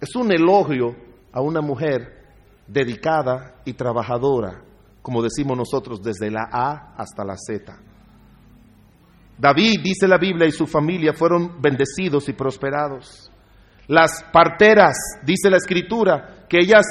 [0.00, 0.94] Es un elogio
[1.32, 2.18] a una mujer
[2.66, 4.62] dedicada y trabajadora,
[5.00, 7.78] como decimos nosotros, desde la A hasta la Z.
[9.38, 13.27] David, dice la Biblia, y su familia fueron bendecidos y prosperados.
[13.88, 16.86] Las parteras, dice la escritura, que ellas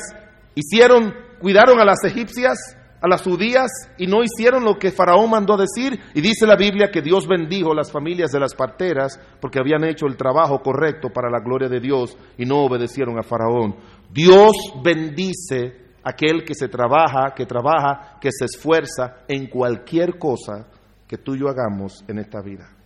[0.56, 5.58] hicieron, cuidaron a las egipcias a las judías y no hicieron lo que Faraón mandó
[5.58, 6.00] decir.
[6.14, 10.08] Y dice la Biblia que Dios bendijo las familias de las parteras porque habían hecho
[10.08, 13.76] el trabajo correcto para la gloria de Dios y no obedecieron a Faraón.
[14.12, 14.54] Dios
[14.84, 20.68] bendice aquel que se trabaja, que trabaja, que se esfuerza en cualquier cosa
[21.08, 22.77] que tú y yo hagamos en esta vida.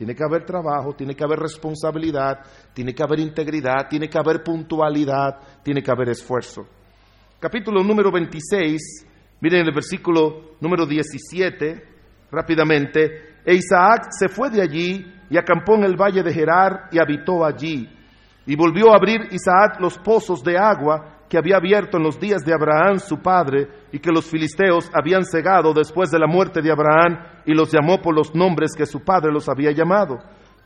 [0.00, 2.40] Tiene que haber trabajo, tiene que haber responsabilidad,
[2.72, 6.66] tiene que haber integridad, tiene que haber puntualidad, tiene que haber esfuerzo.
[7.38, 9.08] Capítulo número 26
[9.42, 11.84] Miren el versículo número 17,
[12.30, 13.36] rápidamente.
[13.44, 17.44] E Isaac se fue de allí y acampó en el valle de Gerar y habitó
[17.44, 17.86] allí.
[18.46, 22.44] Y volvió a abrir Isaac los pozos de agua que había abierto en los días
[22.44, 26.72] de Abraham su padre y que los filisteos habían cegado después de la muerte de
[26.72, 30.18] Abraham y los llamó por los nombres que su padre los había llamado.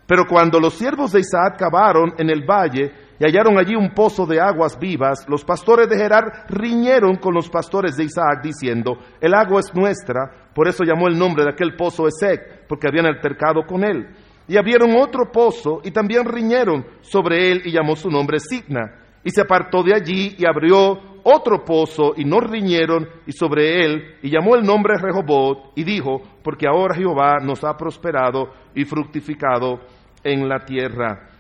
[0.07, 4.25] Pero cuando los siervos de Isaac cavaron en el valle y hallaron allí un pozo
[4.25, 9.35] de aguas vivas, los pastores de Gerar riñeron con los pastores de Isaac, diciendo, el
[9.35, 13.67] agua es nuestra, por eso llamó el nombre de aquel pozo Esec, porque habían altercado
[13.67, 14.09] con él.
[14.49, 19.04] Y abrieron otro pozo y también riñeron sobre él y llamó su nombre Signa.
[19.25, 24.19] Y se apartó de allí y abrió otro pozo y no riñeron y sobre él
[24.23, 29.81] y llamó el nombre Rehobot y dijo, porque ahora Jehová nos ha prosperado y fructificado
[30.23, 31.31] en la tierra.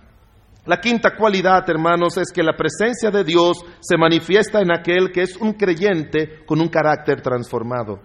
[0.66, 5.22] La quinta cualidad, hermanos, es que la presencia de Dios se manifiesta en aquel que
[5.22, 8.00] es un creyente con un carácter transformado.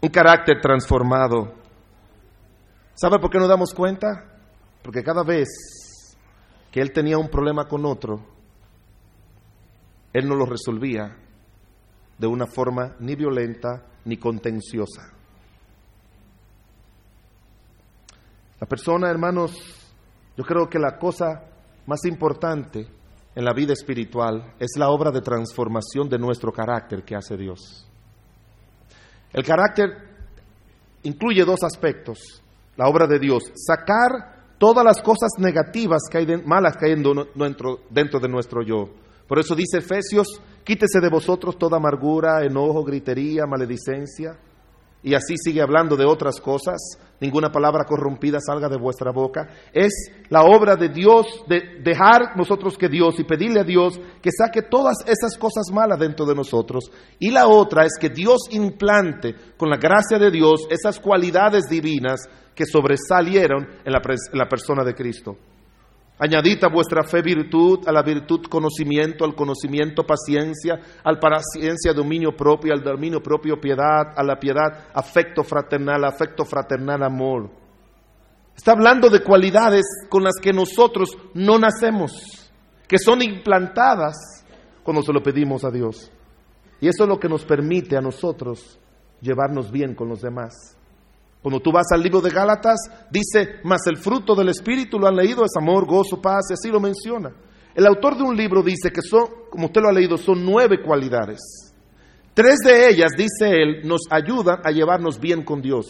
[0.00, 1.54] Un carácter transformado.
[2.94, 4.24] ¿Sabe por qué nos damos cuenta?
[4.80, 5.48] Porque cada vez
[6.70, 8.24] que él tenía un problema con otro,
[10.12, 11.16] él no lo resolvía
[12.18, 15.12] de una forma ni violenta ni contenciosa.
[18.60, 19.52] La persona, hermanos,
[20.36, 21.44] yo creo que la cosa
[21.86, 22.86] más importante
[23.34, 27.86] en la vida espiritual es la obra de transformación de nuestro carácter que hace Dios.
[29.32, 29.90] El carácter
[31.04, 32.42] incluye dos aspectos,
[32.76, 37.80] la obra de Dios, sacar todas las cosas negativas que hay malas que hay dentro,
[37.90, 38.88] dentro de nuestro yo.
[39.26, 44.38] Por eso dice Efesios, quítese de vosotros toda amargura, enojo, gritería, maledicencia,
[45.02, 46.76] y así sigue hablando de otras cosas,
[47.20, 49.92] ninguna palabra corrompida salga de vuestra boca, es
[50.28, 54.62] la obra de Dios, de dejar nosotros que Dios y pedirle a Dios que saque
[54.62, 56.90] todas esas cosas malas dentro de nosotros.
[57.18, 62.28] Y la otra es que Dios implante con la gracia de Dios esas cualidades divinas
[62.54, 65.36] que sobresalieron en la, en la persona de Cristo.
[66.20, 72.34] Añadid a vuestra fe virtud, a la virtud conocimiento, al conocimiento paciencia, al paciencia dominio
[72.34, 77.50] propio, al dominio propio piedad, a la piedad afecto fraternal, afecto fraternal amor.
[78.56, 82.50] Está hablando de cualidades con las que nosotros no nacemos,
[82.88, 84.44] que son implantadas
[84.82, 86.10] cuando se lo pedimos a Dios.
[86.80, 88.80] Y eso es lo que nos permite a nosotros
[89.20, 90.77] llevarnos bien con los demás.
[91.42, 92.78] Cuando tú vas al libro de Gálatas,
[93.10, 96.68] dice, más el fruto del Espíritu, lo han leído, es amor, gozo, paz, y así
[96.70, 97.32] lo menciona.
[97.74, 100.82] El autor de un libro dice que son, como usted lo ha leído, son nueve
[100.84, 101.38] cualidades.
[102.34, 105.86] Tres de ellas, dice él, nos ayudan a llevarnos bien con Dios.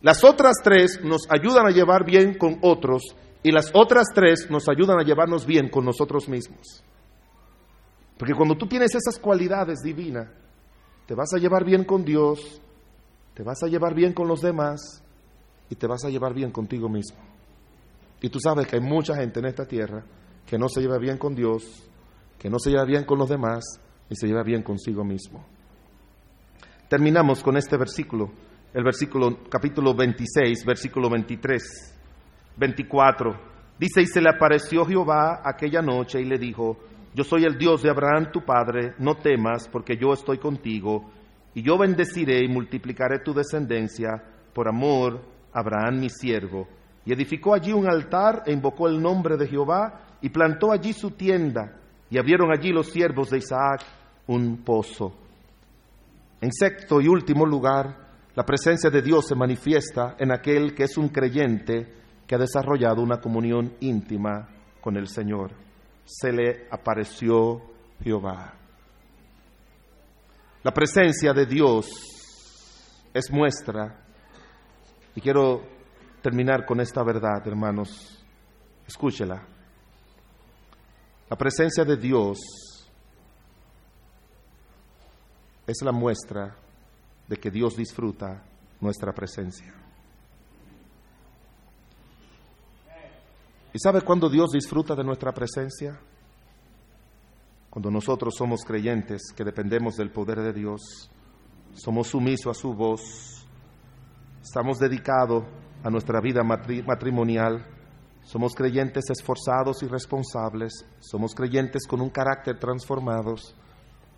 [0.00, 3.02] Las otras tres nos ayudan a llevar bien con otros
[3.42, 6.84] y las otras tres nos ayudan a llevarnos bien con nosotros mismos.
[8.16, 10.28] Porque cuando tú tienes esas cualidades divinas,
[11.06, 12.60] te vas a llevar bien con Dios,
[13.38, 15.00] te vas a llevar bien con los demás
[15.70, 17.20] y te vas a llevar bien contigo mismo.
[18.20, 20.02] Y tú sabes que hay mucha gente en esta tierra
[20.44, 21.88] que no se lleva bien con Dios,
[22.36, 23.62] que no se lleva bien con los demás
[24.10, 25.46] y se lleva bien consigo mismo.
[26.88, 28.28] Terminamos con este versículo,
[28.74, 31.62] el versículo capítulo 26, versículo 23,
[32.56, 33.40] 24.
[33.78, 36.76] Dice, y se le apareció Jehová aquella noche y le dijo,
[37.14, 41.08] yo soy el Dios de Abraham tu padre, no temas porque yo estoy contigo
[41.54, 44.22] y yo bendeciré y multiplicaré tu descendencia
[44.52, 45.20] por amor
[45.52, 46.68] a Abraham mi siervo,
[47.04, 51.12] y edificó allí un altar e invocó el nombre de Jehová y plantó allí su
[51.12, 51.78] tienda
[52.10, 53.82] y abrieron allí los siervos de Isaac
[54.26, 55.14] un pozo.
[56.40, 60.96] En sexto y último lugar, la presencia de Dios se manifiesta en aquel que es
[60.96, 61.92] un creyente
[62.26, 64.48] que ha desarrollado una comunión íntima
[64.80, 65.52] con el Señor.
[66.04, 67.62] Se le apareció
[68.02, 68.57] Jehová.
[70.68, 71.86] La presencia de Dios
[73.14, 74.04] es muestra,
[75.14, 75.62] y quiero
[76.20, 78.22] terminar con esta verdad, hermanos,
[78.86, 79.46] escúchela.
[81.30, 82.38] La presencia de Dios
[85.66, 86.54] es la muestra
[87.26, 88.44] de que Dios disfruta
[88.78, 89.72] nuestra presencia.
[93.72, 95.98] ¿Y sabe cuándo Dios disfruta de nuestra presencia?
[97.78, 101.08] Cuando nosotros somos creyentes que dependemos del poder de Dios,
[101.74, 103.46] somos sumisos a su voz,
[104.42, 105.44] estamos dedicados
[105.84, 107.64] a nuestra vida matrimonial,
[108.22, 113.54] somos creyentes esforzados y responsables, somos creyentes con un carácter transformados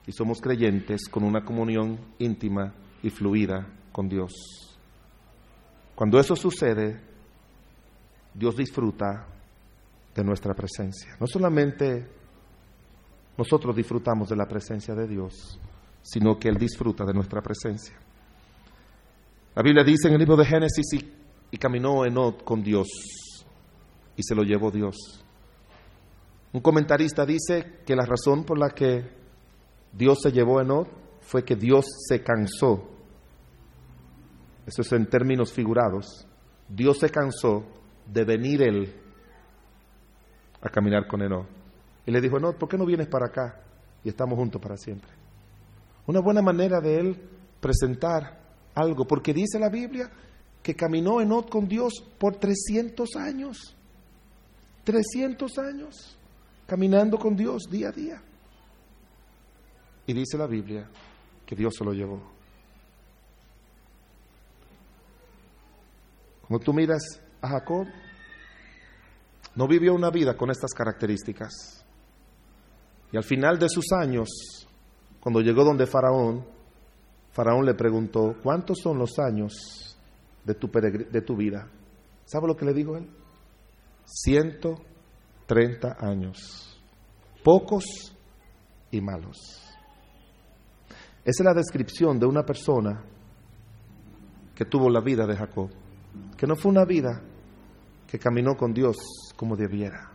[0.06, 2.72] y somos creyentes con una comunión íntima
[3.02, 4.32] y fluida con Dios.
[5.94, 6.98] Cuando eso sucede,
[8.32, 9.26] Dios disfruta
[10.14, 11.14] de nuestra presencia.
[11.20, 12.19] No solamente
[13.40, 15.58] nosotros disfrutamos de la presencia de Dios,
[16.02, 17.96] sino que Él disfruta de nuestra presencia.
[19.54, 20.84] La Biblia dice en el libro de Génesis,
[21.50, 22.86] y, caminó Enod con Dios,
[24.14, 25.24] y se lo llevó Dios.
[26.52, 29.08] Un comentarista dice que la razón por la que
[29.90, 30.88] Dios se llevó a Enod
[31.22, 32.90] fue que Dios se cansó.
[34.66, 36.26] Eso es en términos figurados.
[36.68, 37.64] Dios se cansó
[38.04, 38.94] de venir Él
[40.60, 41.59] a caminar con Enod.
[42.10, 43.60] Y le dijo, Enod, ¿por qué no vienes para acá?
[44.02, 45.08] Y estamos juntos para siempre.
[46.08, 47.16] Una buena manera de Él
[47.60, 48.36] presentar
[48.74, 50.10] algo, porque dice la Biblia
[50.60, 53.76] que caminó Enod con Dios por 300 años.
[54.82, 56.18] 300 años
[56.66, 58.20] caminando con Dios día a día.
[60.04, 60.90] Y dice la Biblia
[61.46, 62.20] que Dios se lo llevó.
[66.48, 67.86] Cuando tú miras a Jacob,
[69.54, 71.79] no vivió una vida con estas características.
[73.12, 74.28] Y al final de sus años,
[75.20, 76.44] cuando llegó donde Faraón,
[77.32, 79.96] Faraón le preguntó, ¿cuántos son los años
[80.44, 81.68] de tu, vida?
[82.24, 83.08] ¿Sabe lo que le dijo él?
[84.04, 86.80] 130 años,
[87.44, 87.84] pocos
[88.90, 89.36] y malos.
[91.24, 93.04] Esa es la descripción de una persona
[94.54, 95.70] que tuvo la vida de Jacob,
[96.36, 97.22] que no fue una vida
[98.06, 98.96] que caminó con Dios
[99.36, 100.09] como debiera.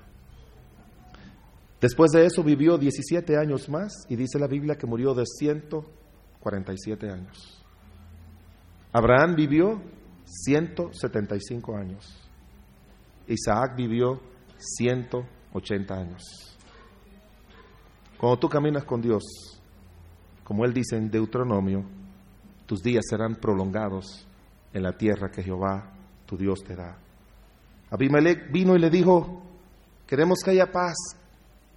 [1.85, 7.11] Después de eso vivió 17 años más y dice la Biblia que murió de 147
[7.11, 7.63] años.
[8.91, 9.83] Abraham vivió
[10.25, 12.27] 175 años.
[13.27, 14.19] Isaac vivió
[14.57, 16.23] 180 años.
[18.17, 19.21] Cuando tú caminas con Dios,
[20.43, 21.85] como él dice en Deuteronomio,
[22.65, 24.27] tus días serán prolongados
[24.73, 25.93] en la tierra que Jehová,
[26.25, 26.97] tu Dios, te da.
[27.91, 29.43] Abimelech vino y le dijo,
[30.07, 30.95] queremos que haya paz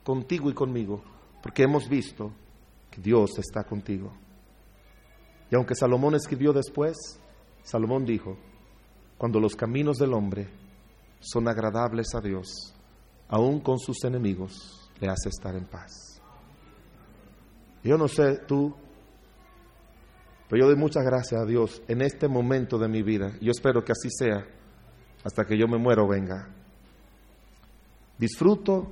[0.09, 1.03] contigo y conmigo,
[1.43, 2.33] porque hemos visto
[2.91, 4.11] que Dios está contigo.
[5.51, 6.97] Y aunque Salomón escribió después,
[7.63, 8.39] Salomón dijo,
[9.19, 10.49] cuando los caminos del hombre
[11.21, 12.75] son agradables a Dios,
[13.29, 16.23] aun con sus enemigos le hace estar en paz.
[17.85, 18.75] Yo no sé tú,
[20.49, 23.35] pero yo doy muchas gracias a Dios en este momento de mi vida.
[23.43, 24.43] Yo espero que así sea
[25.23, 26.49] hasta que yo me muero venga.
[28.17, 28.91] Disfruto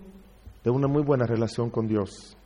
[0.67, 2.37] de una muy buena relación con Dios,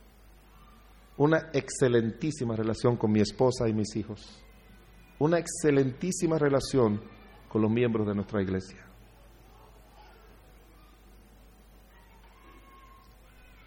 [1.17, 4.43] una excelentísima relación con mi esposa y mis hijos,
[5.17, 7.01] una excelentísima relación
[7.49, 8.85] con los miembros de nuestra iglesia.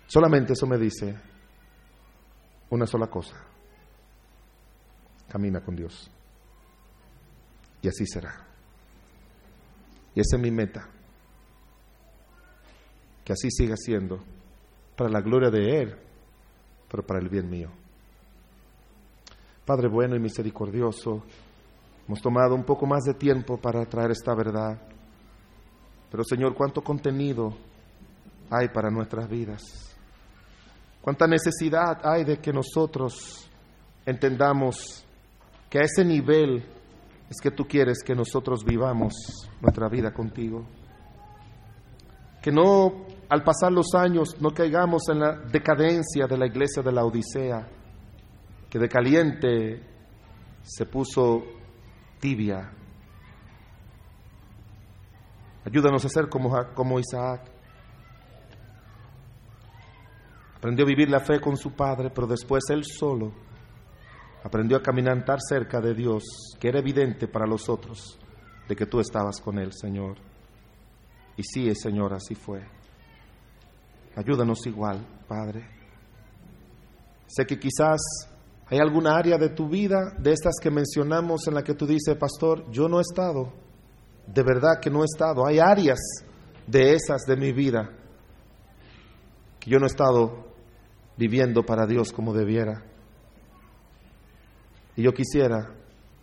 [0.07, 1.19] Solamente eso me dice
[2.71, 3.35] una sola cosa.
[5.29, 6.09] Camina con Dios.
[7.83, 8.47] Y así será.
[10.15, 10.89] Y esa es mi meta.
[13.25, 14.23] Que así siga siendo,
[14.97, 15.97] para la gloria de Él,
[16.91, 17.71] pero para el bien mío.
[19.65, 21.23] Padre bueno y misericordioso,
[22.07, 24.79] hemos tomado un poco más de tiempo para traer esta verdad.
[26.11, 27.55] Pero Señor, cuánto contenido
[28.51, 29.63] hay para nuestras vidas.
[31.01, 33.51] Cuánta necesidad hay de que nosotros
[34.07, 35.05] entendamos
[35.69, 36.65] que a ese nivel
[37.29, 39.13] es que tú quieres que nosotros vivamos
[39.61, 40.65] nuestra vida contigo.
[42.43, 46.93] Que no, al pasar los años, no caigamos en la decadencia de la iglesia de
[46.93, 47.67] la Odisea,
[48.69, 49.83] que de caliente
[50.63, 51.43] se puso
[52.21, 52.71] tibia.
[55.65, 57.51] Ayúdanos a ser como, como Isaac.
[60.57, 63.33] Aprendió a vivir la fe con su padre, pero después él solo
[64.43, 66.23] aprendió a caminar tan cerca de Dios
[66.61, 68.19] que era evidente para los otros
[68.69, 70.17] de que tú estabas con él, Señor.
[71.37, 72.63] Y sí, Señor, así fue.
[74.17, 75.69] Ayúdanos igual, Padre.
[77.27, 78.01] Sé que quizás
[78.67, 82.17] hay alguna área de tu vida, de estas que mencionamos, en la que tú dices,
[82.17, 83.53] pastor, yo no he estado.
[84.27, 85.47] De verdad que no he estado.
[85.47, 85.99] Hay áreas
[86.67, 87.91] de esas de mi vida
[89.61, 90.47] que yo no he estado
[91.17, 92.85] viviendo para Dios como debiera.
[94.97, 95.75] Y yo quisiera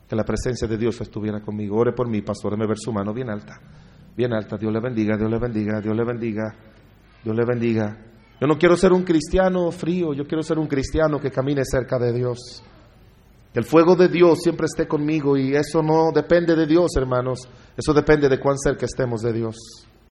[0.08, 1.78] que la presencia de Dios estuviera conmigo.
[1.78, 3.60] Ore por mí, pastor, me ver su mano bien alta.
[4.16, 4.58] Bien alta.
[4.58, 6.56] Dios le bendiga, Dios le bendiga, Dios le bendiga.
[7.23, 7.98] Dios le bendiga.
[8.39, 11.99] Yo no quiero ser un cristiano frío, yo quiero ser un cristiano que camine cerca
[11.99, 12.64] de Dios.
[13.53, 17.48] Que el fuego de Dios siempre esté conmigo y eso no depende de Dios, hermanos.
[17.77, 19.56] Eso depende de cuán cerca estemos de Dios.